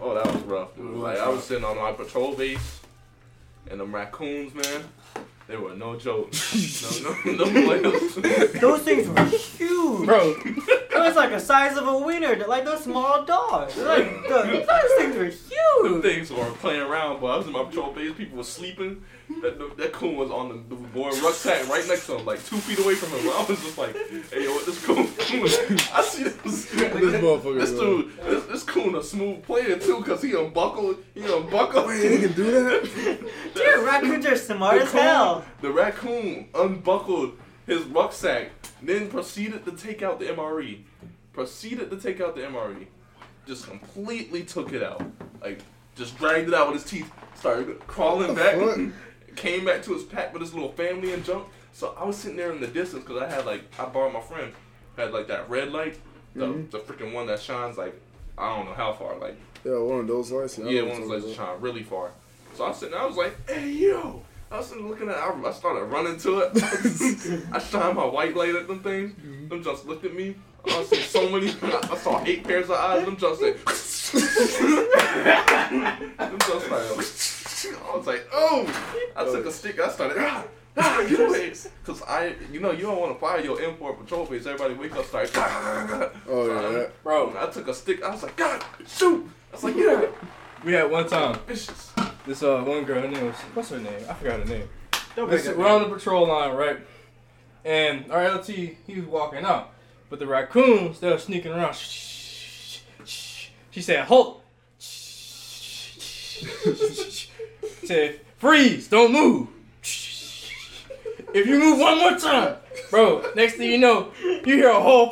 Oh, 0.00 0.14
that 0.14 0.26
was 0.26 0.42
rough. 0.42 0.74
Dude. 0.74 0.96
Like 0.96 1.18
I 1.18 1.28
was 1.28 1.44
sitting 1.44 1.64
on 1.64 1.76
my 1.76 1.92
patrol 1.92 2.34
base, 2.34 2.80
and 3.70 3.78
them 3.78 3.94
raccoons, 3.94 4.54
man, 4.54 4.82
they 5.46 5.56
were 5.56 5.74
no 5.74 5.94
joke. 5.96 6.32
no, 7.02 7.16
no, 7.24 7.44
no 7.44 7.44
players. 7.80 8.52
Those 8.54 8.80
things 8.82 9.08
were 9.08 9.24
huge. 9.26 10.06
Bro, 10.06 10.34
It 10.98 11.06
was 11.06 11.16
like 11.16 11.30
the 11.30 11.40
size 11.40 11.76
of 11.76 11.86
a 11.86 11.98
wiener, 11.98 12.36
like 12.46 12.64
those 12.64 12.84
small 12.84 13.24
dogs. 13.24 13.76
Like 13.76 14.10
the, 14.28 14.64
those 14.68 14.92
things 14.98 15.16
were 15.16 15.30
Them 15.88 15.92
huge. 15.94 16.02
things 16.02 16.30
were 16.30 16.50
playing 16.60 16.82
around, 16.82 17.20
but 17.20 17.26
I 17.28 17.36
was 17.38 17.46
in 17.46 17.52
my 17.52 17.64
patrol 17.64 17.92
base. 17.92 18.12
People 18.16 18.38
were 18.38 18.44
sleeping. 18.44 19.02
That 19.42 19.76
that 19.76 19.92
coon 19.92 20.16
was 20.16 20.30
on 20.30 20.48
the, 20.48 20.74
the 20.74 20.80
boy 20.88 21.10
rucksack 21.10 21.68
right 21.68 21.86
next 21.86 22.06
to 22.06 22.16
him, 22.16 22.24
like 22.24 22.42
two 22.46 22.56
feet 22.56 22.78
away 22.82 22.94
from 22.94 23.10
him. 23.10 23.28
I 23.28 23.44
was 23.46 23.60
just 23.62 23.76
like, 23.76 23.94
"Hey, 24.32 24.44
yo, 24.44 24.52
what 24.54 24.64
this 24.64 24.82
coon?" 24.84 25.06
I 25.94 26.02
see 26.02 26.22
this. 26.24 26.64
This 26.64 26.72
motherfucker. 26.72 27.60
This 27.60 27.70
dude, 27.72 28.16
this, 28.24 28.44
this 28.46 28.62
coon 28.62 28.94
a 28.94 29.02
smooth 29.02 29.42
player 29.44 29.78
too, 29.78 30.02
cause 30.02 30.22
he 30.22 30.32
unbuckled, 30.32 30.96
he 31.14 31.30
unbuckled. 31.30 31.86
Wait, 31.86 32.10
he 32.10 32.18
can 32.26 32.32
do 32.32 32.50
that? 32.50 33.20
Dude, 33.54 33.84
raccoons 33.84 34.24
are 34.26 34.36
smart 34.36 34.80
as 34.80 34.92
hell. 34.92 35.44
The 35.60 35.70
raccoon 35.70 36.48
unbuckled 36.54 37.32
his 37.66 37.82
rucksack, 37.84 38.50
then 38.82 39.08
proceeded 39.08 39.64
to 39.64 39.72
take 39.72 40.02
out 40.02 40.18
the 40.18 40.26
MRE. 40.26 40.82
Proceeded 41.32 41.90
to 41.90 41.96
take 41.96 42.20
out 42.20 42.34
the 42.34 42.42
MRE. 42.42 42.86
Just 43.46 43.66
completely 43.66 44.42
took 44.44 44.72
it 44.72 44.82
out. 44.82 45.02
Like, 45.40 45.60
just 45.94 46.16
dragged 46.18 46.48
it 46.48 46.54
out 46.54 46.72
with 46.72 46.82
his 46.82 46.90
teeth. 46.90 47.10
Started 47.34 47.78
crawling 47.86 48.34
back. 48.34 48.56
Came 49.36 49.64
back 49.64 49.82
to 49.84 49.94
his 49.94 50.02
pack 50.02 50.32
with 50.32 50.42
his 50.42 50.52
little 50.52 50.72
family 50.72 51.12
and 51.12 51.24
jumped. 51.24 51.50
So 51.72 51.94
I 51.98 52.04
was 52.04 52.16
sitting 52.16 52.36
there 52.36 52.50
in 52.52 52.60
the 52.60 52.66
distance 52.66 53.04
because 53.04 53.22
I 53.22 53.30
had 53.30 53.46
like 53.46 53.62
I 53.78 53.84
borrowed 53.84 54.12
my 54.12 54.20
friend 54.20 54.52
had 54.96 55.12
like 55.12 55.28
that 55.28 55.48
red 55.48 55.70
light, 55.70 55.96
the 56.34 56.46
Mhm. 56.46 56.70
the 56.72 56.78
freaking 56.80 57.12
one 57.12 57.28
that 57.28 57.38
shines 57.40 57.78
like 57.78 57.94
I 58.36 58.56
don't 58.56 58.66
know 58.66 58.74
how 58.74 58.92
far, 58.94 59.16
like 59.16 59.36
Yeah, 59.64 59.78
one 59.78 60.00
of 60.00 60.08
those 60.08 60.32
lights. 60.32 60.58
yeah, 60.58 60.80
I 60.80 60.82
one 60.82 61.02
of 61.02 61.08
those 61.08 61.22
lights 61.24 61.36
shine 61.36 61.60
really 61.60 61.84
far. 61.84 62.10
So 62.54 62.64
I 62.64 62.68
was 62.70 62.78
sitting 62.78 62.94
there, 62.94 63.02
I 63.02 63.06
was 63.06 63.16
like, 63.16 63.48
hey 63.48 63.68
yo. 63.70 64.24
I 64.50 64.56
was 64.56 64.74
looking 64.74 65.08
at 65.10 65.16
I, 65.16 65.30
I 65.44 65.52
started 65.52 65.84
running 65.84 66.18
to 66.20 66.38
it. 66.40 66.52
I 67.52 67.58
shined 67.58 67.96
my 67.96 68.04
white 68.06 68.34
light 68.34 68.54
at 68.54 68.66
them 68.66 68.80
things. 68.80 69.14
Them 69.48 69.62
just 69.62 69.86
looked 69.86 70.04
at 70.04 70.14
me. 70.14 70.36
I 70.66 70.84
saw 70.84 70.96
so 70.96 71.28
many. 71.28 71.48
I 71.62 71.96
saw 71.96 72.22
eight 72.24 72.44
pairs 72.44 72.66
of 72.70 72.76
eyes. 72.76 73.04
Them 73.04 73.16
just 73.16 73.40
said. 73.40 73.58
them 76.18 76.38
just 76.38 76.70
like. 76.70 77.82
I 77.92 77.96
was 77.96 78.06
like, 78.06 78.26
oh! 78.32 79.10
I 79.16 79.24
took 79.24 79.46
a 79.46 79.52
stick. 79.52 79.80
I 79.80 79.88
started. 79.90 80.16
Ah, 80.20 80.44
ah, 80.76 81.06
get 81.08 81.20
away! 81.20 81.52
Cause 81.84 82.02
I, 82.06 82.34
you 82.52 82.60
know, 82.60 82.70
you 82.70 82.82
don't 82.82 83.00
want 83.00 83.14
to 83.14 83.18
fire 83.20 83.40
your 83.40 83.56
M4 83.56 83.98
patrol 83.98 84.26
base. 84.26 84.46
Everybody 84.46 84.74
wake 84.74 84.94
up, 84.94 85.04
start. 85.06 85.30
Oh, 85.34 86.46
yeah, 86.46 86.78
that- 86.78 87.02
bro, 87.02 87.34
I 87.36 87.46
took 87.50 87.66
a 87.68 87.74
stick. 87.74 88.02
I 88.02 88.10
was 88.10 88.22
like, 88.22 88.36
God, 88.36 88.62
shoot! 88.86 89.28
I 89.52 89.56
was 89.56 89.64
like, 89.64 89.76
yeah, 89.76 90.06
we 90.64 90.72
had 90.72 90.90
one 90.90 91.08
time. 91.08 91.38
vicious. 91.46 91.92
This 92.28 92.42
uh 92.42 92.62
one 92.62 92.84
girl, 92.84 93.00
her 93.00 93.08
name 93.08 93.24
was 93.24 93.36
what's 93.54 93.70
her 93.70 93.78
name? 93.78 94.04
I 94.06 94.12
forgot 94.12 94.40
her 94.40 94.44
name. 94.44 94.68
Don't 95.16 95.30
Listen, 95.30 95.56
we're 95.56 95.66
on 95.66 95.84
the 95.84 95.88
patrol 95.88 96.28
line, 96.28 96.54
right? 96.54 96.76
And 97.64 98.12
our 98.12 98.34
LT, 98.34 98.48
he 98.48 98.76
was 98.96 99.06
walking 99.06 99.46
out, 99.46 99.72
but 100.10 100.18
the 100.18 100.26
raccoons 100.26 101.00
they 101.00 101.10
were 101.10 101.16
sneaking 101.16 101.52
around. 101.52 101.74
She 101.74 102.82
said, 103.80 104.04
"Halt!" 104.04 104.44
said, 107.86 108.20
"Freeze! 108.36 108.88
Don't 108.88 109.10
move." 109.10 109.48
If 111.32 111.46
you 111.46 111.58
move 111.58 111.78
one 111.78 111.98
more 111.98 112.18
time, 112.18 112.56
bro, 112.90 113.32
next 113.34 113.54
thing 113.54 113.70
you 113.70 113.78
know, 113.78 114.12
you 114.22 114.56
hear 114.56 114.70
a 114.70 114.80
whole 114.80 115.10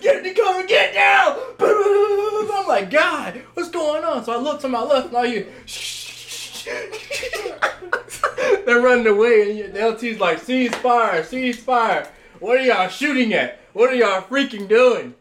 get 0.00 0.18
in 0.18 0.22
the 0.24 0.34
cover, 0.34 0.66
get 0.66 0.94
down. 0.94 1.38
I'm 1.58 2.66
like, 2.66 2.90
God, 2.90 3.42
what's 3.54 3.70
going 3.70 4.04
on? 4.04 4.24
So 4.24 4.32
I 4.32 4.36
look 4.36 4.60
to 4.60 4.68
my 4.68 4.82
left 4.82 5.08
and 5.08 5.16
I 5.16 5.26
hear. 5.26 5.46
They're 8.66 8.80
running 8.80 9.06
away, 9.06 9.62
and 9.62 9.74
the 9.74 9.80
LT's 9.80 10.18
like, 10.18 10.40
"Cease 10.40 10.74
fire! 10.74 11.22
Cease 11.22 11.62
fire! 11.62 12.08
What 12.40 12.58
are 12.58 12.62
y'all 12.62 12.88
shooting 12.88 13.32
at? 13.34 13.60
What 13.72 13.90
are 13.90 13.94
y'all 13.94 14.22
freaking 14.22 14.68
doing? 14.68 15.14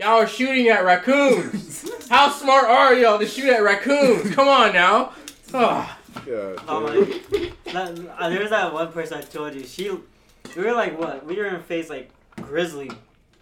Y'all 0.00 0.22
are 0.22 0.26
shooting 0.26 0.68
at 0.68 0.84
raccoons. 0.84 1.88
How 2.10 2.30
smart 2.30 2.64
are 2.64 2.94
y'all 2.94 3.20
to 3.20 3.26
shoot 3.26 3.48
at 3.48 3.62
raccoons? 3.62 4.34
Come 4.34 4.48
on 4.48 4.72
now." 4.72 5.12
Ah. 5.54 5.98
Yeah. 6.26 6.54
Oh 6.68 6.80
my. 6.80 7.50
That, 7.72 7.98
uh, 8.18 8.28
there 8.28 8.40
was 8.40 8.50
that 8.50 8.70
one 8.74 8.92
person 8.92 9.16
I 9.16 9.22
told 9.22 9.54
you. 9.54 9.64
She, 9.64 9.88
we 9.90 10.62
were 10.62 10.74
like 10.74 10.98
what? 10.98 11.24
We 11.24 11.36
were 11.36 11.46
in 11.46 11.54
a 11.54 11.62
phase 11.62 11.88
like 11.88 12.10
grizzly, 12.36 12.90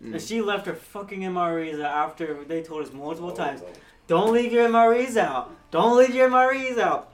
and 0.00 0.22
she 0.22 0.40
left 0.40 0.66
her 0.66 0.74
fucking 0.74 1.20
MREs 1.22 1.82
after 1.82 2.44
they 2.44 2.62
told 2.62 2.86
us 2.86 2.92
multiple 2.92 3.32
times, 3.32 3.60
"Don't 4.06 4.32
leave 4.32 4.52
your 4.52 4.68
MREs 4.68 5.16
out. 5.16 5.50
Don't 5.72 5.96
leave 5.96 6.14
your 6.14 6.28
MREs 6.30 6.78
out." 6.78 7.10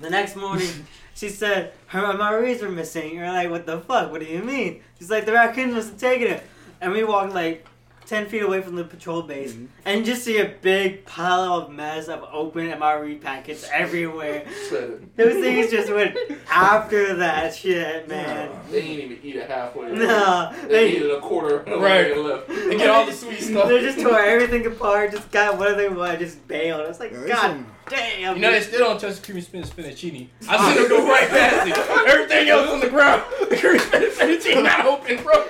The 0.00 0.10
next 0.10 0.34
morning, 0.34 0.68
she 1.14 1.28
said 1.28 1.72
her 1.86 2.02
MREs 2.02 2.62
were 2.62 2.68
missing. 2.68 3.14
You're 3.14 3.28
like, 3.28 3.48
"What 3.48 3.66
the 3.66 3.78
fuck? 3.78 4.10
What 4.10 4.20
do 4.20 4.26
you 4.26 4.42
mean?" 4.42 4.82
She's 4.98 5.10
like, 5.10 5.24
"The 5.24 5.32
raccoon 5.34 5.72
have 5.74 5.98
taken 5.98 6.26
it." 6.28 6.42
And 6.80 6.90
we 6.92 7.04
walked 7.04 7.32
like. 7.32 7.64
10 8.10 8.26
feet 8.26 8.42
away 8.42 8.60
from 8.60 8.74
the 8.74 8.82
patrol 8.82 9.22
base 9.22 9.52
mm-hmm. 9.52 9.66
and 9.84 10.04
just 10.04 10.24
see 10.24 10.38
a 10.40 10.52
big 10.62 11.04
pile 11.04 11.54
of 11.54 11.70
mess 11.70 12.08
of 12.08 12.24
open 12.32 12.68
MRE 12.68 13.20
packets 13.22 13.64
everywhere. 13.72 14.44
Those 15.16 15.34
things 15.34 15.70
just 15.70 15.92
went 15.92 16.16
after 16.50 17.14
that 17.18 17.54
shit, 17.54 18.08
man. 18.08 18.50
They 18.68 18.80
ain't 18.80 19.04
even 19.04 19.18
eat 19.22 19.36
it 19.36 19.48
halfway. 19.48 19.92
No, 20.00 20.52
They 20.62 20.68
they, 20.68 20.86
ate 20.96 21.02
it 21.02 21.16
a 21.16 21.20
quarter. 21.20 21.60
and 21.60 21.80
Right. 21.80 22.16
left. 22.18 22.48
They 22.48 22.76
get 22.76 22.90
all 22.90 23.06
the 23.06 23.12
sweet 23.12 23.40
stuff. 23.42 23.68
they 23.68 23.80
just 23.80 24.00
tore 24.00 24.18
everything 24.18 24.66
apart, 24.66 25.12
just 25.12 25.30
got 25.30 25.56
whatever 25.56 25.76
they 25.76 25.88
wanted, 25.88 26.18
just 26.18 26.48
bailed. 26.48 26.88
It's 26.88 26.98
like, 26.98 27.12
Yeah, 27.12 27.28
God 27.28 27.40
some- 27.42 27.66
damn. 27.90 28.34
You 28.34 28.42
know 28.42 28.50
they 28.50 28.60
still 28.60 28.80
don't 28.80 29.00
touch 29.00 29.20
the 29.20 29.24
creamy 29.24 29.42
spinach 29.42 29.68
fettuccine. 29.70 30.26
I 30.48 30.56
ah. 30.56 30.66
seen 30.66 30.82
them 30.82 30.88
go 30.88 31.06
right 31.06 31.28
past 31.28 31.68
it. 31.68 32.08
Everything 32.08 32.48
else 32.48 32.70
on 32.70 32.80
the 32.80 32.88
ground. 32.88 33.22
The 33.48 33.56
creamy 33.56 33.78
spinach 33.78 34.14
fettuccine 34.14 34.64
not 34.64 34.84
open, 34.84 35.22
bro. 35.22 35.46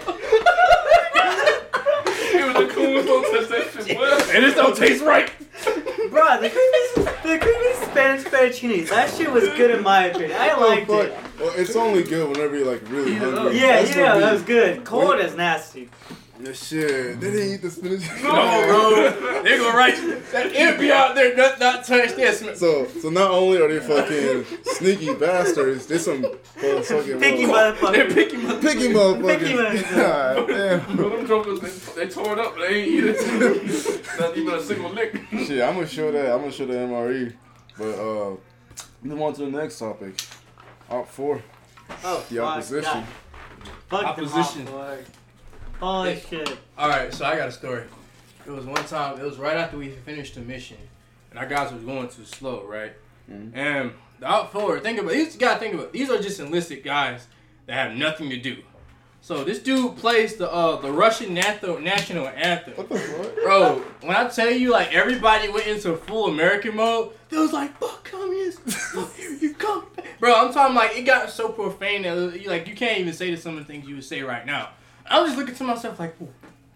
Even 2.61 2.69
the 2.69 2.75
coons 2.75 3.07
don't 3.07 3.33
touch 3.33 3.49
that 3.49 3.87
shit. 3.87 3.99
Well, 3.99 4.21
And 4.35 4.45
this 4.45 4.55
don't 4.55 4.77
taste 4.77 5.03
right. 5.05 5.31
Bro, 6.11 6.41
the 6.41 6.51
creamy, 6.51 7.11
the 7.23 7.39
creamy 7.39 7.75
Spanish 7.91 8.25
fettuccine, 8.25 8.89
that 8.89 9.11
shit 9.15 9.31
was 9.31 9.45
good 9.51 9.71
in 9.71 9.83
my 9.83 10.07
opinion. 10.07 10.33
I 10.39 10.55
liked 10.57 10.87
fuck. 10.89 11.05
it. 11.05 11.17
Well, 11.39 11.53
it's 11.57 11.77
only 11.77 12.03
good 12.03 12.29
whenever 12.29 12.57
you're 12.57 12.71
like 12.71 12.83
really 12.91 13.15
hungry. 13.15 13.59
Yeah, 13.59 13.83
That's 13.83 13.97
yeah, 13.97 14.19
that 14.19 14.33
was 14.33 14.43
good. 14.43 14.85
Cold 14.85 15.21
is 15.21 15.37
nasty. 15.37 15.89
Yeah, 16.43 16.53
shit. 16.53 17.21
They 17.21 17.31
didn't 17.31 17.55
eat 17.55 17.63
the 17.63 17.71
spinach. 17.71 18.03
No, 18.23 18.31
bro. 18.67 19.43
They 19.43 19.57
go 19.57 19.73
right. 19.73 19.95
That 20.33 20.47
it 20.53 20.79
be 20.79 20.93
out 20.93 21.15
there, 21.15 21.35
not, 21.37 21.59
not 21.61 21.85
touch 21.85 22.15
this. 22.15 22.41
So, 22.59 22.87
so 22.87 23.09
not 23.11 23.31
only 23.31 23.61
are 23.61 23.69
they 23.69 23.81
fucking 23.81 24.45
sneaky 24.65 25.15
bastards, 25.15 25.87
they 25.87 25.99
some 25.99 26.23
fucking 26.57 27.19
Picky 27.21 27.47
mother- 27.47 27.75
motherfucker. 27.77 27.93
They're 27.93 28.11
picking 28.11 28.43
my 28.43 28.55
picky 28.57 28.89
motherfuckers. 28.89 29.39
Picky 29.39 29.55
motherfuckers. 29.55 29.97
God 29.97 30.49
damn. 30.49 30.97
them 30.97 31.27
jokers, 31.27 31.61
they, 31.95 32.05
they 32.05 32.11
tore 32.11 32.33
it 32.35 32.39
up, 32.39 32.55
they 32.57 32.67
ain't 32.69 32.89
eat 32.89 33.05
it. 33.05 34.03
Not 34.21 34.37
even 34.37 34.55
a 34.55 34.63
single 34.63 34.91
lick. 34.91 35.15
Shit, 35.31 35.63
I'm 35.63 35.75
gonna 35.75 35.87
show 35.87 36.11
that. 36.13 36.33
I'm 36.33 36.41
gonna 36.41 36.53
show 36.53 36.67
the 36.67 36.75
MRE. 36.75 37.35
But 37.79 37.99
uh, 37.99 38.37
move 39.03 39.21
on 39.23 39.33
to 39.35 39.43
the 39.47 39.51
next 39.51 39.79
topic. 39.79 40.15
OPFOR, 40.91 41.41
Oh, 42.05 42.25
the 42.29 42.37
fuck 42.37 42.45
opposition. 42.45 42.83
that. 42.85 43.05
Fuck 43.89 44.05
Opposition. 44.05 44.69
Them 45.81 45.89
off, 45.89 46.05
boy. 46.05 46.15
Holy 46.31 46.45
shit. 46.45 46.59
All 46.79 46.89
right, 46.89 47.13
so 47.13 47.25
I 47.25 47.37
got 47.37 47.49
a 47.49 47.53
story. 47.53 47.85
It 48.47 48.51
was 48.51 48.65
one 48.67 48.85
time. 48.85 49.19
It 49.21 49.25
was 49.25 49.39
right 49.39 49.57
after 49.57 49.77
we 49.77 49.91
finished 49.91 50.35
the 50.35 50.41
mission, 50.41 50.79
and 51.31 51.39
our 51.39 51.47
guys 51.47 51.73
was 51.73 51.83
going 51.83 52.09
too 52.09 52.25
slow, 52.25 52.65
right? 52.67 52.93
Mhm. 53.31 53.53
And 53.55 53.93
the 54.19 54.27
out 54.27 54.53
forward, 54.53 54.83
think 54.83 54.99
about 54.99 55.13
these. 55.13 55.37
Gotta 55.37 55.61
think 55.61 55.75
about 55.75 55.87
it. 55.87 55.93
these 55.93 56.11
are 56.11 56.21
just 56.21 56.41
enlisted 56.41 56.83
guys 56.83 57.27
that 57.67 57.75
have 57.75 57.97
nothing 57.97 58.31
to 58.31 58.37
do. 58.37 58.57
So 59.23 59.45
this 59.45 59.59
dude 59.59 59.99
plays 59.99 60.37
the 60.37 60.51
uh 60.51 60.81
the 60.81 60.91
Russian 60.91 61.35
national 61.35 61.79
national 61.79 62.27
anthem. 62.29 62.73
What 62.75 62.89
the 62.89 62.99
fuck? 62.99 63.35
Bro, 63.45 63.83
when 64.01 64.17
I 64.17 64.27
tell 64.29 64.51
you, 64.51 64.71
like 64.73 64.95
everybody 64.95 65.49
went 65.51 65.67
into 65.67 65.95
full 65.97 66.29
American 66.29 66.75
mode, 66.77 67.13
they 67.29 67.37
was 67.37 67.53
like, 67.53 67.79
"Fuck 67.79 68.11
communists! 68.11 68.93
Oh, 68.97 69.11
here 69.17 69.31
you 69.33 69.53
come!" 69.55 69.85
Bro, 70.19 70.35
I'm 70.35 70.53
talking 70.55 70.75
like 70.75 70.97
it 70.97 71.03
got 71.03 71.29
so 71.31 71.51
profane 71.51 72.03
that 72.03 72.47
like 72.47 72.67
you 72.67 72.75
can't 72.75 72.99
even 72.99 73.13
say 73.13 73.31
to 73.31 73.37
some 73.37 73.59
of 73.59 73.67
the 73.67 73.71
things 73.71 73.87
you 73.87 73.97
would 73.97 74.05
say 74.05 74.23
right 74.23 74.47
now. 74.47 74.71
I 75.11 75.21
was 75.21 75.31
just 75.31 75.39
looking 75.39 75.57
to 75.57 75.65
myself 75.65 75.99
like, 75.99 76.15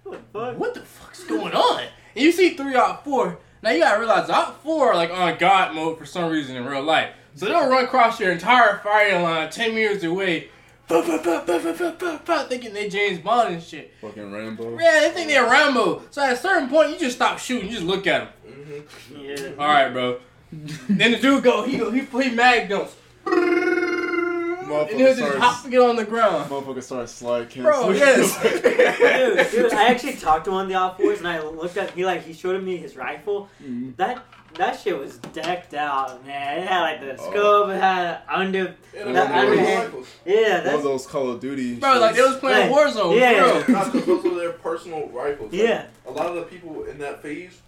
what 0.02 0.12
the, 0.12 0.18
fuck? 0.32 0.58
what 0.58 0.74
the 0.74 0.80
fuck's 0.80 1.22
going 1.24 1.54
on? 1.54 1.84
And 2.16 2.24
you 2.24 2.32
see 2.32 2.56
three 2.56 2.74
OPFOR. 2.74 3.36
Now 3.62 3.70
you 3.70 3.78
gotta 3.78 4.00
realize 4.00 4.28
OPFOR 4.28 4.88
are 4.88 4.96
like 4.96 5.10
on 5.10 5.38
God 5.38 5.74
mode 5.74 5.96
for 5.96 6.04
some 6.04 6.30
reason 6.30 6.56
in 6.56 6.64
real 6.64 6.82
life. 6.82 7.10
So 7.36 7.46
they'll 7.46 7.70
run 7.70 7.84
across 7.84 8.18
your 8.20 8.32
entire 8.32 8.78
firing 8.78 9.22
line 9.22 9.50
ten 9.50 9.74
meters 9.74 10.02
away. 10.02 10.48
Bah, 10.86 11.02
bah, 11.06 11.20
bah, 11.24 11.44
bah, 11.46 11.58
bah, 11.62 11.92
bah, 11.98 12.18
bah, 12.26 12.44
thinking 12.44 12.74
they 12.74 12.90
James 12.90 13.18
Bond 13.20 13.54
and 13.54 13.62
shit. 13.62 13.94
Fucking 14.02 14.30
Rambo. 14.30 14.78
Yeah, 14.78 15.00
they 15.00 15.10
think 15.10 15.28
they're 15.28 15.48
Rambo. 15.48 16.02
So 16.10 16.20
at 16.20 16.32
a 16.32 16.36
certain 16.36 16.68
point, 16.68 16.90
you 16.90 16.98
just 16.98 17.16
stop 17.16 17.38
shooting. 17.38 17.68
You 17.68 17.76
just 17.76 17.86
look 17.86 18.06
at 18.06 18.34
them. 18.44 18.52
Mm-hmm. 18.52 19.20
Yeah. 19.20 19.50
All 19.58 19.66
right, 19.66 19.90
bro. 19.90 20.20
then 20.52 21.12
the 21.12 21.18
dude 21.18 21.42
go. 21.42 21.62
He 21.62 21.78
go. 21.78 21.90
He 21.90 22.00
he 22.00 22.30
mag 22.34 22.68
dumps 22.68 22.94
and 24.64 24.72
he'll 24.72 24.86
Motherfucker 24.86 24.98
just 24.98 25.18
starts, 25.18 25.38
hop 25.38 25.62
and 25.64 25.72
get 25.72 25.80
on 25.80 25.96
the 25.96 26.04
ground. 26.04 26.50
motherfucker 26.50 26.82
starts 26.82 27.12
slide 27.12 27.54
Bro, 27.54 27.94
canceling. 27.94 27.96
yes. 27.98 28.42
dude, 29.52 29.62
dude, 29.62 29.72
I 29.72 29.88
actually 29.88 30.14
talked 30.26 30.44
to 30.46 30.50
one 30.52 30.62
of 30.62 30.68
the 30.68 30.74
off 30.74 30.98
boys 30.98 31.18
and 31.18 31.28
I 31.28 31.40
looked 31.42 31.76
at 31.76 31.90
he 31.92 32.04
like 32.04 32.24
he 32.24 32.32
showed 32.32 32.62
me 32.62 32.76
his 32.76 32.96
rifle. 32.96 33.48
Mhm. 33.62 33.96
That 33.96 34.24
that 34.56 34.78
shit 34.78 34.96
was 34.96 35.18
decked 35.32 35.74
out, 35.74 36.24
man. 36.24 36.60
It 36.60 36.68
had 36.68 36.80
like 36.82 37.00
the 37.00 37.20
Oh. 37.20 37.30
scope, 37.30 37.68
it 37.70 37.80
had 37.80 38.18
under 38.28 38.76
Yeah, 38.94 39.04
One 39.04 39.12
that 39.14 39.30
under 39.32 39.56
those- 39.56 39.66
hand. 39.66 39.92
Yeah, 40.24 40.66
One 40.66 40.74
of 40.76 40.82
those 40.84 41.06
Call 41.08 41.30
of 41.32 41.40
Duty. 41.40 41.74
Bro, 41.76 41.98
like 41.98 42.14
they 42.14 42.22
was 42.22 42.36
playing 42.36 42.70
Like, 42.70 42.86
Warzone, 42.86 43.18
yeah. 43.18 43.62
bro. 43.64 43.74
Not 43.74 43.92
because 43.92 44.06
those 44.06 44.24
are 44.26 44.34
their 44.36 44.52
personal 44.52 45.08
rifles. 45.08 45.52
Like, 45.52 45.60
yeah. 45.60 45.86
A 46.06 46.10
lot 46.12 46.26
of 46.26 46.36
the 46.36 46.42
people 46.42 46.84
in 46.84 46.98
that 46.98 47.20
phase, 47.20 47.60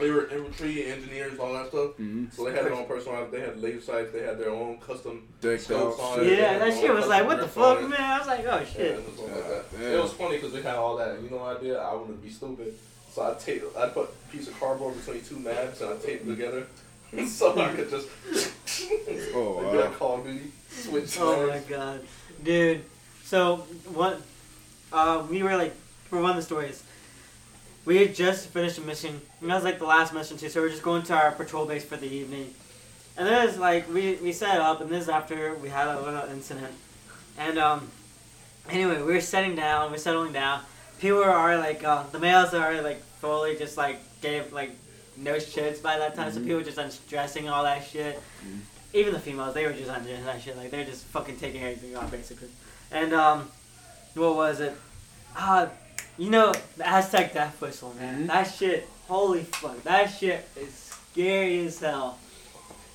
they 0.00 0.10
were 0.10 0.26
infantry, 0.28 0.86
engineers, 0.86 1.38
all 1.38 1.52
that 1.52 1.68
stuff. 1.68 1.92
hmm 1.96 2.26
So 2.32 2.44
they 2.44 2.52
had 2.52 2.64
their 2.64 2.74
own 2.74 2.86
personal. 2.86 3.26
They 3.30 3.40
had 3.40 3.60
laser 3.62 3.80
sights. 3.80 4.12
They 4.12 4.22
had 4.22 4.38
their 4.38 4.50
own 4.50 4.78
custom 4.78 5.22
Decked 5.40 5.70
out. 5.70 5.98
on 5.98 6.24
Yeah, 6.26 6.58
that 6.58 6.72
shit 6.74 6.92
was 6.92 7.06
like, 7.06 7.26
what 7.26 7.40
the 7.40 7.48
fuck, 7.48 7.82
man? 7.88 8.00
I 8.00 8.18
was 8.18 8.26
like, 8.26 8.44
oh 8.46 8.64
shit. 8.64 8.96
and 8.98 9.14
stuff 9.14 9.30
like 9.30 9.70
that. 9.72 9.92
It 9.94 10.02
was 10.02 10.12
funny 10.12 10.36
because 10.36 10.52
they 10.52 10.62
had 10.62 10.76
all 10.76 10.96
that. 10.96 11.20
You 11.22 11.30
know 11.30 11.36
what 11.38 11.58
I 11.58 11.60
did? 11.60 11.76
I 11.76 11.94
wanted 11.94 12.20
to 12.20 12.26
be 12.26 12.30
stupid. 12.30 12.74
So 13.12 13.22
I 13.28 13.34
taped, 13.34 13.76
I 13.76 13.88
put 13.88 14.08
a 14.08 14.32
piece 14.32 14.46
of 14.48 14.58
cardboard 14.60 14.96
between 14.96 15.22
two 15.22 15.38
maps 15.40 15.80
and 15.80 15.90
I 15.92 15.96
taped 15.96 16.24
them 16.26 16.36
together. 16.36 16.66
so 17.26 17.58
I 17.60 17.68
could 17.74 17.90
just 17.90 18.08
Oh, 19.34 19.62
wow. 19.64 19.80
like 19.80 19.98
Call 19.98 20.18
of 20.20 20.24
Duty, 20.24 20.52
switch 20.68 21.16
Oh 21.18 21.48
my 21.48 21.58
god, 21.68 22.00
dude. 22.42 22.84
So 23.24 23.56
what? 23.92 24.20
Uh, 24.92 25.26
we 25.28 25.42
were 25.42 25.56
like 25.56 25.74
for 26.08 26.20
one 26.20 26.30
of 26.30 26.36
the 26.36 26.42
stories. 26.42 26.84
We 27.84 27.96
had 27.98 28.14
just 28.14 28.48
finished 28.48 28.78
a 28.78 28.82
mission. 28.82 29.20
And 29.40 29.50
that 29.50 29.54
was 29.56 29.64
like 29.64 29.78
the 29.78 29.86
last 29.86 30.12
mission 30.12 30.36
too. 30.36 30.48
So 30.48 30.60
we 30.60 30.66
are 30.68 30.70
just 30.70 30.82
going 30.82 31.02
to 31.04 31.14
our 31.14 31.32
patrol 31.32 31.66
base 31.66 31.84
for 31.84 31.96
the 31.96 32.06
evening. 32.08 32.52
And 33.16 33.26
then 33.26 33.48
it's 33.48 33.58
like 33.58 33.88
we 33.92 34.14
we 34.22 34.32
set 34.32 34.60
up, 34.60 34.80
and 34.80 34.90
this 34.90 35.02
is 35.04 35.08
after 35.08 35.54
we 35.56 35.68
had 35.68 35.88
a 35.88 36.00
little 36.00 36.28
incident. 36.30 36.72
And 37.38 37.58
um, 37.58 37.88
anyway, 38.68 38.96
we 39.02 39.12
were 39.14 39.20
setting 39.20 39.56
down. 39.56 39.90
We're 39.90 39.98
settling 39.98 40.32
down. 40.32 40.60
People 41.00 41.18
are 41.22 41.30
already 41.36 41.60
like 41.60 41.84
uh, 41.84 42.04
the 42.12 42.18
males 42.18 42.54
are 42.54 42.62
already 42.64 42.82
like 42.82 43.02
fully 43.20 43.56
just 43.56 43.76
like 43.76 43.98
gave 44.20 44.52
like 44.52 44.70
no 45.16 45.34
shits 45.34 45.82
by 45.82 45.98
that 45.98 46.14
time. 46.14 46.32
So 46.32 46.38
Mhm. 46.40 46.44
people 46.44 46.58
were 46.58 46.64
just 46.64 46.78
undressing 46.78 47.48
all 47.48 47.64
that 47.64 47.86
shit. 47.86 48.20
Mhm. 48.44 48.60
Even 48.92 49.12
the 49.12 49.20
females, 49.20 49.54
they 49.54 49.66
were 49.66 49.72
just 49.72 49.90
undressing 49.90 50.24
that 50.24 50.40
shit. 50.42 50.56
Like 50.56 50.70
they're 50.70 50.84
just 50.84 51.04
fucking 51.06 51.38
taking 51.38 51.62
everything 51.62 51.96
off 51.96 52.10
basically. 52.10 52.48
And 52.90 53.12
um, 53.12 53.48
what 54.14 54.34
was 54.36 54.60
it? 54.60 54.74
Uh, 55.36 55.66
you 56.20 56.30
know 56.30 56.52
the 56.76 56.86
Aztec 56.88 57.32
death 57.32 57.60
whistle, 57.60 57.94
man. 57.98 58.24
Mhm. 58.24 58.26
That 58.28 58.44
shit, 58.44 58.86
holy 59.08 59.44
fuck, 59.44 59.82
that 59.84 60.06
shit 60.06 60.46
is 60.54 60.74
scary 61.12 61.66
as 61.66 61.80
hell. 61.80 62.18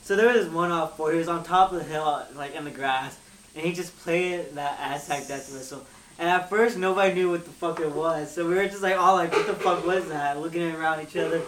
So 0.03 0.15
there 0.15 0.27
was 0.27 0.45
this 0.45 0.53
one 0.53 0.71
off 0.71 0.95
boy. 0.95 1.13
He 1.13 1.17
was 1.17 1.27
on 1.27 1.43
top 1.43 1.71
of 1.71 1.79
the 1.79 1.83
hill, 1.83 2.23
like 2.35 2.53
in 2.55 2.63
the 2.65 2.71
grass, 2.71 3.17
and 3.55 3.65
he 3.65 3.73
just 3.73 3.97
played 4.03 4.53
that 4.53 4.77
Aztec 4.79 5.27
death 5.27 5.51
whistle. 5.51 5.83
And 6.19 6.29
at 6.29 6.49
first, 6.49 6.77
nobody 6.77 7.13
knew 7.15 7.31
what 7.31 7.43
the 7.43 7.51
fuck 7.51 7.79
it 7.79 7.91
was. 7.91 8.31
So 8.33 8.47
we 8.47 8.53
were 8.53 8.67
just 8.67 8.83
like, 8.83 8.97
all 8.97 9.15
like, 9.15 9.33
what 9.33 9.47
the 9.47 9.55
fuck 9.55 9.85
was 9.85 10.07
that? 10.09 10.39
Looking 10.39 10.71
around 10.71 11.01
each 11.01 11.17
other. 11.17 11.41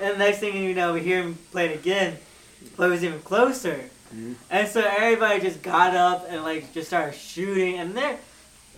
And 0.00 0.14
the 0.14 0.18
next 0.18 0.38
thing 0.38 0.56
you 0.56 0.74
know, 0.74 0.94
we 0.94 1.00
hear 1.00 1.22
him 1.22 1.38
play 1.52 1.66
it 1.66 1.74
again, 1.78 2.18
but 2.76 2.86
it 2.86 2.90
was 2.90 3.04
even 3.04 3.20
closer. 3.20 3.90
Mhm. 4.14 4.34
And 4.50 4.66
so 4.66 4.80
everybody 4.80 5.40
just 5.40 5.62
got 5.62 5.94
up 5.94 6.26
and 6.28 6.42
like 6.42 6.72
just 6.72 6.88
started 6.88 7.14
shooting. 7.14 7.78
And 7.78 7.94
there, 7.94 8.18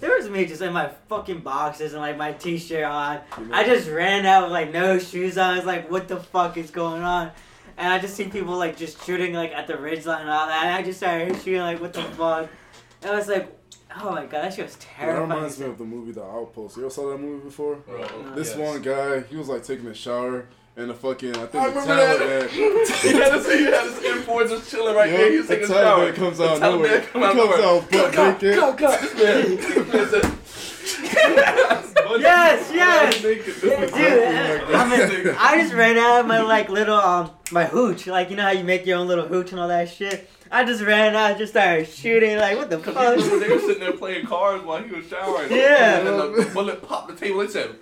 there 0.00 0.14
was 0.16 0.28
me 0.28 0.44
just 0.46 0.60
in 0.62 0.72
my 0.72 0.88
fucking 1.08 1.40
boxes 1.40 1.92
and 1.92 2.02
like 2.02 2.16
my 2.16 2.32
t-shirt 2.32 2.84
on. 2.84 3.20
I 3.52 3.64
just 3.64 3.88
ran 3.88 4.26
out 4.26 4.44
with 4.44 4.52
like 4.52 4.72
no 4.72 4.98
shoes 4.98 5.38
on. 5.38 5.54
I 5.54 5.56
was 5.56 5.66
like, 5.66 5.90
what 5.90 6.08
the 6.08 6.16
fuck 6.18 6.56
is 6.56 6.70
going 6.70 7.02
on? 7.02 7.30
And 7.78 7.92
I 7.92 7.98
just 7.98 8.14
see 8.14 8.24
people 8.24 8.56
like 8.56 8.76
just 8.76 9.04
shooting 9.04 9.34
like 9.34 9.52
at 9.52 9.66
the 9.66 9.76
ridge 9.76 10.06
line 10.06 10.22
and 10.22 10.30
all 10.30 10.46
that. 10.46 10.64
And 10.64 10.74
I 10.74 10.82
just 10.82 10.98
started 10.98 11.34
shooting 11.36 11.60
like, 11.60 11.80
what 11.80 11.92
the 11.92 12.02
fuck? 12.02 12.48
And 13.02 13.10
I 13.10 13.14
was 13.16 13.28
like, 13.28 13.52
oh 13.98 14.10
my 14.10 14.22
god, 14.26 14.44
that 14.44 14.54
shit 14.54 14.64
was 14.66 14.76
That 14.76 14.86
terrifying. 14.96 15.30
reminds 15.30 15.58
me 15.58 15.66
of 15.66 15.78
the 15.78 15.84
movie 15.84 16.12
The 16.12 16.22
Outpost. 16.22 16.76
You 16.76 16.82
ever 16.84 16.90
saw 16.90 17.10
that 17.10 17.18
movie 17.18 17.44
before? 17.44 17.76
Bro, 17.76 18.32
This 18.34 18.50
Yes. 18.50 18.58
one 18.58 18.82
guy, 18.82 19.20
he 19.22 19.36
was 19.36 19.48
like 19.48 19.62
taking 19.64 19.86
a 19.88 19.94
shower, 19.94 20.46
and 20.76 20.90
the 20.90 20.94
fucking 20.94 21.36
I 21.36 21.46
think 21.46 21.54
I 21.54 21.70
the 21.70 21.80
remember 21.80 21.96
that. 21.96 22.50
Taliban. 22.50 22.50
he 23.02 23.12
had 23.12 23.32
his, 23.34 23.46
he 23.52 23.64
had 23.64 23.84
his 23.84 24.24
M4 24.24 24.48
just 24.48 24.70
chilling 24.70 24.94
right 24.94 25.10
Yo, 25.10 25.16
there. 25.16 25.30
He 25.32 25.38
was 25.38 25.46
the 25.48 25.54
taking 25.56 25.70
a 25.70 25.74
shower. 25.74 26.12
Taliban 26.12 26.14
comes 26.16 26.40
out 26.40 26.60
The 26.60 26.66
of 26.68 26.74
nowhere. 26.74 27.00
Taliban 27.00 27.02
He 27.02 27.06
come 27.12 27.22
out 27.22 27.32
comes 27.34 27.50
nowhere. 27.50 27.66
out 27.66 27.90
butt 27.90 28.12
Go, 28.12 28.30
naked. 28.30 28.54
go, 28.56 28.72
go. 28.74 28.90
This 29.00 29.14
man, 29.14 29.56
this 29.56 29.92
man 29.92 30.08
said, 30.10 30.32
Yes, 32.18 32.70
yes. 32.74 33.22
naked. 33.22 33.44
This 33.56 33.62
Yeah, 33.64 33.80
man- 33.80 33.88
dude, 34.60 34.74
I, 34.74 35.24
mean, 35.24 35.34
I 35.38 35.60
just 35.60 35.74
ran 35.74 35.98
out 35.98 36.20
of 36.20 36.26
my 36.26 36.40
like 36.40 36.68
little 36.68 36.96
um 36.96 37.30
my 37.50 37.64
hooch, 37.64 38.06
like 38.06 38.30
you 38.30 38.36
know 38.36 38.42
how 38.44 38.50
you 38.50 38.64
make 38.64 38.86
your 38.86 38.98
own 38.98 39.06
little 39.08 39.26
hooch 39.26 39.50
and 39.52 39.60
all 39.60 39.68
that 39.68 39.88
shit. 39.90 40.28
I 40.50 40.64
just 40.64 40.80
ran 40.82 41.16
out, 41.16 41.30
and 41.32 41.38
just 41.38 41.52
started 41.52 41.88
shooting, 41.88 42.36
like 42.38 42.56
what 42.56 42.70
the 42.70 42.76
Because 42.78 42.94
fuck? 42.94 43.16
he 43.18 43.22
remember 43.24 43.46
they 43.48 43.52
were 43.54 43.60
sitting 43.60 43.80
there 43.80 43.92
playing 43.92 44.26
cards 44.26 44.62
while 44.64 44.80
he 44.82 44.90
was 44.94 45.06
showering. 45.08 45.50
Yeah. 45.50 45.98
And 45.98 46.06
then 46.06 46.16
the, 46.18 46.44
the 46.44 46.50
bullet 46.54 46.82
popped 46.86 47.08
the 47.08 47.16
table. 47.16 47.40
They 47.40 47.48
said, 47.48 47.74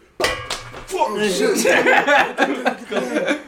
Oh, 0.92 1.28
shit. 1.28 1.64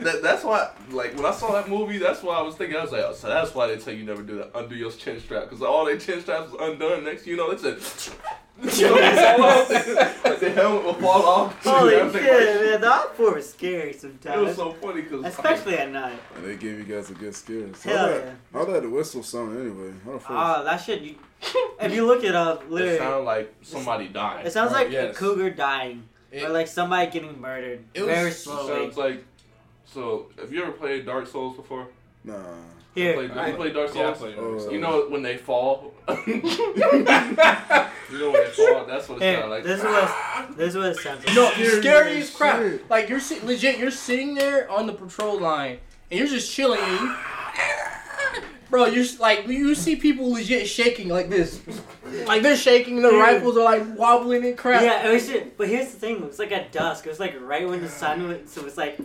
that, 0.00 0.20
that's 0.22 0.44
why, 0.44 0.70
like, 0.90 1.14
when 1.16 1.26
I 1.26 1.32
saw 1.32 1.52
that 1.52 1.68
movie, 1.68 1.98
that's 1.98 2.22
why 2.22 2.36
I 2.36 2.42
was 2.42 2.54
thinking, 2.56 2.76
I 2.76 2.82
was 2.82 2.92
like, 2.92 3.04
oh, 3.04 3.12
so 3.12 3.28
that's 3.28 3.54
why 3.54 3.66
they 3.66 3.76
tell 3.76 3.92
you 3.94 4.04
never 4.04 4.22
do 4.22 4.36
that, 4.36 4.50
undo 4.54 4.74
your 4.74 4.90
chin 4.90 5.20
strap. 5.20 5.44
Because 5.44 5.62
all 5.62 5.84
their 5.84 5.98
chin 5.98 6.20
straps 6.20 6.52
was 6.52 6.60
undone. 6.60 7.04
Next 7.04 7.26
you 7.26 7.36
know, 7.36 7.54
they 7.54 7.58
said, 7.58 7.78
you 8.78 8.88
know, 8.88 8.96
it's 8.98 10.24
all 10.24 10.30
like, 10.30 10.40
the 10.40 10.50
helmet 10.50 10.84
will 10.84 10.94
fall 10.94 11.22
off. 11.26 11.64
Holy 11.64 11.94
Everything 11.94 12.26
shit, 12.26 12.56
like- 12.56 12.70
man! 12.70 12.80
The 12.80 12.86
OPFOR 12.86 13.34
was 13.34 13.50
scary 13.50 13.92
sometimes. 13.92 14.36
It 14.36 14.44
was 14.44 14.56
so 14.56 14.72
funny 14.72 15.02
because 15.02 15.24
especially 15.26 15.78
at 15.78 15.90
night. 15.90 16.18
And 16.36 16.44
they 16.44 16.56
gave 16.56 16.78
you 16.78 16.84
guys 16.84 17.10
a 17.10 17.14
good 17.14 17.34
scare. 17.34 17.74
So 17.74 17.90
Hell 17.90 17.98
how 17.98 18.06
that, 18.06 18.24
yeah. 18.24 18.32
how 18.52 18.64
that 18.64 18.82
the 18.82 18.90
whistle 18.90 19.22
sound 19.22 19.58
anyway? 19.58 19.92
How 20.04 20.18
the? 20.18 20.24
Oh, 20.28 20.64
that 20.64 20.78
shit. 20.78 21.02
You, 21.02 21.16
if 21.80 21.94
you 21.94 22.06
look 22.06 22.24
it 22.24 22.34
up, 22.34 22.62
literally. 22.70 22.76
it 22.76 22.92
literally, 22.92 22.98
sounded 22.98 23.24
like 23.24 23.54
somebody 23.62 24.08
dying. 24.08 24.46
it 24.46 24.52
sounds 24.52 24.72
like 24.72 24.88
a 24.88 24.92
yes. 24.92 25.16
cougar 25.16 25.50
dying 25.50 26.08
It- 26.36 26.44
or 26.44 26.48
like 26.50 26.68
somebody 26.68 27.10
getting 27.10 27.40
murdered 27.40 27.84
It 27.94 28.00
was- 28.02 28.10
very 28.14 28.30
It 28.30 28.34
slowly. 28.34 28.68
sounds 28.84 28.96
like. 28.96 29.24
So, 29.86 30.26
have 30.40 30.52
you 30.52 30.62
ever 30.62 30.72
played 30.72 31.06
Dark 31.06 31.26
Souls 31.26 31.56
before? 31.56 31.86
nah. 32.24 32.34
Here, 32.94 33.12
Played, 33.12 33.30
have 33.32 33.48
you 33.48 33.54
played 33.56 33.74
Dark 33.74 33.94
Yeah, 33.94 34.00
I 34.00 34.04
Souls? 34.14 34.18
played 34.18 34.34
Oh. 34.38 34.70
You 34.70 34.80
know 34.80 35.06
when 35.10 35.22
they 35.22 35.36
fall? 35.36 35.92
you 36.26 36.42
know 36.42 38.30
when 38.30 38.42
they 38.44 38.50
fall? 38.50 38.84
That's 38.86 39.08
what 39.08 39.20
it 39.20 39.24
here, 39.24 39.40
sounds 39.40 39.50
like. 39.50 39.64
this 39.64 39.78
is 39.80 39.84
what 39.84 40.56
this 40.56 40.68
is 40.70 40.76
what 40.76 40.86
it 40.86 40.96
sounds 40.96 41.26
like. 41.26 41.36
No, 41.36 41.50
Scary 41.50 41.80
scary 41.82 42.16
as 42.18 42.24
as 42.30 42.34
crap. 42.34 42.58
shit. 42.60 42.88
Like 42.90 43.08
you're 43.10 43.20
sit- 43.20 43.44
legit, 43.44 43.78
you're 43.78 43.90
sitting 43.90 44.34
there 44.34 44.70
on 44.70 44.86
the 44.86 44.94
patrol 44.94 45.38
line 45.38 45.78
and 46.10 46.18
you're 46.18 46.28
just 46.28 46.50
chilling. 46.52 46.80
And 46.88 47.00
you, 47.00 47.14
bro, 48.76 48.84
you're 48.86 49.06
like 49.18 49.46
you 49.48 49.74
see 49.74 49.96
people 49.96 50.32
legit 50.32 50.68
shaking 50.68 51.08
like 51.08 51.30
this, 51.30 51.60
like 52.26 52.42
they're 52.42 52.56
shaking. 52.56 53.00
Their 53.00 53.12
Dude. 53.12 53.20
rifles 53.20 53.56
are 53.56 53.64
like 53.64 53.82
wobbling 53.96 54.44
and 54.44 54.56
crap. 54.58 54.82
Yeah, 54.82 55.08
it 55.08 55.12
was 55.14 55.26
just, 55.26 55.56
but 55.56 55.68
here's 55.68 55.90
the 55.92 55.98
thing. 55.98 56.16
It 56.16 56.26
was 56.26 56.38
like 56.38 56.52
at 56.52 56.72
dusk. 56.72 57.06
It 57.06 57.08
was 57.08 57.18
like 57.20 57.34
right 57.40 57.66
when 57.66 57.80
the 57.80 57.88
sun 57.88 58.28
was, 58.28 58.38
so 58.50 58.60
it 58.60 58.64
was 58.64 58.76
like, 58.76 58.98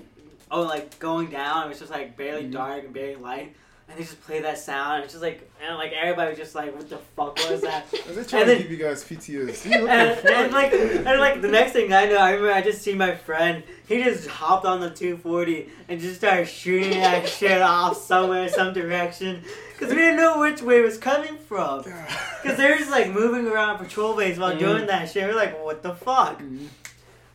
oh, 0.51 0.63
like 0.63 0.99
going 0.99 1.29
down. 1.29 1.65
It 1.65 1.69
was 1.69 1.79
just 1.79 1.91
like 1.91 2.17
barely 2.17 2.43
Mhm. 2.43 2.51
dark 2.51 2.83
and 2.83 2.93
barely 2.93 3.15
light. 3.15 3.55
And 3.91 3.99
they 3.99 4.03
just 4.03 4.21
play 4.21 4.39
that 4.41 4.57
sound. 4.57 4.95
And 4.95 5.03
it's 5.03 5.13
just 5.13 5.21
like, 5.23 5.49
and 5.61 5.75
like 5.77 5.91
everybody 5.91 6.29
was 6.29 6.39
just 6.39 6.55
like, 6.55 6.73
what 6.73 6.89
the 6.89 6.97
fuck 6.97 7.35
was 7.49 7.61
that? 7.61 7.85
Are 8.07 8.13
they 8.13 8.23
trying 8.23 8.23
And 8.23 8.29
to 8.31 8.45
then- 8.45 8.61
give 8.61 8.71
you 8.71 8.77
guys 8.77 9.03
PTSD? 9.03 9.81
What 9.81 9.89
and, 9.89 10.25
and 10.29 10.53
like, 10.53 10.71
and 10.73 11.19
like 11.19 11.41
the 11.41 11.49
next 11.49 11.73
thing 11.73 11.91
I 11.91 12.05
know, 12.05 12.17
I 12.17 12.31
remember 12.31 12.53
I 12.53 12.61
just 12.61 12.81
see 12.81 12.95
my 12.95 13.15
friend. 13.15 13.63
He 13.87 14.01
just 14.03 14.27
hopped 14.27 14.65
on 14.65 14.79
the 14.79 14.89
240 14.89 15.67
and 15.89 15.99
just 15.99 16.15
started 16.17 16.47
shooting 16.47 16.91
that 17.01 17.27
shit 17.37 17.61
off 17.61 17.97
somewhere, 17.97 18.47
some 18.47 18.73
direction, 18.73 19.43
because 19.73 19.89
we 19.93 19.99
didn't 19.99 20.15
know 20.15 20.39
which 20.39 20.61
way 20.61 20.79
it 20.79 20.83
was 20.83 20.97
coming 20.97 21.37
from. 21.37 21.83
Because 21.83 22.57
they 22.57 22.69
were 22.71 22.77
just 22.77 22.91
like 22.91 23.09
moving 23.11 23.45
around 23.47 23.77
patrol 23.79 24.15
base 24.15 24.37
while 24.37 24.55
Mhm. 24.55 24.59
doing 24.59 24.85
that 24.87 25.09
shit. 25.09 25.27
We're 25.27 25.35
like, 25.35 25.61
what 25.61 25.83
the 25.83 25.93
fuck? 25.95 26.39
Mhm. 26.41 26.67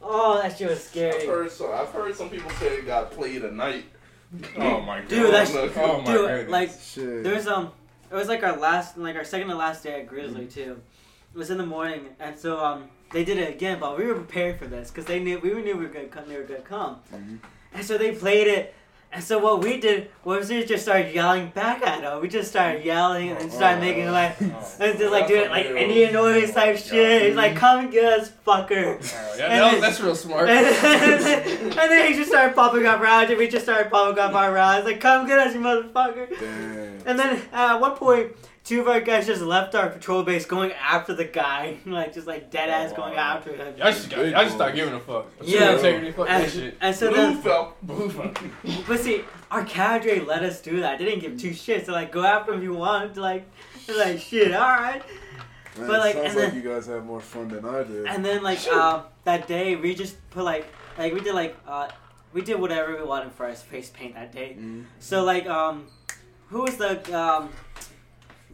Oh, 0.08 0.40
that 0.40 0.56
shit 0.56 0.70
was 0.70 0.82
scary. 0.84 1.22
I've 1.22 1.26
heard, 1.28 1.50
so, 1.50 1.72
I've 1.72 1.88
heard 1.88 2.14
some 2.14 2.30
people 2.30 2.48
say 2.52 2.68
it 2.76 2.86
got 2.86 3.10
played 3.10 3.42
at 3.44 3.52
night. 3.52 3.84
Oh 4.58 4.80
my 4.80 5.00
god. 5.00 5.08
Dude, 5.08 5.32
that's 5.32 5.54
Look, 5.54 5.76
Oh 5.76 6.00
my 6.00 6.04
dude. 6.12 6.26
goodness. 6.26 6.50
Like, 6.50 6.70
Shit. 6.80 7.22
there's 7.24 7.46
um, 7.46 7.70
it 8.10 8.14
was 8.14 8.28
like 8.28 8.42
our 8.42 8.56
last, 8.56 8.98
like 8.98 9.16
our 9.16 9.24
second 9.24 9.48
to 9.48 9.54
last 9.54 9.82
day 9.82 10.00
at 10.00 10.06
Grizzly 10.06 10.46
too. 10.46 10.80
It 11.34 11.38
was 11.38 11.50
in 11.50 11.58
the 11.58 11.66
morning, 11.66 12.06
and 12.20 12.38
so 12.38 12.58
um, 12.64 12.84
they 13.12 13.24
did 13.24 13.38
it 13.38 13.48
again, 13.54 13.78
but 13.78 13.98
we 13.98 14.04
were 14.06 14.14
prepared 14.14 14.58
for 14.58 14.66
this 14.66 14.90
because 14.90 15.04
they 15.04 15.20
knew 15.20 15.38
we 15.38 15.50
knew 15.62 15.76
we 15.76 15.84
were 15.86 15.92
gonna 15.92 16.06
come. 16.06 16.28
They 16.28 16.36
were 16.36 16.44
gonna 16.44 16.60
come, 16.60 16.96
Mhm. 17.14 17.38
and 17.74 17.84
so 17.84 17.98
they 17.98 18.12
played 18.14 18.46
it. 18.46 18.74
And 19.16 19.24
so 19.24 19.38
what 19.38 19.64
we 19.64 19.80
did 19.80 20.10
was 20.24 20.50
we 20.50 20.62
just 20.66 20.82
started 20.82 21.14
yelling 21.14 21.48
back 21.48 21.80
at 21.82 22.02
him. 22.02 22.20
We 22.20 22.28
just 22.28 22.50
started 22.50 22.84
yelling 22.84 23.30
and 23.30 23.40
then 23.40 23.50
started 23.50 23.80
making 23.80 24.10
like 24.10 24.36
oh. 24.42 24.76
and 24.80 24.98
just 24.98 25.10
like 25.10 25.26
doing 25.26 25.48
like 25.48 25.64
Indian 25.64 26.12
noise 26.12 26.52
type 26.52 26.76
shit. 26.76 27.28
He's 27.28 27.34
like, 27.34 27.56
"Come 27.56 27.84
and 27.84 27.90
get 27.90 28.04
us, 28.20 28.30
fucker." 28.46 28.98
Oh, 29.00 29.36
yeah, 29.38 29.48
that 29.48 29.72
was, 29.72 29.80
that's 29.80 30.00
real 30.02 30.14
smart. 30.14 30.50
And 30.50 30.66
then, 30.66 31.62
and 31.62 31.72
then 31.72 32.12
he 32.12 32.18
just 32.18 32.28
started 32.28 32.54
popping 32.54 32.84
up 32.84 33.00
rounds, 33.00 33.30
and 33.30 33.38
we 33.38 33.48
just 33.48 33.64
started 33.64 33.90
popping 33.90 34.18
up 34.18 34.34
our 34.34 34.52
rounds. 34.52 34.84
Like, 34.84 35.00
come 35.00 35.26
get 35.26 35.38
us, 35.38 35.54
you 35.54 35.60
motherfucker. 35.60 36.38
Damn. 36.38 37.08
And 37.08 37.18
then 37.18 37.40
at 37.54 37.80
one 37.80 37.92
point, 37.92 38.32
two 38.66 38.80
of 38.80 38.88
our 38.88 39.00
guys 39.00 39.26
just 39.26 39.40
left 39.42 39.74
our 39.76 39.88
patrol 39.88 40.22
base 40.24 40.44
going 40.44 40.72
after 40.72 41.14
the 41.14 41.24
guy. 41.24 41.76
Like, 41.86 42.12
just 42.12 42.26
like 42.26 42.50
dead 42.50 42.68
ass 42.68 42.92
going 42.92 43.14
after 43.14 43.52
him. 43.54 43.76
Y'all 43.78 43.92
just, 43.92 44.10
got, 44.10 44.18
y'all 44.28 44.42
just 44.42 44.56
start 44.56 44.74
giving 44.74 44.92
a 44.94 45.00
fuck. 45.00 45.26
Yeah. 45.40 45.76
integrity, 45.76 46.10
fuck 46.12 46.26
that 46.26 46.42
And, 46.42 46.52
shit. 46.52 46.76
and 46.80 46.94
so 46.94 47.08
Blue 47.08 47.16
then, 47.16 47.36
felt. 47.42 47.80
Blue 47.86 48.10
fuck. 48.10 48.42
but 48.88 48.98
see, 49.00 49.24
our 49.50 49.64
cadre 49.64 50.20
let 50.20 50.42
us 50.42 50.60
do 50.60 50.80
that. 50.80 50.98
They 50.98 51.04
didn't 51.04 51.20
give 51.20 51.38
two 51.40 51.50
shits. 51.50 51.86
So 51.86 51.92
like, 51.92 52.10
go 52.12 52.24
after 52.24 52.52
him 52.52 52.58
if 52.58 52.64
you 52.64 52.74
want. 52.74 53.16
Like, 53.16 53.46
like, 53.96 54.18
shit, 54.20 54.52
all 54.52 54.60
right. 54.60 55.02
Man, 55.78 55.86
But, 55.86 56.00
like, 56.00 56.14
sounds 56.14 56.26
and 56.28 56.36
like 56.36 56.52
then- 56.52 56.62
you 56.62 56.68
guys 56.68 56.86
have 56.86 57.04
more 57.04 57.20
fun 57.20 57.48
than 57.48 57.64
I 57.64 57.84
did. 57.84 58.06
And 58.06 58.24
then 58.24 58.42
like 58.42 58.58
uh, 58.70 59.02
that 59.24 59.46
day, 59.46 59.76
we 59.76 59.94
just 59.94 60.16
put 60.30 60.44
like 60.44 60.66
like 60.98 61.12
we 61.14 61.20
did 61.20 61.34
like 61.34 61.56
uh, 61.68 61.88
we 62.32 62.40
did 62.42 62.58
whatever 62.58 62.96
we 62.96 63.02
wanted 63.04 63.32
for 63.32 63.46
our 63.46 63.54
face 63.54 63.90
paint 63.90 64.14
that 64.14 64.32
day. 64.32 64.56
Mhm. 64.58 64.84
So 64.98 65.22
like 65.24 65.46
um, 65.46 65.86
who 66.48 66.62
was 66.62 66.76
the 66.78 66.92
um, 67.18 67.50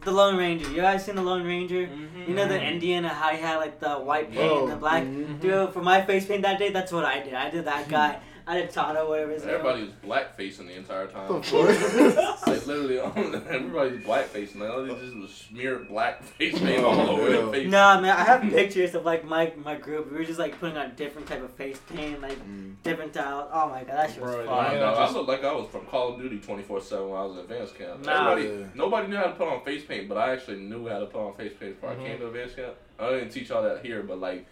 the 0.05 0.11
Lone 0.11 0.37
Ranger? 0.37 0.69
You 0.69 0.81
guys 0.81 1.05
seen 1.05 1.15
the 1.15 1.21
Lone 1.21 1.43
Ranger? 1.45 1.89
You 2.27 2.33
know 2.33 2.47
the 2.47 2.61
Indian 2.61 3.03
how 3.03 3.29
he 3.31 3.39
had 3.41 3.57
like 3.57 3.79
the 3.79 3.95
white 3.95 4.31
paint 4.31 4.51
Oh, 4.51 4.63
and 4.63 4.71
the 4.71 4.75
black. 4.77 5.03
mhm. 5.03 5.39
Dude, 5.39 5.73
for 5.73 5.81
my 5.81 6.01
face 6.01 6.25
paint 6.25 6.41
that 6.43 6.59
day, 6.59 6.69
that's 6.71 6.91
what 6.91 7.05
I 7.05 7.19
did. 7.21 7.33
I 7.33 7.49
did 7.49 7.65
that 7.65 7.87
guy. 7.97 8.19
I 8.47 8.57
did 8.61 8.71
Tano, 8.71 9.07
whatever 9.07 9.31
his 9.31 9.45
name. 9.45 9.53
Everybody 9.55 9.83
was 9.83 9.91
blackfacing 10.05 10.67
the 10.67 10.73
entire 10.75 11.07
time. 11.07 11.31
Of 11.31 11.49
course. 11.49 11.81
like 12.47 12.67
literally, 12.67 12.99
everybody's 12.99 14.03
blackfacing. 14.03 14.59
Like, 14.59 14.69
all 14.69 14.83
they 14.83 14.93
just 14.95 15.15
was 15.15 15.31
smeared 15.31 15.87
black 15.87 16.23
face 16.23 16.57
paint 16.59 16.83
all 16.83 16.93
Oh, 16.99 17.11
over 17.11 17.29
yeah. 17.29 17.37
their 17.41 17.51
face. 17.51 17.71
Nah, 17.71 18.01
man, 18.01 18.17
I 18.17 18.23
have 18.23 18.41
pictures 18.41 18.95
of 18.95 19.05
like 19.05 19.23
my 19.25 19.53
my 19.63 19.75
group. 19.75 20.11
We 20.11 20.17
were 20.17 20.25
just 20.25 20.39
like 20.39 20.59
putting 20.59 20.77
on 20.77 20.93
different 20.95 21.27
type 21.27 21.41
of 21.43 21.51
face 21.53 21.79
paint, 21.93 22.21
like 22.21 22.37
Mm. 22.45 22.75
different 22.83 23.13
styles. 23.13 23.49
Oh 23.53 23.69
my 23.69 23.83
god, 23.83 23.97
that 23.97 24.11
shit 24.11 24.21
was 24.21 24.35
Bro, 24.35 24.45
fun. 24.47 24.65
I, 24.65 24.73
Yeah, 24.73 24.79
know, 24.79 24.93
I 24.93 25.11
looked 25.11 25.29
like 25.29 25.43
I 25.45 25.53
was 25.53 25.69
from 25.69 25.85
Call 25.85 26.13
of 26.15 26.19
Duty 26.21 26.39
24 26.39 26.81
7 26.81 27.09
when 27.09 27.19
I 27.19 27.23
was 27.25 27.33
in 27.37 27.39
advanced 27.43 27.77
camp. 27.77 28.05
Nah. 28.05 28.31
Everybody, 28.31 28.59
Yeah. 28.59 28.65
nobody 28.75 29.07
knew 29.07 29.15
how 29.17 29.23
to 29.27 29.31
put 29.35 29.47
on 29.47 29.63
face 29.63 29.85
paint, 29.85 30.09
but 30.09 30.17
I 30.17 30.33
actually 30.33 30.57
knew 30.59 30.87
how 30.89 30.99
to 30.99 31.05
put 31.05 31.21
on 31.21 31.33
face 31.35 31.53
paint 31.59 31.79
before 31.79 31.95
Mhm. 31.95 32.01
I 32.03 32.07
came 32.07 32.19
to 32.19 32.27
advanced 32.27 32.55
camp. 32.57 32.73
I 32.99 33.09
didn't 33.11 33.29
teach 33.29 33.51
all 33.51 33.63
that 33.63 33.85
here, 33.85 34.03
but 34.03 34.19
like, 34.19 34.45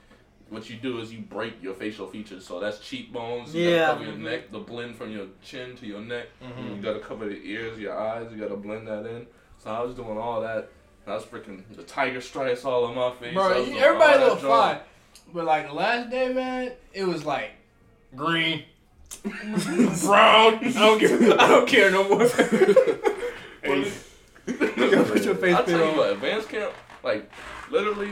what 0.51 0.69
you 0.69 0.75
do 0.75 0.99
is 0.99 1.11
you 1.11 1.19
break 1.21 1.53
your 1.63 1.73
facial 1.73 2.05
features. 2.07 2.45
So 2.45 2.59
that's 2.59 2.77
cheekbones. 2.79 3.55
You 3.55 3.69
Yeah. 3.69 3.77
gotta 3.87 3.93
cover 3.93 4.03
your 4.05 4.13
Mhm. 4.19 4.23
neck, 4.31 4.51
the 4.51 4.59
blend 4.59 4.95
from 4.97 5.09
your 5.11 5.25
chin 5.43 5.75
to 5.77 5.85
your 5.87 6.01
neck. 6.01 6.27
Mhm. 6.43 6.75
You 6.75 6.81
gotta 6.81 6.99
cover 6.99 7.25
the 7.25 7.39
ears, 7.43 7.79
your 7.79 7.97
eyes. 7.97 8.27
You 8.31 8.37
gotta 8.37 8.57
blend 8.57 8.87
that 8.87 9.05
in. 9.05 9.25
So 9.57 9.71
I 9.71 9.81
was 9.81 9.95
doing 9.95 10.17
all 10.17 10.41
that. 10.41 10.69
I 11.07 11.15
was 11.15 11.23
freaking 11.23 11.63
the 11.75 11.83
tiger 11.83 12.21
stripes 12.21 12.63
all 12.65 12.83
on 12.85 12.95
my 12.95 13.11
face. 13.11 13.33
Bro, 13.33 13.47
was 13.49 13.67
you, 13.67 13.73
doing 13.73 13.83
everybody 13.83 14.13
all 14.13 14.19
that 14.19 14.29
look 14.29 14.41
junk. 14.41 14.51
fine. 14.53 14.79
But 15.33 15.45
like 15.45 15.67
the 15.67 15.73
last 15.73 16.09
day, 16.11 16.31
man, 16.33 16.73
it 16.93 17.05
was 17.05 17.25
like 17.25 17.51
green, 18.15 18.65
brown. 19.23 20.59
I 20.65 20.71
don't 20.73 20.99
care. 20.99 21.39
I 21.39 21.47
don't 21.47 21.67
care 21.67 21.91
no 21.91 22.03
more. 22.07 22.27
hey, 23.63 23.91
Yo, 24.47 25.03
put 25.05 25.23
your 25.23 25.35
face 25.35 25.55
I'll 25.55 25.63
paint 25.63 25.67
tell 25.67 25.83
on. 25.83 25.91
you 25.91 25.97
what, 25.97 26.11
advanced 26.11 26.49
camp, 26.49 26.73
like, 27.03 27.29
literally, 27.69 28.11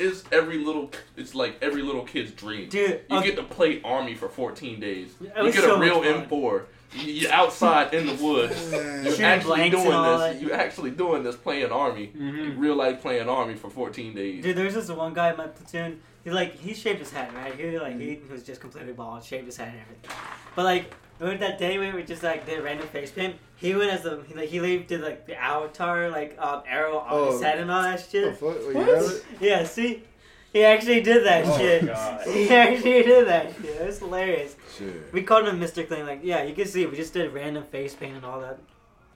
is 0.00 0.24
every 0.32 0.58
little, 0.58 0.90
it's 1.16 1.34
like 1.34 1.56
every 1.62 1.82
little 1.82 2.04
kid's 2.04 2.30
dream. 2.32 2.68
Dude, 2.68 3.02
You 3.10 3.16
okay, 3.18 3.26
get 3.28 3.36
to 3.36 3.42
play 3.42 3.80
Army 3.82 4.14
for 4.14 4.28
14 4.28 4.80
days. 4.80 5.10
It 5.20 5.32
You 5.36 5.52
get 5.52 5.62
so 5.62 5.76
a 5.76 5.78
real. 5.80 6.00
M4. 6.02 6.62
You- 6.94 7.12
You're 7.12 7.32
outside 7.32 7.92
in 7.92 8.06
the 8.06 8.14
woods. 8.14 8.72
You're 9.18 9.26
actually 9.26 9.68
doing 9.68 9.84
this. 9.90 10.40
You're 10.42 10.54
actually 10.54 10.90
doing 10.92 11.22
this 11.22 11.36
playing 11.36 11.70
Army. 11.70 12.12
Mhm. 12.16 12.58
Real 12.58 12.76
life 12.76 13.02
playing 13.02 13.28
Army 13.28 13.54
for 13.56 13.68
14 13.68 14.14
days. 14.14 14.42
dude, 14.42 14.56
there's 14.56 14.74
this 14.74 14.88
one 14.88 15.12
guy 15.12 15.30
in 15.30 15.36
my 15.36 15.48
platoon. 15.48 16.00
He 16.24 16.30
like 16.30 16.54
he 16.58 16.72
shaved 16.74 16.98
his 16.98 17.10
head, 17.10 17.32
right? 17.34 17.54
He 17.54 17.78
like 17.78 17.98
he 18.00 18.20
was 18.30 18.42
just 18.42 18.60
completely 18.60 18.92
bald, 18.94 19.22
shaved 19.22 19.46
his 19.46 19.56
head 19.58 19.68
and 19.68 19.80
everything. 19.80 20.10
But 20.56 20.64
like 20.64 20.94
remember 21.20 21.46
that 21.46 21.58
day 21.58 21.78
we 21.78 21.90
were 21.92 22.02
just 22.02 22.22
like 22.22 22.46
did 22.46 22.62
random 22.62 22.86
face 22.88 23.10
paint. 23.10 23.36
He 23.56 23.74
went 23.74 23.90
as 23.92 24.02
the 24.02 24.22
he, 24.28 24.34
like 24.34 24.48
he 24.48 24.60
like, 24.60 24.86
did 24.86 25.00
like 25.00 25.26
the 25.26 25.34
avatar 25.36 26.10
like 26.10 26.36
um, 26.38 26.62
arrow 26.66 26.98
on 26.98 27.32
his 27.32 27.40
Oh. 27.40 27.44
head 27.44 27.58
and 27.58 27.70
all 27.70 27.82
that 27.82 27.98
The 27.98 28.10
shit. 28.10 28.36
fuck? 28.36 28.56
Wait, 28.66 28.74
you 28.76 28.80
have 28.82 29.02
it? 29.04 29.24
Yeah, 29.40 29.64
see, 29.64 30.04
he 30.52 30.64
actually 30.64 31.00
did 31.00 31.24
that 31.26 31.44
Oh, 31.46 31.58
shit. 31.58 31.86
God. 31.86 32.26
He 32.26 32.48
actually 32.50 33.02
did 33.02 33.26
that 33.28 33.54
shit. 33.56 33.64
It 33.80 33.86
was 33.86 33.98
hilarious. 33.98 34.56
Shit. 34.76 35.12
We 35.12 35.22
called 35.22 35.46
him 35.48 35.58
Mr. 35.60 35.86
Clean. 35.86 36.06
Like, 36.06 36.20
yeah, 36.22 36.42
you 36.44 36.54
can 36.54 36.66
see 36.66 36.86
we 36.86 36.96
just 36.96 37.12
did 37.12 37.32
random 37.32 37.64
face 37.64 37.94
paint 37.94 38.16
and 38.16 38.24
all 38.24 38.40
that. 38.40 38.58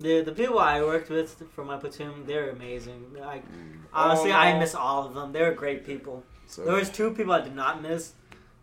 The 0.01 0.23
the 0.23 0.33
people 0.33 0.59
I 0.59 0.81
worked 0.83 1.09
with 1.11 1.41
for 1.55 1.65
my 1.65 1.77
platoon, 1.77 2.25
they're 2.27 2.51
amazing. 2.51 3.15
Like, 3.19 3.45
Mm. 3.47 3.79
honestly, 3.95 4.33
Oh, 4.33 4.37
I 4.37 4.59
miss 4.59 4.75
all 4.75 5.07
of 5.07 5.15
them. 5.15 5.31
They 5.33 5.43
were 5.43 5.53
great 5.53 5.87
people. 5.87 6.25
So, 6.49 6.65
There 6.65 6.75
was 6.75 6.91
two 6.91 7.13
people 7.13 7.33
I 7.33 7.41
did 7.43 7.55
not 7.55 7.81
miss, 7.81 8.13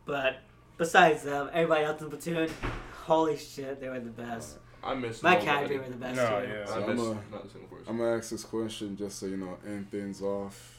but 0.05 0.37
besides 0.77 1.23
them, 1.23 1.49
everybody 1.53 1.85
else 1.85 2.01
in 2.01 2.09
the 2.09 2.15
platoon, 2.17 2.49
holy 3.09 3.37
shit, 3.37 3.81
they 3.81 3.89
were 3.89 3.99
the 3.99 4.11
best. 4.11 4.57
I 4.83 4.93
miss 4.93 5.21
My 5.21 5.33
nobody. 5.33 5.45
cadre 5.45 5.77
were 5.79 5.89
the 5.89 5.97
best 5.97 6.15
No, 6.15 6.27
too. 6.41 6.47
yeah. 6.47 6.73
I 6.73 6.79
miss 6.79 6.79
I'm 6.79 6.99
a- 6.99 7.35
not 7.35 7.51
single 7.51 7.67
person. 7.69 7.85
I'm 7.89 7.97
gonna 7.97 8.17
ask 8.17 8.29
this 8.29 8.43
question 8.45 8.95
just 8.95 9.19
so 9.19 9.25
you 9.25 9.37
know, 9.37 9.57
end 9.65 9.89
things 9.91 10.21
off. 10.21 10.75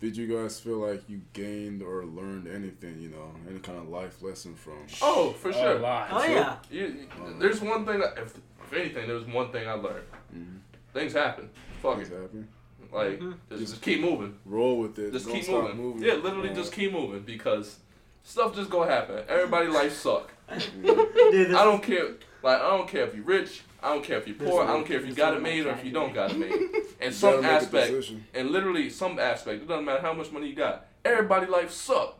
Did 0.00 0.16
you 0.16 0.26
guys 0.26 0.60
feel 0.60 0.78
like 0.78 1.08
you 1.08 1.20
gained 1.32 1.82
or 1.82 2.04
learned 2.04 2.46
anything, 2.46 3.00
you 3.00 3.08
know, 3.08 3.30
any 3.48 3.58
kind 3.58 3.78
of 3.78 3.88
life 3.88 4.22
lesson 4.22 4.54
from? 4.54 4.78
Oh, 5.02 5.32
for 5.32 5.50
A 5.50 5.52
sure. 5.52 5.78
lot. 5.80 6.08
Oh 6.10 6.24
yeah, 6.24 6.56
You, 6.70 6.86
you- 6.86 7.08
there's 7.38 7.60
one 7.60 7.84
thing. 7.84 8.00
That, 8.00 8.14
if, 8.18 8.36
if 8.64 8.72
anything, 8.72 9.06
there's 9.08 9.24
one 9.26 9.50
thing 9.52 9.66
I 9.68 9.72
learned. 9.74 10.04
Mhm. 10.34 10.58
Things 10.92 11.12
happen. 11.12 11.50
Fuck 11.82 11.96
Things 11.96 12.10
it. 12.10 12.20
happen. 12.22 12.48
Like 12.92 13.18
Mhm. 13.18 13.34
just, 13.50 13.60
just 13.72 13.82
keep 13.82 14.00
moving. 14.00 14.38
Roll 14.46 14.78
with 14.78 14.98
it. 14.98 15.12
Just 15.12 15.26
Don't 15.26 15.34
keep 15.34 15.44
stop 15.44 15.74
moving. 15.74 16.02
Yeah, 16.02 16.14
literally 16.14 16.50
Uh, 16.50 16.54
just 16.54 16.72
keep 16.72 16.92
moving 16.92 17.22
because 17.22 17.78
stuff 18.22 18.54
just 18.54 18.70
gonna 18.70 18.90
happen. 18.90 19.24
Everybody 19.28 19.66
life 19.68 19.92
suck. 19.94 20.30
Dude, 20.52 21.54
I 21.54 21.64
don't 21.64 21.82
care. 21.82 22.14
Like 22.42 22.60
I 22.60 22.68
don't 22.76 22.88
care 22.88 23.04
if 23.06 23.14
you're 23.14 23.24
rich. 23.24 23.62
I 23.82 23.88
don't 23.92 24.04
care 24.04 24.18
if 24.18 24.26
you're 24.26 24.36
poor. 24.36 24.64
I 24.64 24.68
don't 24.68 24.86
care 24.86 24.98
if 24.98 25.06
you 25.06 25.14
got 25.14 25.34
it 25.34 25.42
made 25.42 25.66
or 25.66 25.70
if 25.70 25.84
you 25.84 25.90
don't 25.90 26.14
got 26.14 26.30
it 26.30 26.38
made. 26.38 26.52
In 26.52 27.08
You 27.08 27.12
some 27.12 27.42
gotta 27.42 27.42
make 27.42 27.74
a 27.74 27.82
aspect, 27.82 28.12
and 28.34 28.50
literally 28.50 28.88
some 28.90 29.18
aspect, 29.18 29.62
it 29.62 29.68
doesn't 29.68 29.84
matter 29.84 30.00
how 30.00 30.12
much 30.14 30.30
money 30.30 30.48
you 30.48 30.54
got. 30.54 30.86
Everybody 31.04 31.46
life 31.46 31.70
suck. 31.70 32.18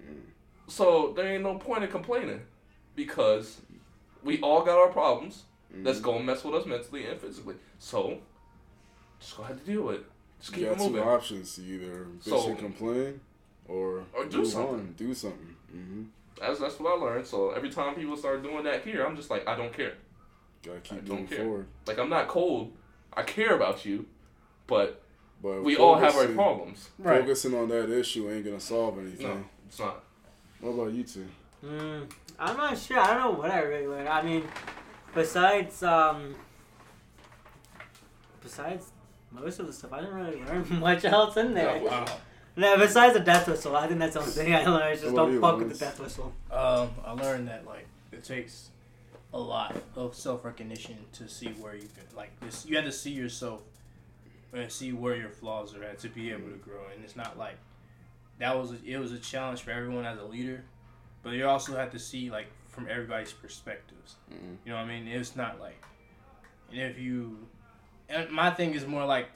Mm. 0.00 0.20
So 0.68 1.12
there 1.16 1.26
ain't 1.32 1.42
no 1.42 1.56
point 1.56 1.82
in 1.84 1.90
complaining 1.90 2.42
because 2.94 3.60
we 4.22 4.40
all 4.40 4.62
got 4.64 4.78
our 4.78 4.88
problems 4.88 5.44
that's 5.72 5.98
Mhm. 5.98 6.02
gonna 6.02 6.24
mess 6.24 6.44
with 6.44 6.54
us 6.54 6.66
mentally 6.66 7.06
and 7.06 7.20
physically. 7.20 7.56
So 7.78 8.18
just 9.20 9.36
go 9.36 9.42
ahead 9.44 9.58
to 9.58 9.64
deal 9.64 9.82
with 9.82 9.96
it. 9.96 10.06
Just 10.40 10.52
keep 10.52 10.60
you 10.62 10.66
it 10.66 10.76
got 10.76 10.78
two 10.84 10.90
moving. 10.90 11.08
options: 11.08 11.54
to 11.56 11.62
either 11.62 12.06
bitch 12.18 12.24
So- 12.24 12.48
and 12.50 12.58
complain, 12.58 13.20
or 13.68 14.04
Or 14.12 14.24
do 14.26 14.44
something. 14.44 14.74
on, 14.74 14.94
do 14.96 15.12
something. 15.14 15.56
hmm 15.72 16.02
That's 16.40 16.58
that's 16.58 16.80
what 16.80 16.98
I 16.98 17.00
learned. 17.04 17.26
So 17.26 17.50
every 17.50 17.70
time 17.70 17.94
people 17.94 18.16
start 18.16 18.42
doing 18.42 18.64
that 18.64 18.82
here, 18.84 19.04
I'm 19.04 19.14
just 19.16 19.30
like, 19.30 19.46
I 19.46 19.56
don't 19.56 19.72
care. 19.72 19.94
Gotta 20.64 20.78
I 20.78 20.80
keep 20.80 21.04
don't 21.06 21.20
moving 21.20 21.26
care. 21.28 21.38
forward. 21.44 21.66
Like 21.86 21.98
I'm 21.98 22.08
not 22.08 22.28
cold. 22.28 22.72
I 23.12 23.22
care 23.22 23.54
about 23.54 23.84
you, 23.84 24.06
but 24.66 25.02
But 25.42 25.62
we 25.64 25.76
all 25.76 25.96
have 25.98 26.14
our 26.16 26.28
problems. 26.28 26.88
Right. 26.98 27.20
Focusing 27.20 27.54
on 27.54 27.68
that 27.68 27.90
issue 27.90 28.30
ain't 28.30 28.44
gonna 28.44 28.60
solve 28.60 28.98
anything. 28.98 29.26
No, 29.26 29.44
it's 29.68 29.78
not. 29.78 30.02
What 30.60 30.70
about 30.70 30.92
you 30.92 31.02
two? 31.04 31.26
Mm, 31.64 32.10
I'm 32.38 32.56
not 32.56 32.78
sure. 32.78 32.98
I 32.98 33.14
don't 33.14 33.34
know 33.34 33.38
what 33.38 33.50
I 33.50 33.60
really 33.60 33.86
learned. 33.86 34.08
I 34.08 34.22
mean, 34.22 34.44
besides 35.14 35.82
um, 35.82 36.34
besides 38.42 38.90
most 39.30 39.58
of 39.58 39.66
the 39.66 39.72
stuff, 39.72 39.92
I 39.92 40.00
didn't 40.00 40.14
really 40.14 40.42
learn 40.44 40.66
much 40.80 41.04
else 41.04 41.36
in 41.36 41.54
there. 41.54 41.76
Yeah, 41.76 41.82
Wow. 41.82 42.06
No, 42.60 42.76
besides 42.78 43.14
the 43.14 43.20
death 43.20 43.48
whistle, 43.48 43.74
I 43.74 43.86
think 43.86 44.00
that's 44.00 44.14
the 44.14 44.20
only 44.20 44.32
thing 44.32 44.54
I 44.54 44.64
learned. 44.66 44.94
is 44.94 45.00
Just 45.00 45.12
What 45.14 45.20
about 45.20 45.24
don't 45.26 45.32
you, 45.34 45.40
fuck 45.40 45.52
with 45.54 45.60
Lawrence? 45.62 45.78
the 45.78 45.84
death 45.86 46.00
whistle. 46.00 46.32
Um, 46.52 46.90
I 47.04 47.12
learned 47.12 47.48
that 47.48 47.66
like 47.66 47.86
it 48.12 48.22
takes 48.24 48.68
a 49.32 49.38
lot 49.38 49.74
of 49.96 50.14
self 50.14 50.44
recognition 50.44 50.98
to 51.14 51.28
see 51.28 51.48
where 51.60 51.74
you 51.74 51.82
can 51.82 52.04
like 52.16 52.38
this. 52.40 52.66
You 52.66 52.76
have 52.76 52.84
to 52.84 52.92
see 52.92 53.12
yourself 53.12 53.62
and 54.52 54.70
see 54.70 54.92
where 54.92 55.16
your 55.16 55.30
flaws 55.30 55.74
are 55.74 55.82
at 55.84 56.00
to 56.00 56.08
be 56.08 56.30
able 56.32 56.48
to 56.50 56.56
grow. 56.56 56.82
And 56.94 57.02
it's 57.04 57.16
not 57.16 57.38
like 57.38 57.56
that 58.40 58.58
was 58.58 58.72
a, 58.72 58.76
it 58.84 58.98
was 58.98 59.12
a 59.12 59.18
challenge 59.18 59.62
for 59.62 59.70
everyone 59.70 60.04
as 60.04 60.18
a 60.18 60.24
leader, 60.24 60.62
but 61.22 61.30
you 61.30 61.46
also 61.46 61.76
have 61.76 61.90
to 61.92 61.98
see 61.98 62.30
like 62.30 62.48
from 62.68 62.88
everybody's 62.90 63.32
perspectives. 63.32 64.16
Mhm. 64.30 64.56
You 64.64 64.72
know 64.72 64.76
what 64.76 64.82
I 64.84 64.88
mean? 64.88 65.08
It's 65.08 65.34
not 65.36 65.60
like, 65.60 65.82
and 66.70 66.80
if 66.80 66.98
you, 66.98 67.38
and 68.08 68.28
my 68.30 68.50
thing 68.50 68.74
is 68.74 68.86
more 68.86 69.04
like, 69.06 69.28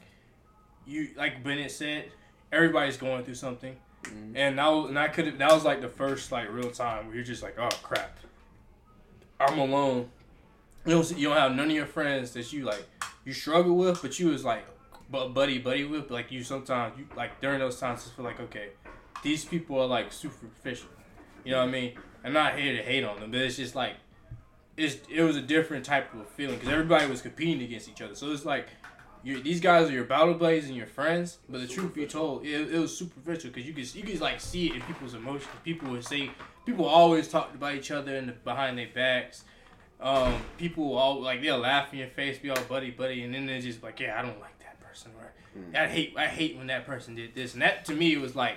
you 0.86 1.08
like 1.16 1.42
Bennett 1.42 1.70
said, 1.70 2.10
everybody's 2.54 2.96
going 2.96 3.24
through 3.24 3.34
something. 3.34 3.76
Mhm. 4.04 4.32
And 4.36 4.58
that 4.58 4.68
was, 4.68 4.88
and 4.90 4.98
I 4.98 5.08
could 5.08 5.38
that 5.38 5.52
was 5.52 5.64
like 5.64 5.80
the 5.80 5.88
first 5.88 6.30
like 6.32 6.50
real 6.50 6.70
time 6.70 7.06
where 7.06 7.16
you're 7.16 7.24
just 7.24 7.42
like, 7.42 7.58
oh 7.58 7.68
crap, 7.82 8.18
I'm 9.40 9.58
alone. 9.58 10.10
You 10.86 10.92
don't 10.92 11.18
you 11.18 11.28
don't 11.28 11.36
have 11.36 11.52
none 11.54 11.66
of 11.66 11.72
your 11.72 11.86
friends 11.86 12.32
that 12.32 12.52
you 12.52 12.64
like 12.64 12.86
you 13.24 13.32
struggle 13.32 13.76
with, 13.76 14.02
but 14.02 14.18
you 14.18 14.28
was 14.28 14.44
like, 14.44 14.64
but 15.10 15.28
buddy 15.28 15.58
buddy 15.58 15.84
with. 15.84 16.10
Like 16.10 16.30
you 16.30 16.42
sometimes 16.44 16.98
you 16.98 17.06
like 17.16 17.40
during 17.40 17.58
those 17.58 17.80
times 17.80 18.02
just 18.04 18.14
feel 18.14 18.24
like 18.24 18.40
okay, 18.40 18.68
these 19.22 19.44
people 19.44 19.80
are 19.80 19.86
like 19.86 20.12
superficial. 20.12 20.88
You 21.44 21.52
know 21.52 21.58
what 21.60 21.68
I 21.68 21.72
mean? 21.72 21.92
I'm 22.24 22.32
not 22.32 22.58
here 22.58 22.76
to 22.76 22.82
hate 22.82 23.04
on 23.04 23.20
them, 23.20 23.30
but 23.30 23.40
it's 23.40 23.56
just 23.56 23.74
like 23.74 23.94
it's, 24.76 24.96
it 25.08 25.22
was 25.22 25.36
a 25.36 25.42
different 25.42 25.84
type 25.84 26.12
of 26.14 26.28
feeling 26.30 26.56
because 26.56 26.72
everybody 26.72 27.06
was 27.06 27.22
competing 27.22 27.62
against 27.62 27.88
each 27.88 28.02
other. 28.02 28.14
So 28.14 28.30
it's 28.32 28.44
like 28.44 28.68
these 29.24 29.60
guys 29.60 29.88
are 29.88 29.92
your 29.92 30.04
battle 30.04 30.34
blades 30.34 30.66
and 30.66 30.76
your 30.76 30.86
friends, 30.86 31.38
but 31.48 31.60
the 31.60 31.66
truth 31.66 31.94
be 31.94 32.06
told, 32.06 32.44
it, 32.44 32.72
it 32.74 32.78
was 32.78 32.96
superficial 32.96 33.50
because 33.50 33.66
you 33.66 33.72
could 33.72 33.94
you 33.94 34.02
could 34.02 34.20
like 34.20 34.40
see 34.40 34.68
it 34.68 34.74
in 34.74 34.82
people's 34.82 35.14
emotions. 35.14 35.48
People 35.64 35.90
would 35.90 36.04
say 36.04 36.30
people 36.66 36.84
always 36.84 37.28
talked 37.28 37.54
about 37.54 37.74
each 37.74 37.90
other 37.90 38.14
in 38.16 38.26
the, 38.26 38.32
behind 38.32 38.76
their 38.78 38.88
backs. 38.94 39.44
Um, 40.00 40.34
people 40.58 40.96
all 40.96 41.22
like 41.22 41.40
they'll 41.40 41.58
laugh 41.58 41.92
in 41.92 42.00
your 42.00 42.08
face, 42.08 42.38
be 42.38 42.50
all 42.50 42.62
buddy 42.68 42.90
buddy, 42.90 43.22
and 43.22 43.32
then 43.32 43.46
they're 43.46 43.60
just 43.60 43.82
like, 43.82 44.00
yeah, 44.00 44.18
I 44.18 44.22
don't 44.22 44.40
like 44.40 44.58
that 44.58 44.78
person, 44.80 45.12
or 45.18 45.32
I 45.74 45.86
hate 45.86 46.14
I 46.16 46.26
hate 46.26 46.56
when 46.58 46.66
that 46.66 46.84
person 46.86 47.14
did 47.14 47.34
this, 47.34 47.54
and 47.54 47.62
that 47.62 47.86
to 47.86 47.94
me 47.94 48.16
was 48.18 48.36
like, 48.36 48.56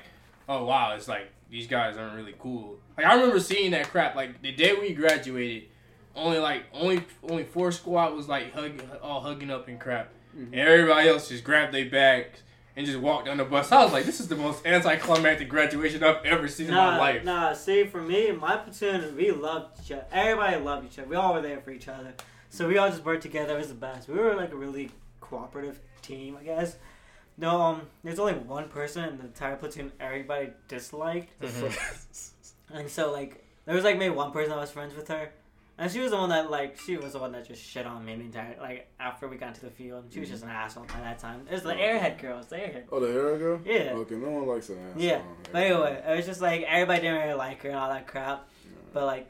oh 0.50 0.66
wow, 0.66 0.96
it's 0.96 1.08
like 1.08 1.32
these 1.50 1.68
guys 1.68 1.96
aren't 1.96 2.16
really 2.16 2.36
cool. 2.40 2.78
Like 2.98 3.06
I 3.06 3.14
remember 3.16 3.40
seeing 3.40 3.72
that 3.72 3.90
crap 3.90 4.16
like 4.16 4.42
the 4.42 4.52
day 4.52 4.74
we 4.74 4.94
graduated, 4.94 5.70
only 6.16 6.40
like 6.40 6.64
only 6.74 7.04
only 7.30 7.44
four 7.44 7.72
squad 7.72 8.14
was 8.14 8.28
like 8.28 8.54
hugging 8.54 8.82
all 9.02 9.22
hugging 9.22 9.52
up 9.52 9.68
and 9.68 9.80
crap, 9.80 10.12
and 10.38 10.56
everybody 10.56 11.10
else 11.10 11.30
just 11.30 11.44
grabbed 11.44 11.74
their 11.74 11.90
bags 11.90 12.40
and 12.76 12.86
just 12.86 13.00
walked 13.00 13.28
on 13.28 13.38
the 13.38 13.44
bus. 13.44 13.72
I 13.72 13.84
was 13.84 13.92
like, 13.92 14.06
this 14.06 14.20
is 14.20 14.28
the 14.28 14.36
most 14.36 14.66
anticlimactic 14.66 15.50
graduation 15.50 16.04
I've 16.04 16.24
ever 16.24 16.48
seen 16.48 16.68
in 16.68 16.74
my 16.76 16.98
life. 16.98 17.24
nah. 17.24 17.54
See, 17.54 17.86
for 17.86 18.02
me, 18.02 18.32
my 18.32 18.58
platoon, 18.58 19.16
we 19.16 19.32
loved 19.32 19.80
each 19.84 19.92
other. 19.92 20.06
Everybody 20.12 20.58
loved 20.58 20.86
each 20.86 21.00
other. 21.00 21.08
We 21.08 21.16
all 21.16 21.34
were 21.34 21.42
there 21.42 21.60
for 21.60 21.72
each 21.72 21.88
other. 21.88 22.14
So 22.50 22.68
we 22.68 22.78
all 22.78 22.90
just 22.90 23.04
worked 23.04 23.24
together. 23.24 23.56
It 23.56 23.58
was 23.60 23.70
the 23.70 23.74
best. 23.74 24.08
We 24.08 24.18
were 24.20 24.36
like 24.36 24.52
a 24.52 24.56
really 24.56 24.92
cooperative 25.22 25.80
team, 26.02 26.38
I 26.40 26.44
guess. 26.44 26.78
No, 27.40 27.62
um, 27.62 27.82
there's 28.04 28.20
only 28.20 28.34
one 28.34 28.68
person 28.70 29.04
in 29.06 29.18
the 29.18 29.26
entire 29.26 29.56
platoon 29.58 29.92
everybody 30.00 30.50
disliked, 30.68 31.32
and 32.74 32.90
so 32.90 33.12
like 33.12 33.44
there 33.66 33.76
was 33.76 33.84
like 33.84 33.98
maybe 33.98 34.16
one 34.16 34.32
person 34.32 34.50
that 34.52 34.60
was 34.60 34.72
friends 34.72 34.96
with 34.96 35.08
her, 35.10 35.30
and 35.80 35.92
she 35.92 36.00
was 36.00 36.12
the 36.12 36.18
one 36.18 36.30
that 36.30 36.50
like 36.50 36.80
she 36.80 36.98
was 36.98 37.14
the 37.14 37.20
one 37.20 37.32
that 37.34 37.48
just 37.48 37.62
shit 37.64 37.86
on 37.86 38.04
me 38.04 38.16
the 38.16 38.22
entire 38.22 38.56
like 38.60 38.88
after 39.00 39.28
we 39.28 39.38
got 39.38 39.54
to 39.56 39.62
the 39.62 39.70
field. 39.70 40.06
She 40.12 40.20
was 40.20 40.30
just 40.30 40.44
an 40.44 40.50
mm-hmm. 40.50 40.58
asshole 40.58 40.86
by 40.86 41.00
that 41.02 41.20
time. 41.20 41.46
It 41.50 41.54
was 41.54 41.64
the 41.64 41.76
oh, 41.76 41.78
airhead 41.78 42.20
girls, 42.20 42.48
the 42.48 42.56
airhead. 42.56 42.84
Oh, 42.92 43.00
the 43.00 43.08
airhead 43.08 43.40
girl? 43.40 43.62
Yeah. 43.64 43.94
Okay, 43.94 44.16
no 44.16 44.30
one 44.30 44.48
likes 44.48 44.70
an 44.70 44.78
ass. 44.78 45.00
Yeah, 45.00 45.22
but 45.52 45.64
anyway, 45.64 46.04
it 46.08 46.16
was 46.16 46.26
just 46.26 46.42
like 46.42 46.64
everybody 46.64 47.02
didn't 47.02 47.20
really 47.20 47.34
like 47.36 47.62
her 47.62 47.70
and 47.70 47.78
all 47.78 47.90
that 47.90 48.08
crap. 48.08 48.48
But 48.92 49.06
like, 49.06 49.30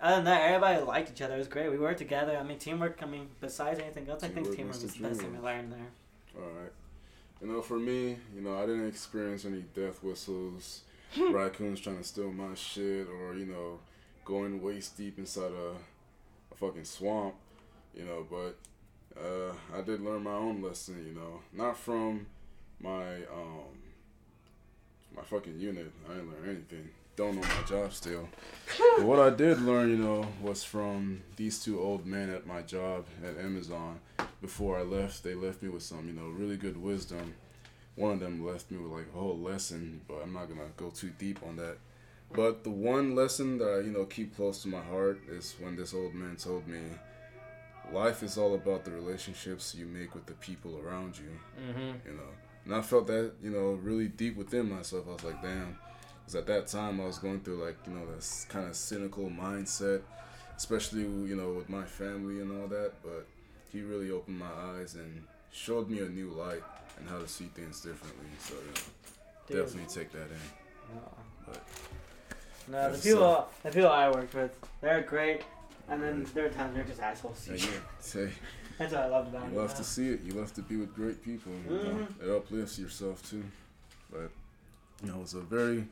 other 0.00 0.16
than 0.16 0.26
that, 0.26 0.42
everybody 0.42 0.80
liked 0.84 1.10
each 1.10 1.22
other. 1.22 1.34
It 1.34 1.38
was 1.38 1.48
great. 1.48 1.70
We 1.70 1.78
worked 1.78 1.98
together. 1.98 2.36
I 2.36 2.44
mean, 2.44 2.58
teamwork. 2.58 3.00
I 3.02 3.06
mean, 3.06 3.28
besides 3.40 3.80
anything 3.80 4.08
else, 4.08 4.22
I 4.22 4.28
think 4.28 4.46
Teamwork 4.46 4.56
teamwork 4.56 4.82
was 4.82 4.94
the 4.94 5.02
the 5.02 5.08
best 5.08 5.20
thing 5.20 5.32
we 5.32 5.42
learned 5.42 5.72
there. 5.72 5.88
All 6.36 6.50
right. 6.60 6.72
You 7.42 7.48
know, 7.48 7.62
for 7.62 7.78
me, 7.78 8.16
you 8.34 8.42
know, 8.42 8.56
I 8.56 8.66
didn't 8.66 8.86
experience 8.86 9.44
any 9.44 9.64
death 9.74 10.04
whistles, 10.04 10.82
raccoons 11.30 11.80
trying 11.80 11.98
to 11.98 12.04
steal 12.04 12.32
my 12.32 12.54
shit, 12.54 13.08
or 13.08 13.34
you 13.34 13.46
know, 13.46 13.80
going 14.24 14.62
waist 14.62 14.96
deep 14.96 15.18
inside 15.18 15.52
a, 15.52 15.72
a 16.52 16.56
fucking 16.56 16.84
swamp. 16.84 17.34
You 17.94 18.04
know, 18.04 18.26
but 18.28 18.56
uh, 19.20 19.52
I 19.76 19.82
did 19.82 20.00
learn 20.00 20.24
my 20.24 20.32
own 20.32 20.62
lesson. 20.62 21.04
You 21.06 21.14
know, 21.14 21.40
not 21.52 21.76
from 21.76 22.26
my 22.80 23.16
um 23.32 23.74
my 25.16 25.22
fucking 25.22 25.58
unit. 25.58 25.90
I 26.08 26.14
didn't 26.14 26.30
learn 26.30 26.48
anything. 26.48 26.88
Don't 27.16 27.36
know 27.36 27.42
my 27.42 27.62
job 27.68 27.92
still. 27.92 28.28
but 28.96 29.04
what 29.04 29.20
I 29.20 29.30
did 29.30 29.60
learn, 29.60 29.90
you 29.90 29.96
know, 29.96 30.26
was 30.42 30.64
from 30.64 31.22
these 31.36 31.62
two 31.62 31.80
old 31.80 32.04
men 32.04 32.28
at 32.28 32.44
my 32.44 32.62
job 32.62 33.06
at 33.24 33.38
Amazon 33.38 34.00
before 34.44 34.78
I 34.78 34.82
left, 34.82 35.22
they 35.24 35.34
left 35.34 35.62
me 35.62 35.70
with 35.70 35.82
some, 35.82 36.06
you 36.06 36.12
know, 36.12 36.26
really 36.26 36.58
good 36.58 36.76
wisdom. 36.76 37.34
One 37.96 38.12
of 38.12 38.20
them 38.20 38.44
left 38.44 38.70
me 38.70 38.76
with 38.76 38.92
like 38.92 39.06
a 39.14 39.18
whole 39.18 39.38
lesson, 39.38 40.02
but 40.06 40.20
I'm 40.22 40.34
not 40.34 40.48
gonna 40.48 40.68
go 40.76 40.90
too 40.90 41.10
deep 41.18 41.38
on 41.48 41.56
that. 41.56 41.78
But 42.34 42.64
the 42.64 42.70
one 42.70 43.14
lesson 43.14 43.58
that 43.58 43.68
I, 43.68 43.78
you 43.80 43.92
know, 43.92 44.04
keep 44.04 44.34
close 44.34 44.62
to 44.62 44.68
my 44.68 44.80
heart 44.80 45.20
is 45.28 45.54
when 45.60 45.76
this 45.76 45.94
old 45.94 46.14
man 46.14 46.36
told 46.36 46.66
me, 46.66 46.80
life 47.92 48.22
is 48.24 48.36
all 48.36 48.54
about 48.54 48.84
the 48.84 48.90
relationships 48.90 49.74
you 49.74 49.86
make 49.86 50.14
with 50.14 50.26
the 50.26 50.32
people 50.34 50.80
around 50.84 51.16
you. 51.16 51.30
Mm-hmm. 51.62 52.08
You 52.08 52.16
know, 52.16 52.30
and 52.64 52.74
I 52.74 52.82
felt 52.82 53.06
that, 53.06 53.32
you 53.42 53.50
know, 53.50 53.78
really 53.82 54.08
deep 54.08 54.36
within 54.36 54.68
myself. 54.68 55.04
I 55.08 55.12
was 55.12 55.24
like, 55.24 55.42
damn. 55.42 55.78
Because 56.20 56.34
at 56.34 56.46
that 56.46 56.66
time, 56.66 57.00
I 57.00 57.04
was 57.04 57.18
going 57.18 57.40
through 57.40 57.64
like, 57.64 57.76
you 57.86 57.92
know, 57.92 58.06
this 58.14 58.46
kind 58.48 58.66
of 58.66 58.74
cynical 58.74 59.30
mindset, 59.30 60.00
especially, 60.56 61.02
you 61.02 61.36
know, 61.36 61.52
with 61.52 61.68
my 61.68 61.84
family 61.84 62.40
and 62.40 62.60
all 62.60 62.66
that. 62.68 62.92
But 63.02 63.26
he 63.70 63.82
really 63.82 64.10
opened 64.10 64.38
my 64.38 64.52
eyes 64.76 64.94
and 64.96 65.22
showed 65.52 65.88
me 65.88 66.00
a 66.00 66.08
new 66.08 66.30
light 66.30 66.62
and 66.98 67.08
how 67.08 67.18
to 67.18 67.28
see 67.28 67.48
things 67.54 67.80
differently. 67.80 68.26
So, 68.40 68.54
you 68.54 69.56
know, 69.56 69.62
definitely 69.62 69.94
take 69.94 70.10
that 70.12 70.30
in. 70.30 70.98
But- 71.46 71.62
No, 72.68 72.82
the 72.84 72.88
That's 72.90 73.02
people, 73.04 73.48
the 73.62 73.70
people 73.70 73.90
I 73.90 74.10
worked 74.10 74.34
with, 74.34 74.52
they're 74.80 75.02
great. 75.02 75.42
And 75.88 76.02
then 76.02 76.26
there 76.34 76.46
are 76.46 76.48
times 76.48 76.74
they're 76.74 76.84
just 76.84 77.00
assholes. 77.00 77.46
Yeah, 77.46 77.56
you, 77.56 77.68
say, 78.00 78.30
That's 78.78 78.92
what 78.92 79.02
I 79.02 79.06
loved 79.06 79.34
about 79.34 79.50
you 79.52 79.58
it. 79.58 79.60
love 79.62 79.74
to 79.74 79.84
see 79.84 80.08
it. 80.10 80.20
You 80.24 80.32
love 80.32 80.52
to 80.54 80.62
be 80.62 80.76
with 80.76 80.94
great 80.94 81.22
people. 81.22 81.52
You 81.68 81.76
know? 81.76 81.82
Mhm. 81.84 82.22
It 82.24 82.30
uplifts 82.36 82.78
yourself 82.78 83.28
too. 83.28 83.44
But 84.10 84.30
you 85.02 85.08
know, 85.12 85.20
it's 85.22 85.34
a 85.34 85.40
very 85.40 85.86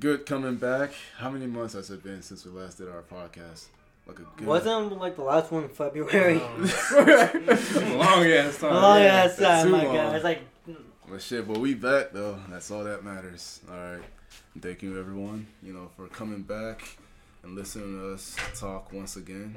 good 0.00 0.26
coming 0.26 0.56
back. 0.56 0.90
How 1.18 1.30
many 1.30 1.46
months 1.46 1.74
has 1.74 1.90
it 1.90 2.02
been 2.02 2.22
since 2.22 2.44
we 2.44 2.50
last 2.50 2.78
did 2.78 2.88
our 2.88 3.02
podcast? 3.02 3.66
Like 4.06 4.18
a 4.18 4.22
good. 4.36 4.46
Wasn't 4.48 4.98
like 4.98 5.14
the 5.16 5.22
last 5.22 5.50
one 5.52 5.62
in 5.62 5.68
February. 5.68 6.38
Long 6.38 8.26
ass 8.26 8.58
time. 8.58 8.74
Yeah, 8.74 9.26
that's 9.26 9.36
that's 9.36 9.68
my 9.68 9.84
long. 9.84 9.94
god. 9.94 10.14
It's 10.16 10.24
like 10.24 10.40
But 11.08 11.20
shit, 11.20 11.46
but 11.46 11.58
we 11.58 11.74
back 11.74 12.12
though. 12.12 12.38
That's 12.48 12.70
all 12.70 12.84
that 12.84 13.04
matters. 13.04 13.60
All 13.70 13.76
right. 13.76 14.02
Thank 14.60 14.82
you 14.82 14.98
everyone. 14.98 15.46
You 15.62 15.74
know 15.74 15.90
for 15.96 16.06
coming 16.08 16.42
back 16.42 16.96
and 17.42 17.54
listening 17.54 17.98
to 17.98 18.14
us 18.14 18.36
talk 18.54 18.92
once 18.92 19.16
again. 19.16 19.56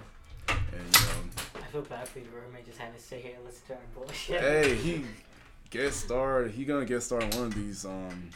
And 0.50 0.94
know, 0.94 1.32
I 1.56 1.72
feel 1.72 1.82
bad 1.84 2.08
for 2.08 2.20
your 2.20 2.30
roommate 2.32 2.66
just 2.66 2.78
having 2.78 2.96
to 2.96 3.02
sit 3.02 3.22
here 3.22 3.34
and 3.36 3.46
listen 3.46 3.62
to 3.68 3.74
our 3.74 3.80
bullshit. 3.96 4.42
hey, 4.42 4.76
he 4.76 5.06
get 5.70 5.94
starred. 5.94 6.52
He 6.52 6.66
gonna 6.66 6.86
get 6.86 7.02
started 7.02 7.34
on 7.34 7.40
one 7.42 7.48
of 7.48 7.56
these 7.56 7.86
um 7.86 8.30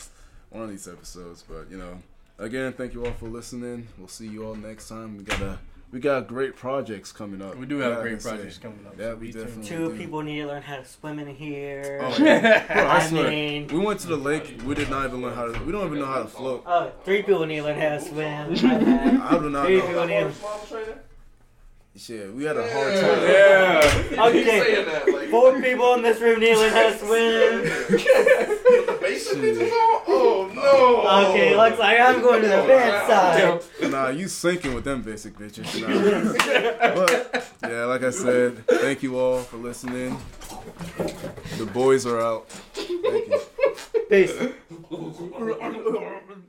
one 0.50 0.64
of 0.64 0.70
these 0.70 0.88
episodes. 0.88 1.44
But 1.48 1.70
you 1.70 1.78
know, 1.78 1.98
again, 2.40 2.72
thank 2.74 2.94
you 2.94 3.06
all 3.06 3.14
for 3.14 3.28
listening. 3.28 3.88
We'll 3.98 4.08
see 4.08 4.28
you 4.28 4.46
all 4.46 4.56
next 4.56 4.88
time. 4.88 5.18
We 5.18 5.24
got 5.24 5.42
a 5.42 5.60
we 5.92 6.00
got 6.00 6.28
great 6.28 6.56
projects 6.56 7.12
coming 7.12 7.42
up. 7.42 7.58
We 7.58 7.66
do 7.66 7.78
have 7.80 7.94
Yeah, 7.96 8.02
great 8.02 8.12
can 8.12 8.20
say. 8.22 8.30
projects 8.30 8.58
coming 8.58 8.86
up. 8.88 8.94
Yeah, 8.98 9.10
so 9.12 9.16
we 9.16 9.28
be 9.28 9.34
definitely- 9.34 9.64
Two 9.68 9.90
do. 9.92 9.98
people 9.98 10.22
need 10.22 10.40
to 10.42 10.48
learn 10.48 10.62
how 10.62 10.78
to 10.78 10.86
swim 10.86 11.20
in 11.20 11.28
here. 11.36 12.00
Oh, 12.02 12.16
yeah. 12.18 12.74
Bro, 12.74 12.84
I 12.84 12.96
I 12.98 13.08
swear, 13.08 13.30
mean- 13.30 13.68
we 13.68 13.80
went 13.80 14.00
to 14.02 14.08
the 14.08 14.16
lake. 14.18 14.62
We 14.66 14.74
did 14.76 14.90
not 14.90 15.06
even 15.08 15.22
learn 15.22 15.34
how 15.36 15.52
to. 15.52 15.60
We 15.64 15.72
don't 15.72 15.86
even 15.88 16.00
know 16.00 16.06
how 16.06 16.22
to 16.24 16.28
float. 16.30 16.64
Oh, 16.66 16.92
three 17.04 17.22
people 17.24 17.46
need 17.46 17.58
to 17.58 17.64
learn 17.64 17.80
how 17.80 17.90
to 17.90 18.02
swim. 18.02 18.22
I 19.22 19.38
do 19.38 19.50
not 19.50 19.66
Three 19.66 19.78
know. 19.78 19.88
people 19.88 20.06
need 20.08 20.34
to. 20.34 20.98
Shit, 21.94 22.34
we 22.34 22.46
had 22.46 22.56
a 22.56 22.62
hard 22.72 22.94
time. 23.02 23.22
Yeah. 23.28 24.26
Okay. 24.28 24.46
saying 24.46 24.86
that, 24.86 25.10
like, 25.14 25.30
Four 25.30 25.62
people 25.62 25.94
in 25.96 26.04
this 26.04 26.22
room 26.22 26.40
need 26.40 26.54
to 26.54 26.60
learn 26.62 26.72
how 26.72 26.90
to 26.90 26.98
swim. 26.98 27.64
the 27.66 28.98
basic 29.02 29.38
bitches 29.40 29.70
on? 29.74 30.02
Oh 30.64 31.02
no. 31.04 31.30
Okay, 31.32 31.56
looks 31.56 31.80
like 31.80 32.00
I'm 32.00 32.22
going 32.22 32.42
to 32.42 32.48
the 32.48 32.62
advanced 32.62 33.08
side. 33.08 33.92
Nah, 33.92 34.10
you 34.10 34.28
sinking 34.28 34.74
with 34.74 34.84
them 34.84 35.02
basic 35.02 35.38
bitches. 35.38 35.82
Nah. 35.82 36.32
But 36.96 37.48
yeah, 37.64 37.86
like 37.86 38.04
I 38.04 38.10
said, 38.10 38.66
thank 38.68 39.04
you 39.04 39.18
all 39.18 39.42
for 39.42 39.58
listening. 39.58 40.18
The 41.58 41.66
boys 41.66 42.06
are 42.06 42.20
out. 42.20 42.50
Thank 42.50 43.28
you. 43.28 43.42
Peace. 44.10 44.34